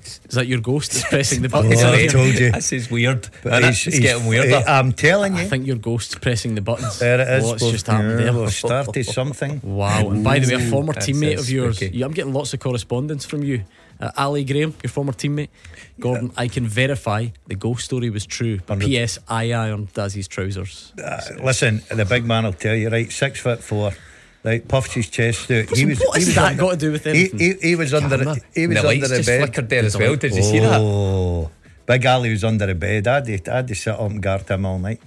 [0.06, 1.74] Is that your ghost that's pressing the button?
[1.76, 2.52] Oh, I told you.
[2.52, 3.28] This is weird.
[3.44, 4.56] But he's- it's he's- getting weirder.
[4.56, 5.42] eh, I'm telling you.
[5.42, 7.00] I think your ghost's pressing the buttons.
[7.00, 7.46] There it is.
[7.46, 8.34] What's We've- just happened yeah, there?
[8.34, 9.62] we've started something.
[9.64, 10.10] Wow.
[10.10, 11.98] And by the way, a former that's teammate of yours, spooky.
[11.98, 13.64] yeah, I'm getting lots of correspondence from you.
[14.00, 15.50] Uh, Ali Graham, your former teammate.
[16.00, 18.58] Gordon, I can verify the ghost story was true.
[18.66, 19.20] But Hundred- P.S.
[19.28, 20.92] I ironed Dazzy's trousers.
[20.98, 23.12] Uh, listen, the big man will tell you, right?
[23.12, 23.92] Six foot four.
[24.44, 25.70] Right, puffed his chest out.
[25.70, 27.40] Listen, what has that got to do with he, anything?
[27.40, 28.18] he, he was under.
[28.18, 28.36] Camera.
[28.56, 29.40] He was The under lights the just bed.
[29.42, 30.16] flickered there as well.
[30.16, 30.80] Did you see that?
[30.82, 31.52] Oh,
[31.86, 33.08] Big Ali was under the bed.
[33.08, 35.00] I had to, I had to sit up and guard him all night.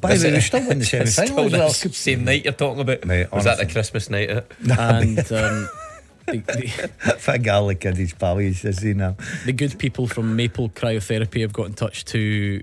[0.00, 1.70] By the way, it- we still win the semi Still final as well.
[1.70, 3.04] Same night you're talking about.
[3.04, 3.66] Mate, was that the.
[3.66, 4.30] Christmas night?
[4.30, 4.40] eh?
[4.78, 5.68] and um,
[6.26, 9.16] the, the, Big Ali kid, his pal, he's just seen him.
[9.44, 12.62] the good people from Maple Cryotherapy have got in touch to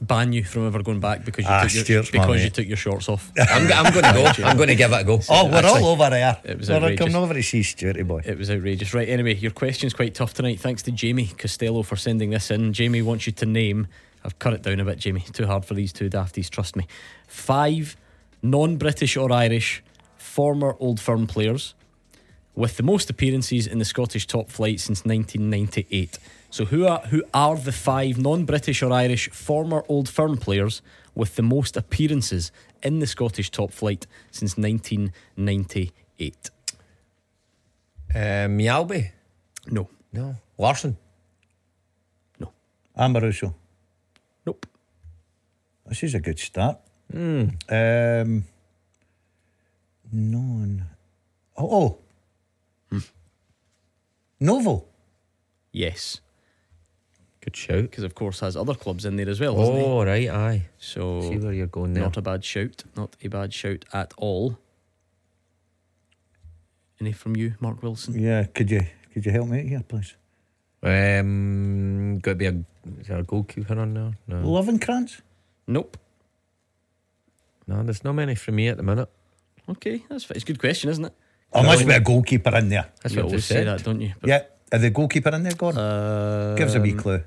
[0.00, 2.66] ban you from ever going back because you Ah, took your, Stuart's because you took
[2.66, 3.32] your shorts off.
[3.38, 4.44] I'm, I'm going to go.
[4.44, 5.20] I'm going to give it a go.
[5.28, 5.80] Oh, we're Actually.
[5.82, 6.38] all over there.
[6.44, 6.98] It was we're outrageous.
[6.98, 8.22] coming over to see Stuarty boy.
[8.24, 8.94] It was outrageous.
[8.94, 10.60] Right, anyway, your question's quite tough tonight.
[10.60, 12.72] Thanks to Jamie Costello for sending this in.
[12.72, 13.88] Jamie wants you to name,
[14.24, 15.20] I've cut it down a bit, Jamie.
[15.32, 16.86] Too hard for these two dafties, trust me.
[17.26, 17.96] Five
[18.42, 19.82] non British or Irish
[20.16, 21.74] former Old Firm players
[22.54, 26.18] with the most appearances in the Scottish top flight since 1998.
[26.50, 30.82] So, who are, who are the five non British or Irish former Old Firm players
[31.14, 36.50] with the most appearances in the Scottish top flight since 1998?
[38.14, 38.18] Uh,
[38.48, 39.10] Mjällby?
[39.70, 39.88] No.
[40.12, 40.36] No.
[40.56, 40.96] Larsson?
[42.40, 42.52] No.
[42.96, 43.52] Amoruso.
[44.46, 44.66] Nope.
[45.86, 46.78] This is a good start.
[47.12, 47.48] Hmm.
[47.68, 48.44] Um,
[50.10, 50.84] non.
[51.56, 51.98] Oh, oh.
[52.90, 52.98] Hmm.
[54.40, 54.86] Novo.
[55.72, 56.20] Yes.
[57.48, 57.82] Good shout.
[57.82, 59.82] Because, of course, has other clubs in there as well, doesn't he?
[59.82, 60.66] Oh, right, aye.
[60.78, 62.02] So, See where you're going there.
[62.02, 62.84] not a bad shout.
[62.94, 64.58] Not a bad shout at all.
[67.00, 68.18] Any from you, Mark Wilson?
[68.20, 68.82] Yeah, could you
[69.14, 70.14] could you help me out here, please?
[70.82, 72.50] Um, got to be a,
[73.00, 74.12] is there a goalkeeper on there?
[74.26, 74.36] No.
[74.46, 75.22] Lovenkrands?
[75.66, 75.96] Nope.
[77.66, 79.08] No, there's not many from me at the minute.
[79.70, 81.14] Okay, that's fi- it's a good question, isn't it?
[81.54, 82.90] Oh, must be a goalkeeper in there.
[83.02, 84.12] That's you what I always just say that, don't you?
[84.20, 85.80] But, Yeah, are the goalkeeper in there, Gordon?
[85.80, 87.22] Uh, Give us a wee clue.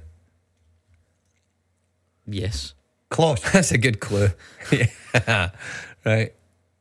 [2.25, 2.73] Yes.
[3.09, 3.41] Klaus.
[3.51, 4.29] That's a good clue.
[4.71, 5.49] yeah.
[6.05, 6.33] right.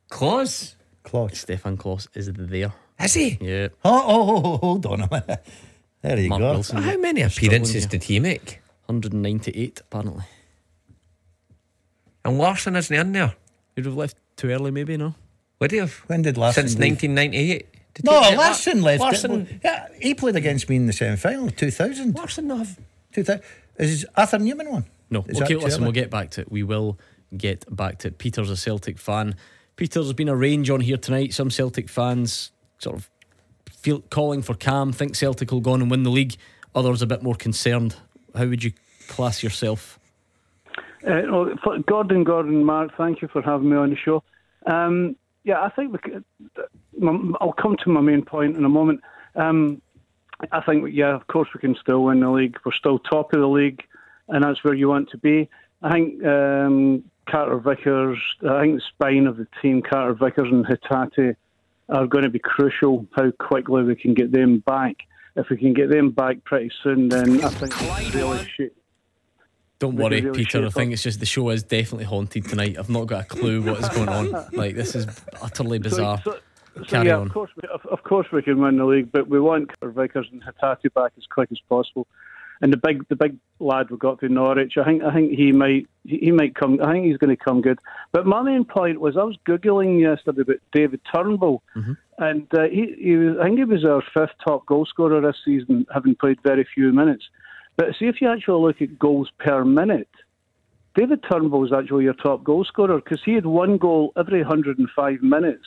[0.09, 0.76] Claus?
[1.03, 1.38] Klaus.
[1.38, 2.72] Stefan Klos is there.
[3.03, 3.38] Is he?
[3.41, 3.68] Yeah.
[3.84, 5.47] Oh, oh, oh, oh, hold on a minute.
[6.03, 6.53] There you Mark go.
[6.53, 6.82] Wilson.
[6.82, 8.61] How many appearances did he make?
[8.86, 10.24] 198, apparently.
[12.24, 13.34] And Larsson isn't in there.
[13.76, 15.14] You'd have left too early, maybe, no?
[15.61, 15.93] Would he have?
[16.07, 16.93] When did Larsson Since leave?
[16.93, 17.66] 1998.
[17.95, 18.38] Did No, he that?
[18.38, 19.01] Larsson left.
[19.01, 19.61] Larsson, It.
[19.64, 22.14] Yeah, he played against me in the semi final, 2000.
[22.14, 22.78] Larsson not have.
[23.12, 23.43] 2000.
[23.78, 24.84] Is Arthur Numan one?
[25.11, 25.24] No.
[25.28, 26.52] Is okay, that listen, we'll get back to it.
[26.52, 26.98] We will
[27.36, 28.18] get back to it.
[28.18, 29.34] Peter's a Celtic fan.
[29.76, 31.34] Peter's has been a range on here tonight.
[31.34, 33.11] Some Celtic fans sort of
[33.80, 36.36] feel calling for calm, think Celtic will go on and win the league.
[36.74, 37.96] Others a bit more concerned.
[38.36, 38.72] How would you
[39.08, 39.98] class yourself?
[41.06, 44.22] Uh, well, for Gordon, Gordon, Mark, thank you for having me on the show.
[44.66, 46.24] Um, yeah, I think we could,
[47.40, 49.00] I'll come to my main point in a moment.
[49.34, 49.80] Um,
[50.52, 52.56] I think, yeah, of course we can still win the league.
[52.64, 53.82] We're still top of the league,
[54.31, 55.49] and that's where you want to be.
[55.83, 58.18] I think um, Carter Vickers,
[58.49, 61.37] I think the spine of the team, Carter Vickers and Hatate,
[61.89, 63.07] are going to be crucial.
[63.12, 64.97] How quickly we can get them back.
[65.37, 68.76] If we can get them back pretty soon, then I think really shoot.
[69.78, 70.66] Don't worry, really Peter.
[70.66, 72.76] I think it's just the show is definitely haunted tonight.
[72.78, 74.47] I've not got a clue what is going on.
[74.53, 75.07] Like this is
[75.41, 76.20] utterly bizarre.
[76.22, 76.39] So,
[76.76, 77.28] so Carry yeah, on.
[77.28, 79.93] of course, we, of, of course we can win the league, but we want Carter
[79.93, 82.07] Vickers and Hatate back as quick as possible.
[82.62, 85.51] And the big, the big lad we got through Norwich, I think, I think he
[85.51, 86.78] might, he, might come.
[86.82, 87.78] I think he's going to come good.
[88.12, 91.62] But my main point was, I was googling yesterday about David Turnbull,
[92.19, 95.37] and uh, he, he was, I think he was our fifth top goal scorer this
[95.43, 97.24] season, having played very few minutes.
[97.77, 100.11] But see, if you actually look at goals per minute,
[100.95, 105.23] David Turnbull is actually your top goal scorer because he had one goal every 105
[105.23, 105.65] minutes,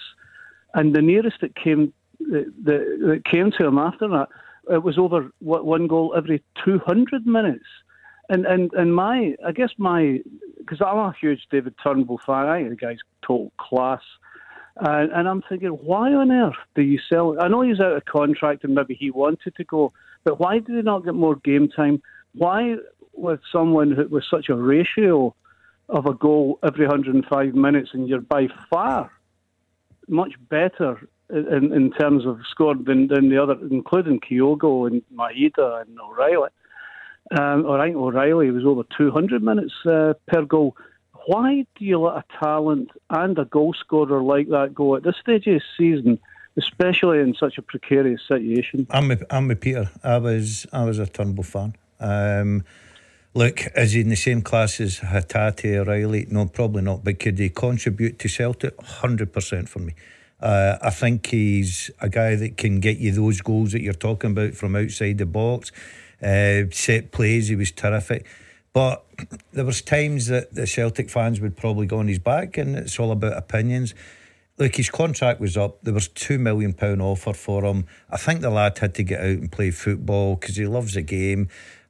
[0.75, 4.29] and the nearest that came that, that, that came to him after that
[4.69, 7.65] it was over what, one goal every 200 minutes.
[8.29, 10.21] And and and my I guess my
[10.57, 12.47] because I'm a huge David Turnbull fan.
[12.47, 14.01] I think the guy's total class.
[14.77, 17.39] And, and I'm thinking, why on earth do you sell?
[17.39, 20.75] I know he's out of contract and maybe he wanted to go, but why did
[20.75, 22.01] he not get more game time?
[22.33, 22.77] Why,
[23.13, 25.35] with someone who, with such a ratio
[25.89, 29.11] of a goal every 105 minutes, and you're by far
[30.07, 35.81] much better in, in terms of score than, than the other, including Kyogo and Maeda
[35.81, 36.49] and O'Riley.
[37.37, 40.75] Um, I think O'Riley was over 200 minutes uh, per goal.
[41.25, 45.15] why do you let a talent and a goal scorer like that go at this
[45.21, 46.19] stage of the season,
[46.57, 48.85] especially in such a precarious situation?
[48.89, 49.89] I'm with, I'm with Peter.
[50.03, 51.75] I was I was a Turnbull fan.
[51.99, 52.63] Um,
[53.33, 56.27] look, is he in the same class as Hatate O'Riley?
[56.29, 57.03] No, probably not.
[57.03, 58.79] But could he contribute to Celtic?
[58.81, 59.93] Hundred percent for me.
[60.43, 64.31] Uh, I think he's a guy that can get you those goals that you're talking
[64.31, 65.71] about from outside the box.
[66.21, 68.25] Uh, set plays, he was terrific.
[68.73, 69.05] But
[69.53, 72.99] there was times that the Celtic fans would probably go on his back, and it's
[72.99, 73.95] all about opinions.
[74.57, 75.81] Look, his contract was up.
[75.81, 77.85] There was two million pound offer for him.
[78.09, 81.03] I think the lad had to get out and play football because he loves the
[81.03, 81.47] game.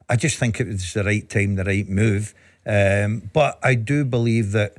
[0.08, 2.34] I just think it was the right time, the right move.
[2.64, 4.76] Um, but I do believe that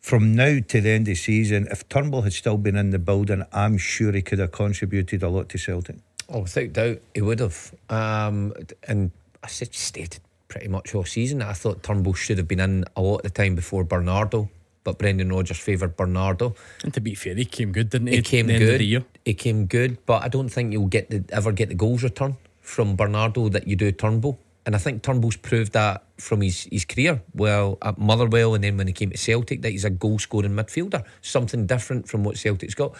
[0.00, 2.98] from now to the end of the season, if Turnbull had still been in the
[2.98, 5.96] building, I'm sure he could have contributed a lot to Celtic.
[6.28, 7.74] Oh, without doubt, he would have.
[7.88, 8.54] Um,
[8.88, 9.10] and
[9.42, 11.42] I said, stated pretty much all season.
[11.42, 14.48] I thought Turnbull should have been in a lot of the time before Bernardo,
[14.84, 16.54] but Brendan Rodgers favoured Bernardo.
[16.82, 18.16] And to be fair, he came good, didn't he?
[18.16, 19.04] He came good.
[19.24, 22.36] He came good, but I don't think you'll get the, ever get the goals return
[22.60, 24.38] from Bernardo that you do Turnbull.
[24.70, 27.20] And I think Turnbull's proved that from his, his career.
[27.34, 30.52] Well, at Motherwell, and then when he came to Celtic, that he's a goal scoring
[30.52, 32.94] midfielder, something different from what Celtic's got.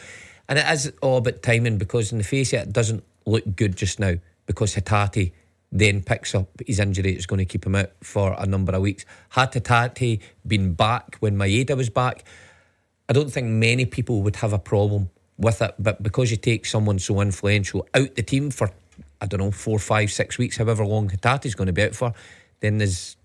[0.48, 3.76] And it is all about timing because, in the face it, it doesn't look good
[3.76, 4.14] just now
[4.46, 5.30] because Hatate
[5.70, 8.82] then picks up his injury that's going to keep him out for a number of
[8.82, 9.04] weeks.
[9.28, 12.24] Had Hatate been back when Maeda was back,
[13.08, 15.76] I don't think many people would have a problem with it.
[15.78, 18.72] But because you take someone so influential out the team for,
[19.20, 22.12] I don't know, four, five, six weeks, however long Hatate's going to be out for,
[22.60, 23.16] then there's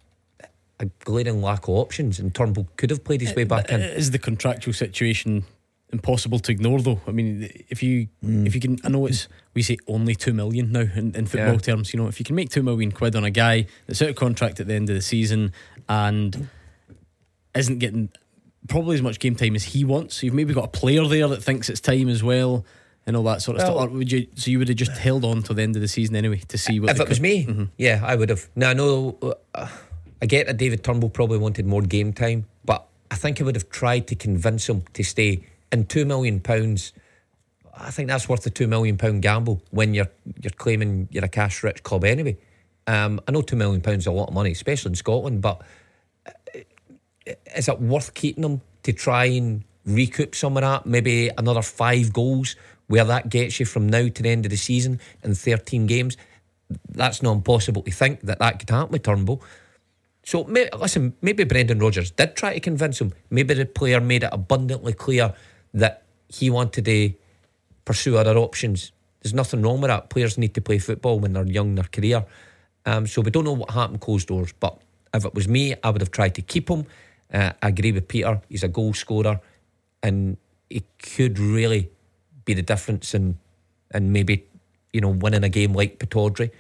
[0.80, 2.20] a glaring lack of options.
[2.20, 3.82] And Turnbull could have played his way back in.
[3.82, 5.46] Is the contractual situation
[5.92, 7.02] impossible to ignore though.
[7.08, 8.46] I mean, if you mm.
[8.46, 11.54] if you can, I know it's we say only two million now in, in football
[11.54, 11.60] yeah.
[11.60, 11.94] terms.
[11.94, 14.16] You know, if you can make two million quid on a guy that's out of
[14.16, 15.54] contract at the end of the season
[15.88, 16.50] and
[17.56, 18.10] isn't getting
[18.68, 21.28] probably as much game time as he wants, so you've maybe got a player there
[21.28, 22.66] that thinks it's time as well.
[23.08, 23.90] And all that sort of well, stuff.
[23.92, 24.28] Or would you?
[24.36, 26.58] So you would have just held on till the end of the season anyway to
[26.58, 26.90] see what.
[26.90, 27.66] If it could, was me, mm-hmm.
[27.78, 28.50] yeah, I would have.
[28.56, 29.38] Now I know.
[29.54, 29.68] Uh,
[30.22, 33.56] I get that David Turnbull probably wanted more game time, but I think I would
[33.56, 36.94] have tried to convince him to stay and two million pounds.
[37.78, 40.10] I think that's worth a two million pound gamble when you're
[40.42, 42.38] you're claiming you're a cash rich club anyway.
[42.88, 45.62] Um, I know two million pounds is a lot of money, especially in Scotland, but
[46.26, 46.32] uh,
[47.56, 50.86] is it worth keeping them to try and recoup some of that?
[50.86, 52.56] Maybe another five goals,
[52.88, 56.18] where that gets you from now to the end of the season in 13 games.
[56.90, 59.42] That's not impossible to think that that could happen with Turnbull.
[60.24, 63.14] So may, listen, maybe Brendan Rodgers did try to convince him.
[63.30, 65.34] Maybe the player made it abundantly clear
[65.74, 67.14] that he wanted to
[67.86, 68.92] pursue other options.
[69.22, 70.10] There's nothing wrong with that.
[70.10, 72.26] Players need to play football when they're young in their career.
[72.86, 74.54] Um, so we don't know what happened closed doors.
[74.60, 74.80] But
[75.14, 76.86] if it was me, I would have tried to keep him.
[77.32, 78.42] Uh, I agree with Peter.
[78.50, 79.40] He's a goal scorer,
[80.04, 80.38] and
[80.70, 81.90] he could really
[82.46, 83.38] be the difference in,
[83.92, 84.46] and maybe
[84.94, 86.52] you know winning a game like Pittodrie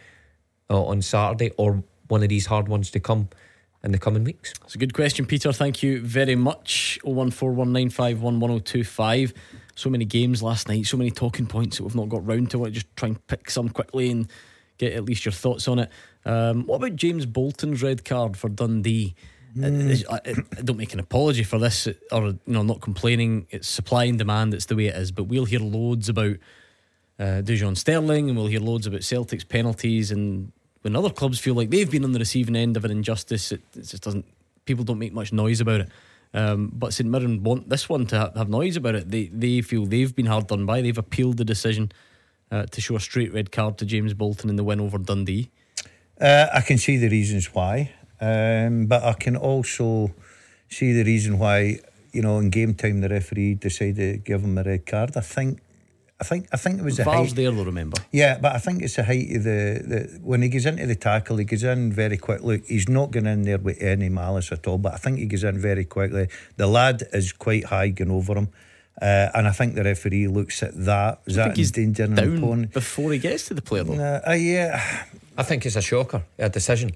[0.69, 3.29] uh, on Saturday, or one of these hard ones to come
[3.85, 4.53] in the coming weeks?
[4.63, 5.53] It's a good question, Peter.
[5.53, 6.99] Thank you very much.
[7.05, 9.33] 01419511025.
[9.75, 12.65] So many games last night, so many talking points that we've not got round to.
[12.65, 14.27] I just try and pick some quickly and
[14.77, 15.89] get at least your thoughts on it.
[16.25, 19.15] Um, what about James Bolton's red card for Dundee?
[19.55, 20.03] Mm.
[20.09, 23.47] I, don't make an apology for this, or you know, not complaining.
[23.49, 24.53] It's supply and demand.
[24.53, 25.11] It's the way it is.
[25.11, 26.37] But we'll hear loads about
[27.19, 30.51] uh, Dujon Sterling, and we'll hear loads about Celtic's penalties and
[30.85, 33.61] when other clubs feel like they've been on the receiving end of an injustice, it,
[33.75, 34.23] it just doesn't.
[34.65, 35.89] People don't make much noise about it.
[36.31, 39.09] Um, but St Mirren want this one to have noise about it.
[39.09, 40.81] They they feel they've been hard done by.
[40.81, 41.91] They've appealed the decision
[42.51, 45.49] uh, to show a straight red card to James Bolton in the win over Dundee.
[46.21, 47.91] Uh, I can see the reasons why,
[48.25, 50.13] um, but I can also
[50.69, 51.79] see the reason why.
[52.11, 55.17] You know, in game time, the referee decided to give him a red card.
[55.17, 55.59] I think
[56.19, 57.35] I think I think it was the VAR's height.
[57.35, 57.97] there though, remember?
[58.11, 60.95] Yeah, but I think it's the height of the, the when he goes into the
[60.95, 62.41] tackle, he goes in very quick.
[62.41, 65.25] Look, he's not going in there with any malice at all, but I think he
[65.25, 66.29] goes in very quickly.
[66.55, 68.49] The lad is quite high going over him.
[69.01, 71.19] Uh, and I think the referee looks at that.
[71.25, 72.73] Is that endangering an opponent?
[72.73, 73.95] Before he gets to the player, though?
[73.95, 75.05] Uh, uh, yeah.
[75.37, 76.91] I think it's a shocker, a decision.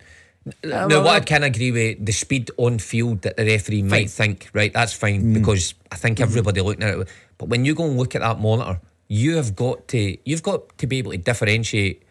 [0.64, 3.90] Now, well, what I can agree with the speed on field that the referee fine.
[3.90, 5.34] might think, right, that's fine mm.
[5.34, 6.66] because I think everybody mm.
[6.66, 7.10] looking at it.
[7.38, 10.78] But when you go and look at that monitor, you have got to you've got
[10.78, 12.03] to be able to differentiate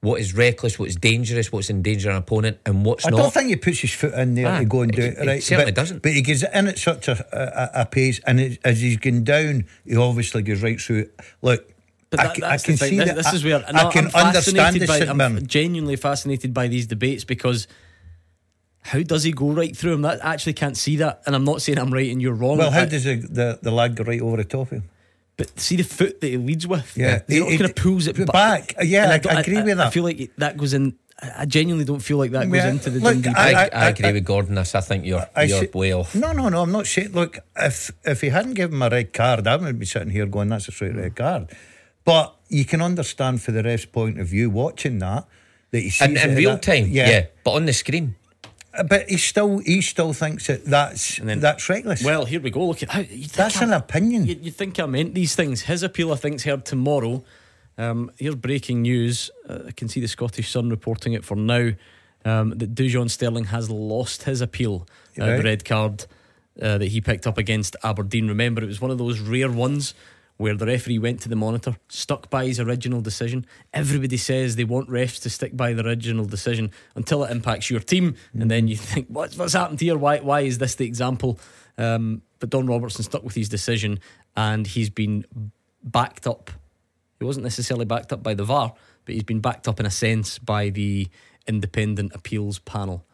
[0.00, 3.18] what is reckless, what is dangerous, what's endangering an opponent, and what's I not.
[3.18, 5.18] I don't think he puts his foot in there ah, to go and do it.
[5.18, 6.02] it right, certainly but, doesn't.
[6.02, 9.24] But he gets in at such a, a, a pace, and it, as he's going
[9.24, 11.20] down, he obviously goes right through it.
[11.42, 11.74] Look.
[12.10, 13.16] But that, I, I, can see this, that.
[13.16, 14.88] This is where I, I can understand this.
[14.88, 17.68] By, I'm genuinely fascinated by these debates because
[18.80, 20.02] How does he go right through him?
[20.02, 22.58] That I actually can't see that, and I'm not saying I'm right and you're wrong.
[22.58, 24.84] Well, how I- does the, the, the lad go right over the top of him?
[25.36, 26.96] But see the foot that he leads with.
[26.96, 27.20] Yeah.
[27.28, 28.74] he, He- kind of pulls it he- ba- back.
[28.82, 29.92] Yeah, And I- don't- I agree with I that.
[29.92, 30.94] feel like that goes in.
[31.20, 33.28] I I genuinely don't feel like that goes Yeah, into the look, Dundee.
[33.30, 33.70] I, play.
[33.72, 34.54] I, agree with Gordon.
[34.54, 36.14] This I think you're I you're see- way off.
[36.14, 36.62] No, no, no.
[36.62, 37.12] I'm not saying.
[37.12, 40.26] Look, if if he hadn't given him a red card, I wouldn't be sitting here
[40.26, 41.50] going, "That's a straight red card."
[42.08, 45.26] But you can understand, for the ref's point of view, watching that
[45.72, 47.26] that he sees In, it in real that- time, yeah.
[47.44, 48.14] but on the screen.
[48.72, 52.02] Uh, But he still he still thinks that that's that's reckless.
[52.02, 52.66] Well, here we go.
[52.66, 53.02] Look at how
[53.36, 54.26] That's I- an opinion.
[54.26, 55.62] You, you think I meant these things?
[55.62, 57.22] His appeal, I think, is heard tomorrow.
[57.76, 59.30] Um, here's breaking news.
[59.48, 61.72] Uh, I can see the Scottish Sun reporting it for now
[62.24, 64.86] um, that Dujon Sterling has lost his appeal,
[65.20, 65.36] uh, Right.
[65.36, 66.06] the red card
[66.60, 68.28] uh, that he picked up against Aberdeen.
[68.28, 69.94] Remember, it was one of those rare ones
[70.38, 73.44] where the referee went to the monitor, stuck by his original decision.
[73.74, 77.80] Everybody says they want refs to stick by the original decision until it impacts your
[77.80, 79.98] team, and then you think, what's, what's happened here?
[79.98, 81.38] Why, why is this the example?
[81.76, 83.98] Um, but Don Robertson stuck with his decision,
[84.36, 85.24] and he's been
[85.82, 86.50] backed up.
[87.18, 88.72] He wasn't necessarily backed up by the VAR,
[89.04, 91.08] but he's been backed up in a sense by the
[91.48, 93.04] independent appeals panel.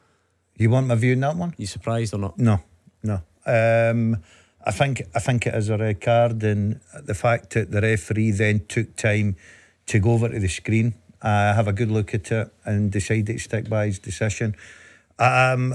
[0.58, 1.54] You want my view on that one?
[1.56, 2.38] You surprised or not?
[2.38, 2.60] No,
[3.02, 3.22] no.
[3.46, 4.18] Um,
[4.66, 8.30] I think I think it is a red card, and the fact that the referee
[8.32, 9.36] then took time
[9.86, 13.26] to go over to the screen, uh, have a good look at it, and decide
[13.26, 14.56] to stick by his decision.
[15.18, 15.74] Um,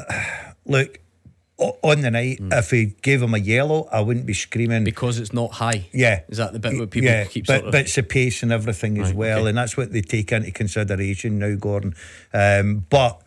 [0.66, 0.99] look,
[1.57, 5.34] on the night, if he gave him a yellow, I wouldn't be screaming because it's
[5.34, 5.88] not high.
[5.94, 8.03] Yeah, Is that the bit where people yeah, keep but, sort of- but it's the
[8.03, 9.49] pace and everything as Right, well, okay.
[9.49, 11.95] and that's what they take into consideration now, Gordon.
[12.34, 13.22] Um, but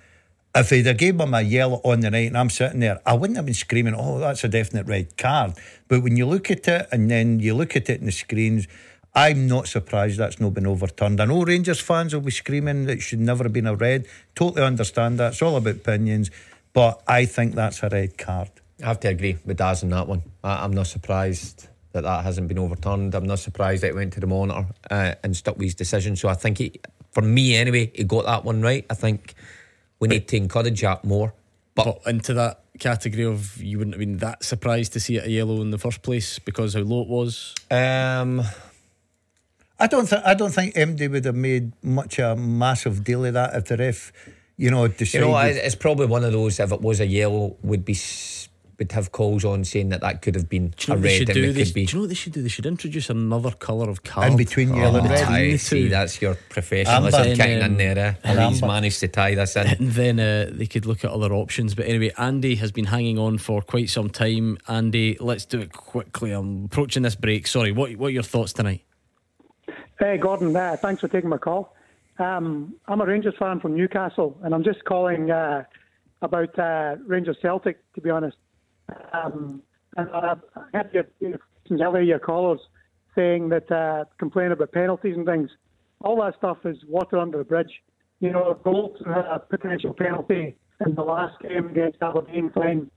[0.54, 3.14] if he'd have gave him a yellow on the night and I'm sitting there, I
[3.14, 5.54] wouldn't have been screaming, "Oh, that's a definite red card."
[5.88, 8.66] But when you look at it and then you look at it in the screens.
[9.14, 11.20] I'm not surprised that's not been overturned.
[11.20, 14.06] I know Rangers fans will be screaming that it should never have been a red.
[14.34, 15.32] Totally understand that.
[15.32, 16.30] It's all about opinions.
[16.72, 18.48] But I think that's a red card.
[18.82, 20.22] I have to agree with Daz on that one.
[20.42, 23.14] I, I'm not surprised that that hasn't been overturned.
[23.14, 26.16] I'm not surprised that it went to the monitor uh, and stuck with his decision.
[26.16, 26.80] So I think, he,
[27.10, 28.86] for me anyway, he got that one right.
[28.88, 29.34] I think
[30.02, 31.32] we need to encourage that more.
[31.76, 35.30] But, into that category of you wouldn't have been that surprised to see it a
[35.30, 37.54] yellow in the first place because how low it was.
[37.70, 38.42] Um,
[39.78, 43.34] I don't think I don't think MD would have made much a massive deal of
[43.34, 44.12] that if the ref,
[44.56, 46.60] you know, You know, it's probably one of those.
[46.60, 48.41] If it was a yellow, would be s-
[48.78, 51.12] would have calls on saying that that could have been Do you know a red
[51.18, 51.44] should and do?
[51.44, 52.42] it They, could be do you know what they should do?
[52.42, 55.22] They should introduce another colour of card In between yellow and red.
[55.22, 55.88] I the see.
[55.88, 57.36] That's your professionalism Amber.
[57.36, 58.18] kicking Then, in there.
[58.24, 59.66] um, Uh, He's managed to tie this in.
[59.66, 61.74] And then uh, they could look at other options.
[61.74, 64.58] But anyway, Andy has been hanging on for quite some time.
[64.68, 66.32] Andy, let's do it quickly.
[66.32, 67.46] I'm approaching this break.
[67.46, 68.84] Sorry, what what are your thoughts tonight?
[69.98, 71.74] Hey, Gordon, uh, thanks for taking my call.
[72.18, 75.64] Um, I'm a Rangers fan from Newcastle, and I'm just calling uh,
[76.22, 78.36] about uh, Rangers Celtic, to be honest.
[79.12, 79.62] Um,
[79.96, 81.38] and I I had your, your,
[81.70, 82.60] earlier your callers
[83.14, 85.50] saying that uh, complaining about penalties and things.
[86.00, 87.82] All that stuff is water under the bridge.
[88.20, 92.90] You know, Bolton had a potential penalty in the last game against Aberdeen, fine.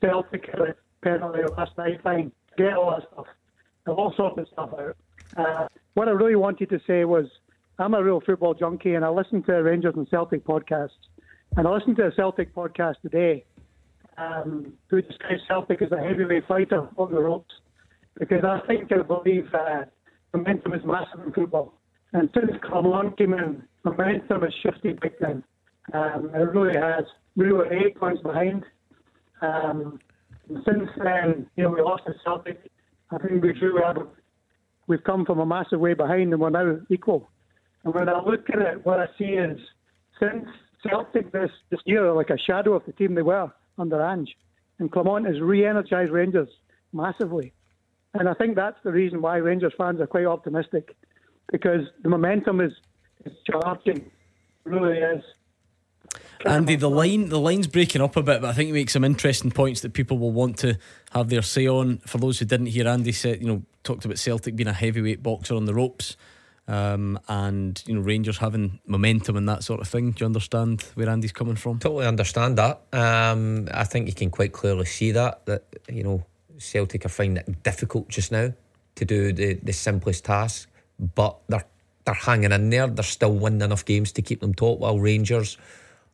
[0.00, 2.32] Celtic had a penalty last night, fine.
[2.56, 3.26] Get all that stuff.
[3.86, 4.96] I've all sorts of stuff out.
[5.36, 7.26] Uh, what I really wanted to say was,
[7.78, 10.90] I'm a real football junkie, and I listen to Rangers and Celtic podcasts.
[11.56, 13.44] And I listened to a Celtic podcast today,
[14.18, 17.54] um, who describes Celtic as a heavyweight fighter on the ropes,
[18.18, 19.84] because I think I believe uh,
[20.34, 21.74] momentum is massive in football.
[22.12, 25.44] And since Clement came in, momentum has shifted big time.
[25.92, 27.04] Um, it really has.
[27.36, 28.64] We were eight points behind.
[29.40, 29.98] Um,
[30.48, 32.70] and since then, you know, we lost to Celtic.
[33.10, 34.14] I think we drew out.
[34.86, 37.30] We've come from a massive way behind, and we're now equal.
[37.84, 39.58] And when I look at it, what I see is
[40.20, 40.46] since
[40.86, 44.36] Celtic this, this year like a shadow of the team they were under Ange,
[44.78, 46.48] and Clement has re-energised Rangers
[46.92, 47.52] massively.
[48.14, 50.94] And I think that's the reason why Rangers fans are quite optimistic,
[51.50, 52.72] because the momentum is,
[53.24, 54.10] is charging, it
[54.64, 55.24] really is.
[56.44, 59.04] Andy, the line the line's breaking up a bit, but I think you make some
[59.04, 60.76] interesting points that people will want to
[61.12, 61.98] have their say on.
[61.98, 65.22] For those who didn't hear, Andy said, you know, talked about Celtic being a heavyweight
[65.22, 66.16] boxer on the ropes,
[66.68, 70.12] um, and you know Rangers having momentum and that sort of thing.
[70.12, 71.78] Do you understand where Andy's coming from?
[71.78, 72.82] Totally understand that.
[72.92, 76.24] Um, I think you can quite clearly see that that you know
[76.58, 78.52] Celtic are finding it difficult just now
[78.94, 80.68] to do the, the simplest task,
[81.14, 81.64] but they're
[82.04, 82.86] they're hanging in there.
[82.86, 85.56] They're still winning enough games to keep them top, while Rangers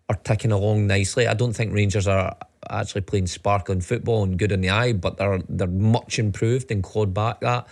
[0.08, 1.26] are ticking along nicely.
[1.26, 2.36] I don't think Rangers are
[2.70, 6.82] actually playing sparkling football and good in the eye, but they're they're much improved and
[6.82, 7.66] clawed back that,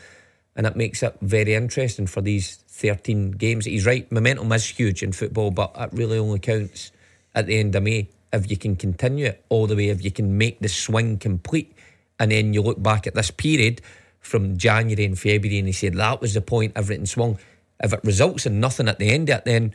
[0.55, 3.65] and it makes it very interesting for these 13 games.
[3.65, 6.93] He's right, momentum is huge in football, but it really only counts
[7.35, 8.09] at the end of May.
[8.33, 11.73] If you can continue it all the way, if you can make the swing complete,
[12.19, 13.81] and then you look back at this period
[14.21, 17.39] from January and February, and he said that was the point everything swung.
[17.83, 19.73] If it results in nothing at the end of it, then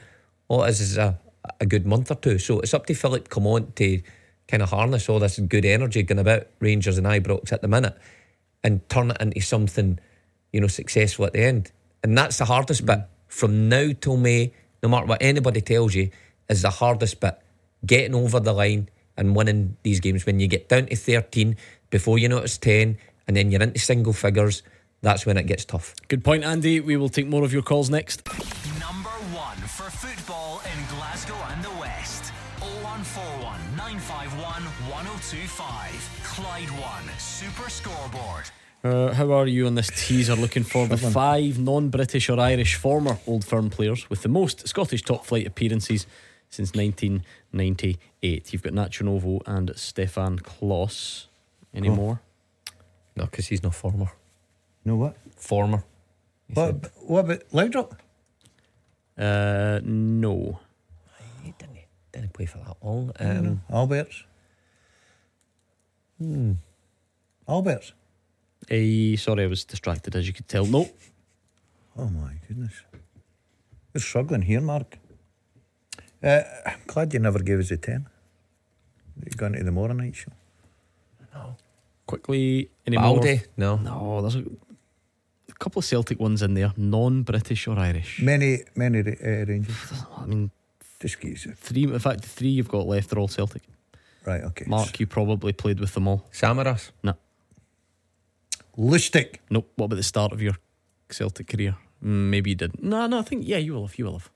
[0.49, 1.19] oh, all it is is a,
[1.59, 2.37] a good month or two.
[2.37, 4.01] So it's up to Philip on to
[4.47, 7.97] kind of harness all this good energy going about Rangers and Ibrox at the minute
[8.63, 9.97] and turn it into something,
[10.51, 11.71] you know, successful at the end.
[12.03, 12.99] And that's the hardest bit.
[12.99, 13.05] Mm.
[13.27, 14.53] From now till May,
[14.83, 16.09] no matter what anybody tells you,
[16.49, 17.37] is the hardest bit.
[17.85, 20.25] Getting over the line and winning these games.
[20.25, 21.55] When you get down to 13,
[21.89, 22.97] before you know it's 10,
[23.27, 24.63] and then you're into single figures,
[25.01, 25.95] that's when it gets tough.
[26.07, 26.79] Good point, Andy.
[26.79, 28.27] We will take more of your calls next.
[28.79, 32.31] Number one for football in Glasgow and the West.
[32.59, 36.21] 0141 951 1025.
[36.23, 38.49] Clyde One Super Scoreboard.
[38.83, 42.75] Uh, how are you on this teaser looking for the five non British or Irish
[42.75, 46.07] former Old Firm players with the most Scottish top flight appearances
[46.49, 48.51] since 1998?
[48.53, 51.27] You've got Nacho Novo and Stefan Klos.
[51.73, 51.95] Any Oh.
[51.95, 52.21] more?
[53.15, 54.11] No, because he's not former.
[54.83, 55.15] No what?
[55.35, 55.83] Former.
[56.53, 56.91] What, said.
[57.01, 57.97] what about Laudrup?
[59.17, 60.59] Uh, no.
[62.11, 63.11] Didn't play for that long.
[63.19, 64.23] Um, Albertz?
[66.17, 66.53] hmm.
[67.47, 67.93] Albertz?
[68.69, 70.65] Eh, sorry, I was distracted as you could tell.
[70.65, 70.89] No.
[71.97, 72.73] Oh my goodness.
[73.93, 74.97] We're struggling here, Mark.
[76.23, 78.07] Uh, I'm glad you never gave us a 10.
[79.25, 80.31] You're going to the morning night show?
[81.33, 81.55] No.
[82.05, 83.41] Quickly, any Baldy?
[83.57, 83.77] more?
[83.77, 83.77] No.
[83.77, 88.21] No, there's a, a couple of Celtic ones in there, non British or Irish.
[88.21, 89.75] Many, many uh, Rangers.
[90.17, 90.51] I mean,
[90.99, 91.47] just geese.
[91.55, 93.63] Three, in fact, the three you've got left are all Celtic.
[94.25, 94.65] Right, okay.
[94.67, 96.27] Mark, you probably played with them all.
[96.31, 96.91] Samaras?
[97.03, 97.15] No.
[98.77, 99.37] Lustig?
[99.49, 99.71] Nope.
[99.75, 100.53] What about the start of your
[101.09, 101.75] Celtic career?
[102.03, 102.83] Mm, Maybe you didn't.
[102.83, 103.97] No, no, I think, yeah, you will have.
[103.97, 104.29] You will have.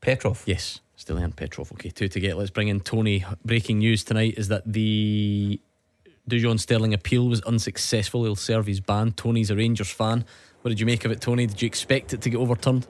[0.00, 0.42] Petrov?
[0.46, 1.72] Yes, Stilian Petrov.
[1.72, 2.36] Okay, two to get.
[2.36, 3.24] Let's bring in Tony.
[3.44, 5.60] Breaking news tonight is that the
[6.28, 8.24] Dujon Sterling appeal was unsuccessful.
[8.24, 9.12] He'll serve his ban.
[9.12, 10.24] Tony's a Rangers fan.
[10.62, 11.46] What did you make of it, Tony?
[11.46, 12.86] Did you expect it to get overturned?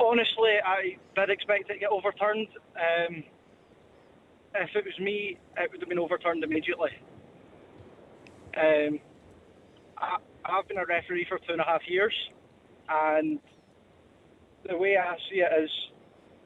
[0.00, 2.48] Honestly, I did expect it to get overturned.
[2.76, 3.24] Um,
[4.54, 6.90] if it was me, it would have been overturned immediately.
[8.56, 9.00] Um,
[9.96, 12.14] I, I've been a referee for two and a half years,
[12.88, 13.38] and
[14.68, 15.70] the way I see it is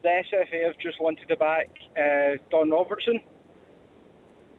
[0.03, 3.21] the SFA have just wanted to back uh, Don Robertson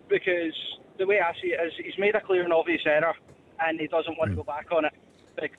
[0.10, 0.54] because
[0.98, 3.14] the way I see it is he's made a clear and obvious error,
[3.60, 4.94] and he doesn't want to go back on it.
[5.40, 5.54] Like,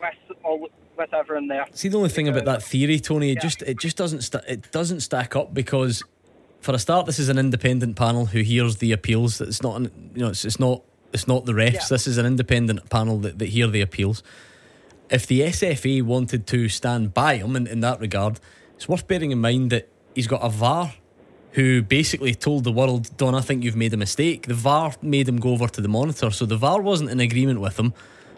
[0.00, 1.66] with all with everyone there.
[1.72, 4.70] See the only thing about that theory, Tony, it just it just doesn't sta it
[4.72, 6.02] doesn't stack up because
[6.66, 9.40] for a start, this is an independent panel who hears the appeals.
[9.40, 10.82] It's not an, you know it's, it's not
[11.12, 11.88] it's not the refs.
[11.88, 14.24] This is an independent panel that, that hear the appeals.
[15.08, 18.40] If the SFA wanted to stand by him in, in that regard,
[18.74, 20.92] it's worth bearing in mind that he's got a VAR
[21.52, 24.48] who basically told the world, Don, I think you've made a mistake.
[24.48, 26.32] The VAR made him go over to the monitor.
[26.32, 27.94] So the VAR wasn't in agreement with him,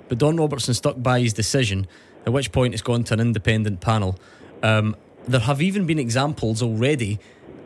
[0.09, 1.87] but Don Robertson stuck by his decision,
[2.27, 4.19] at which point it's gone to an independent panel.
[4.63, 4.97] Um,
[5.27, 7.19] there have even been examples already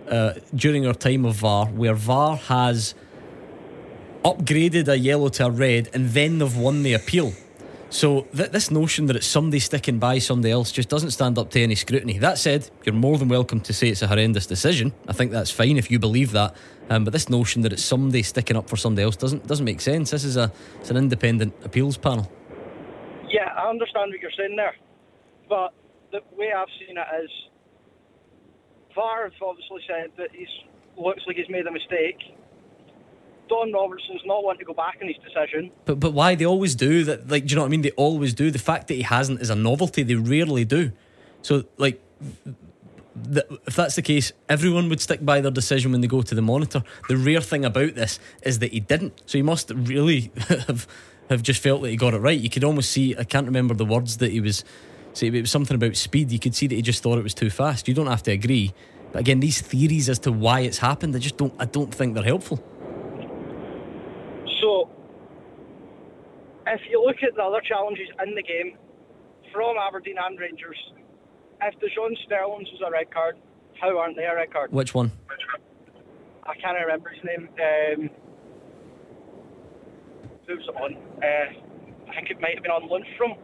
[0.08, 2.94] uh, during our time of VAR where VAR has
[4.24, 7.32] upgraded a yellow to a red and then they've won the appeal.
[7.90, 11.50] So th- this notion that it's somebody sticking by somebody else just doesn't stand up
[11.50, 12.18] to any scrutiny.
[12.18, 14.94] That said, you're more than welcome to say it's a horrendous decision.
[15.06, 16.56] I think that's fine if you believe that.
[16.88, 19.80] Um, but this notion that it's somebody sticking up for somebody else doesn't doesn't make
[19.80, 20.10] sense.
[20.10, 20.50] This is a
[20.80, 22.30] it's an independent appeals panel.
[23.28, 24.74] Yeah, I understand what you're saying there,
[25.48, 25.72] but
[26.10, 27.30] the way I've seen it is,
[28.94, 30.47] VAR obviously said that he
[30.97, 32.19] looks like he's made a mistake.
[33.48, 35.70] Don Robertson's not wanting to go back on his decision.
[35.85, 37.28] But but why they always do that?
[37.28, 37.82] Like, do you know what I mean?
[37.82, 38.51] They always do.
[38.51, 40.02] The fact that he hasn't is a novelty.
[40.02, 40.93] They rarely do.
[41.43, 42.01] So like,
[43.66, 46.43] if that's the case, everyone would stick by their decision when they go to the
[46.43, 46.82] monitor.
[47.09, 49.20] The rare thing about this is that he didn't.
[49.27, 50.32] So he must really
[50.66, 50.86] have
[51.28, 52.39] have just felt that he got it right.
[52.39, 53.16] You could almost see.
[53.16, 54.64] I can't remember the words that he was.
[55.14, 56.30] Say it was something about speed.
[56.30, 57.86] You could see that he just thought it was too fast.
[57.86, 58.72] You don't have to agree.
[59.12, 61.55] But again, these theories as to why it's happened, I just don't.
[61.59, 62.59] I don't think they're helpful.
[64.60, 64.89] So,
[66.66, 68.78] if you look at the other challenges in the game
[69.52, 70.78] from Aberdeen and Rangers,
[71.60, 73.36] if Dujon Sterling's was a red card,
[73.78, 74.72] how aren't they a red card?
[74.72, 75.12] Which one?
[76.44, 77.48] I can't remember his name.
[77.51, 78.10] Um,
[80.47, 80.97] who was it on?
[81.22, 83.36] Uh, I think it might have been on Lundstram.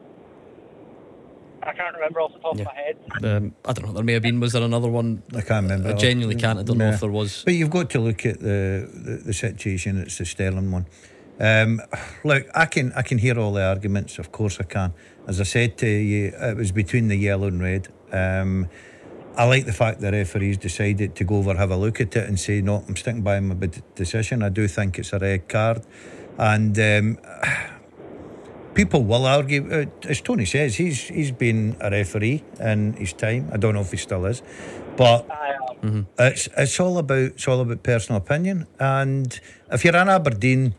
[1.62, 2.97] I can't remember off the top of my head.
[3.22, 3.93] Um, I don't know.
[3.93, 4.40] There may have been.
[4.40, 5.22] Was there another one?
[5.35, 5.90] I can't remember.
[5.90, 6.59] I genuinely can't.
[6.59, 7.43] I don't know if there was.
[7.44, 9.98] But you've got to look at the, the, the situation.
[9.98, 10.86] It's the Sterling one.
[11.40, 11.80] Um,
[12.24, 14.18] look, I can I can hear all the arguments.
[14.18, 14.93] Of course, I can.
[15.26, 17.89] As I said to you, it was between the yellow and red.
[18.12, 18.68] Um,
[19.36, 22.28] I like the fact the referees decided to go over, have a look at it,
[22.28, 24.43] and say, no, I'm sticking by my decision.
[24.43, 25.82] I do think it's a red card.
[26.39, 27.18] And um,
[28.79, 33.51] people will argue, uh, as Tony says, he's he's been a referee in his time.
[33.53, 34.41] I don't know if he still is,
[34.97, 35.27] but
[36.17, 38.69] it's it's all about it's all about personal opinion.
[38.79, 39.29] And
[39.73, 40.75] if you're an Aberdeen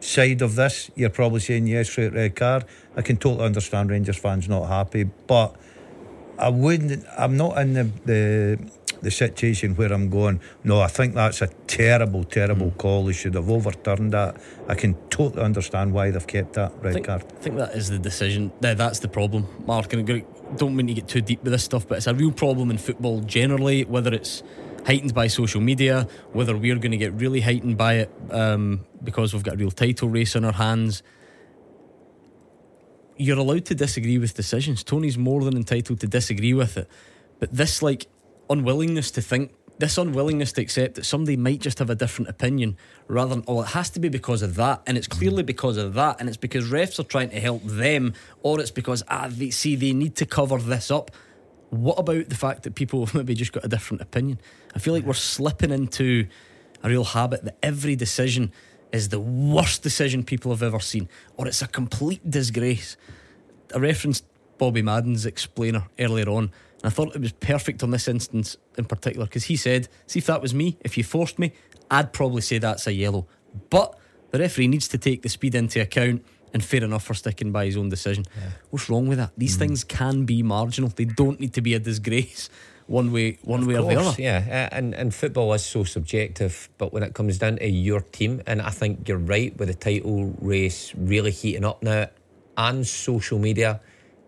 [0.00, 2.64] side of this, you're probably saying yes, straight red card.
[2.96, 5.54] I can totally understand Rangers fans not happy, but
[6.36, 7.04] I wouldn't.
[7.16, 8.58] I'm not in the the,
[9.02, 10.40] the situation where I'm going.
[10.64, 13.06] No, I think that's a terrible, terrible call.
[13.06, 14.40] They should have overturned that.
[14.68, 17.24] I can totally understand why they've kept that red think, card.
[17.24, 18.52] I think that is the decision.
[18.62, 19.92] Th- That's the problem, Mark.
[19.92, 20.24] And I
[20.56, 22.78] don't mean to get too deep with this stuff, but it's a real problem in
[22.78, 23.84] football generally.
[23.84, 24.42] Whether it's
[24.86, 29.32] heightened by social media, whether we're going to get really heightened by it um, because
[29.32, 31.02] we've got a real title race on our hands.
[33.16, 34.82] You're allowed to disagree with decisions.
[34.82, 36.88] Tony's more than entitled to disagree with it,
[37.38, 38.06] but this like
[38.50, 39.52] unwillingness to think.
[39.78, 42.76] This unwillingness to accept that somebody might just have a different opinion
[43.08, 44.82] rather than, oh, it has to be because of that.
[44.86, 46.20] And it's clearly because of that.
[46.20, 48.12] And it's because refs are trying to help them,
[48.42, 51.10] or it's because, ah, they see they need to cover this up.
[51.70, 54.38] What about the fact that people have maybe just got a different opinion?
[54.74, 56.26] I feel like we're slipping into
[56.82, 58.52] a real habit that every decision
[58.92, 62.96] is the worst decision people have ever seen, or it's a complete disgrace.
[63.74, 64.24] I referenced
[64.58, 66.50] Bobby Madden's explainer earlier on,
[66.82, 70.18] and I thought it was perfect on this instance in particular because he said, See,
[70.18, 71.52] if that was me, if you forced me,
[71.90, 73.26] I'd probably say that's a yellow.
[73.68, 73.98] But
[74.30, 77.66] the referee needs to take the speed into account, and fair enough for sticking by
[77.66, 78.24] his own decision.
[78.70, 79.32] What's wrong with that?
[79.36, 82.48] These things can be marginal, they don't need to be a disgrace.
[82.86, 84.20] One way, one way or the other.
[84.20, 86.68] Yeah, uh, and and football is so subjective.
[86.76, 89.74] But when it comes down to your team, and I think you're right with the
[89.74, 92.08] title race really heating up now,
[92.56, 93.80] and social media,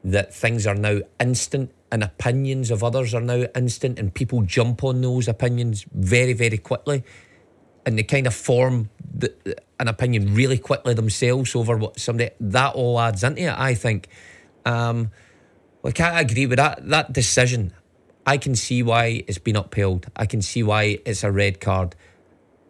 [0.04, 4.82] that things are now instant, and opinions of others are now instant, and people jump
[4.82, 7.04] on those opinions very, very quickly,
[7.84, 9.32] and they kind of form the,
[9.78, 13.56] an opinion really quickly themselves over what somebody that all adds into it.
[13.56, 14.08] I think.
[14.64, 15.10] Um,
[15.82, 16.88] well, I agree with that.
[16.88, 17.74] That decision,
[18.24, 20.06] I can see why it's been upheld.
[20.16, 21.94] I can see why it's a red card.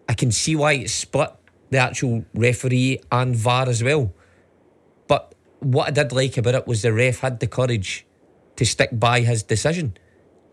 [0.09, 1.31] I can see why it's split
[1.70, 4.12] the actual referee and VAR as well.
[5.07, 8.07] But what I did like about it was the ref had the courage
[8.57, 9.97] to stick by his decision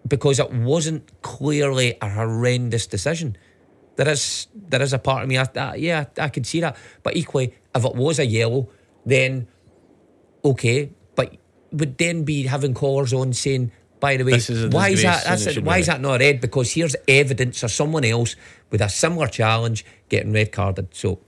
[0.07, 3.37] because it wasn't clearly a horrendous decision.
[3.95, 6.77] There is there is a part of me, I, I, yeah, I could see that.
[7.03, 8.69] But equally, if it was a yellow,
[9.05, 9.47] then
[10.43, 11.35] okay, but
[11.71, 15.25] would then be having callers on saying, by the way, is why is that?
[15.25, 16.39] That's it it, should be why is that not red?
[16.39, 18.35] Because here's evidence of someone else
[18.69, 20.95] with a similar challenge getting red carded.
[20.95, 21.19] So.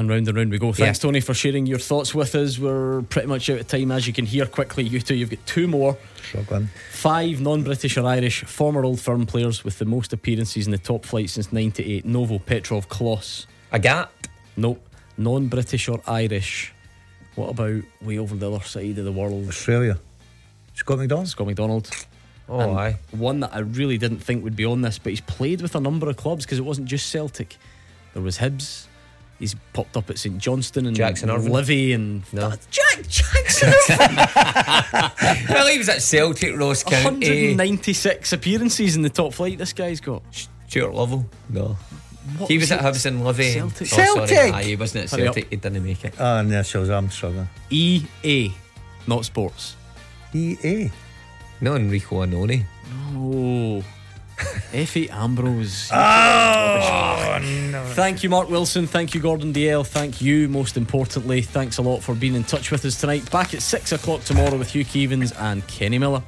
[0.00, 0.72] And round and round we go.
[0.72, 1.02] Thanks, Yeah.
[1.02, 2.58] Tony, for sharing your thoughts with us.
[2.58, 4.82] We're pretty much out of time, as you can hear quickly.
[4.84, 5.98] You two, you've got two more.
[6.26, 6.70] Struggling.
[6.90, 10.78] Five non British or Irish former Old Firm players with the most appearances in the
[10.78, 12.06] top flight since 98.
[12.06, 13.44] Novo, Petrov, Klos.
[13.72, 14.10] A gap?
[14.56, 14.82] Nope.
[15.18, 16.72] Non British or Irish.
[17.34, 19.48] What about way over the other side of the world?
[19.48, 19.98] Australia.
[20.76, 21.28] Scott McDonald.
[21.28, 21.90] Scott McDonald.
[22.48, 22.96] Oh, And aye.
[23.10, 25.80] One that I really didn't think would be on this, but he's played with a
[25.80, 27.58] number of clubs because it wasn't just Celtic.
[28.14, 28.86] There was Hibs.
[29.40, 31.50] He's popped up at St Johnstone and Jackson Irvine?
[31.50, 32.52] Livy and No.
[32.70, 33.72] Jack Jackson.
[35.48, 37.48] well, he was at Celtic, Ross County.
[37.56, 39.56] 196 appearances in the top flight.
[39.58, 40.22] This guy's got.
[40.68, 41.26] Stuart Lovell?
[41.48, 41.76] No.
[42.36, 42.84] What he was was at it?
[42.94, 43.50] Hibs and Livy.
[43.54, 43.88] Celtic.
[43.92, 44.28] Oh, sorry.
[44.28, 44.54] Celtic!
[44.54, 45.34] Aye, he wasn't at Hurry up.
[45.34, 45.50] Celtic.
[45.50, 46.14] He didn't make it.
[46.20, 47.48] Ah, initials, I'm struggling.
[47.70, 48.52] EA,
[49.06, 49.74] not sports.
[50.34, 50.90] EA.
[51.62, 52.64] No Enrico Annoni.
[53.12, 53.82] No.
[54.72, 55.90] Efe Ambrose.
[56.52, 57.38] Oh,
[57.70, 57.84] no.
[57.94, 58.86] Thank you, Mark Wilson.
[58.86, 59.86] Thank you, Gordon Dalziel.
[59.86, 61.42] Thank you, most importantly.
[61.42, 63.30] Thanks a lot for being in touch with us tonight.
[63.30, 66.22] Back at six o'clock tomorrow with Hugh Keevins and Kenny Miller.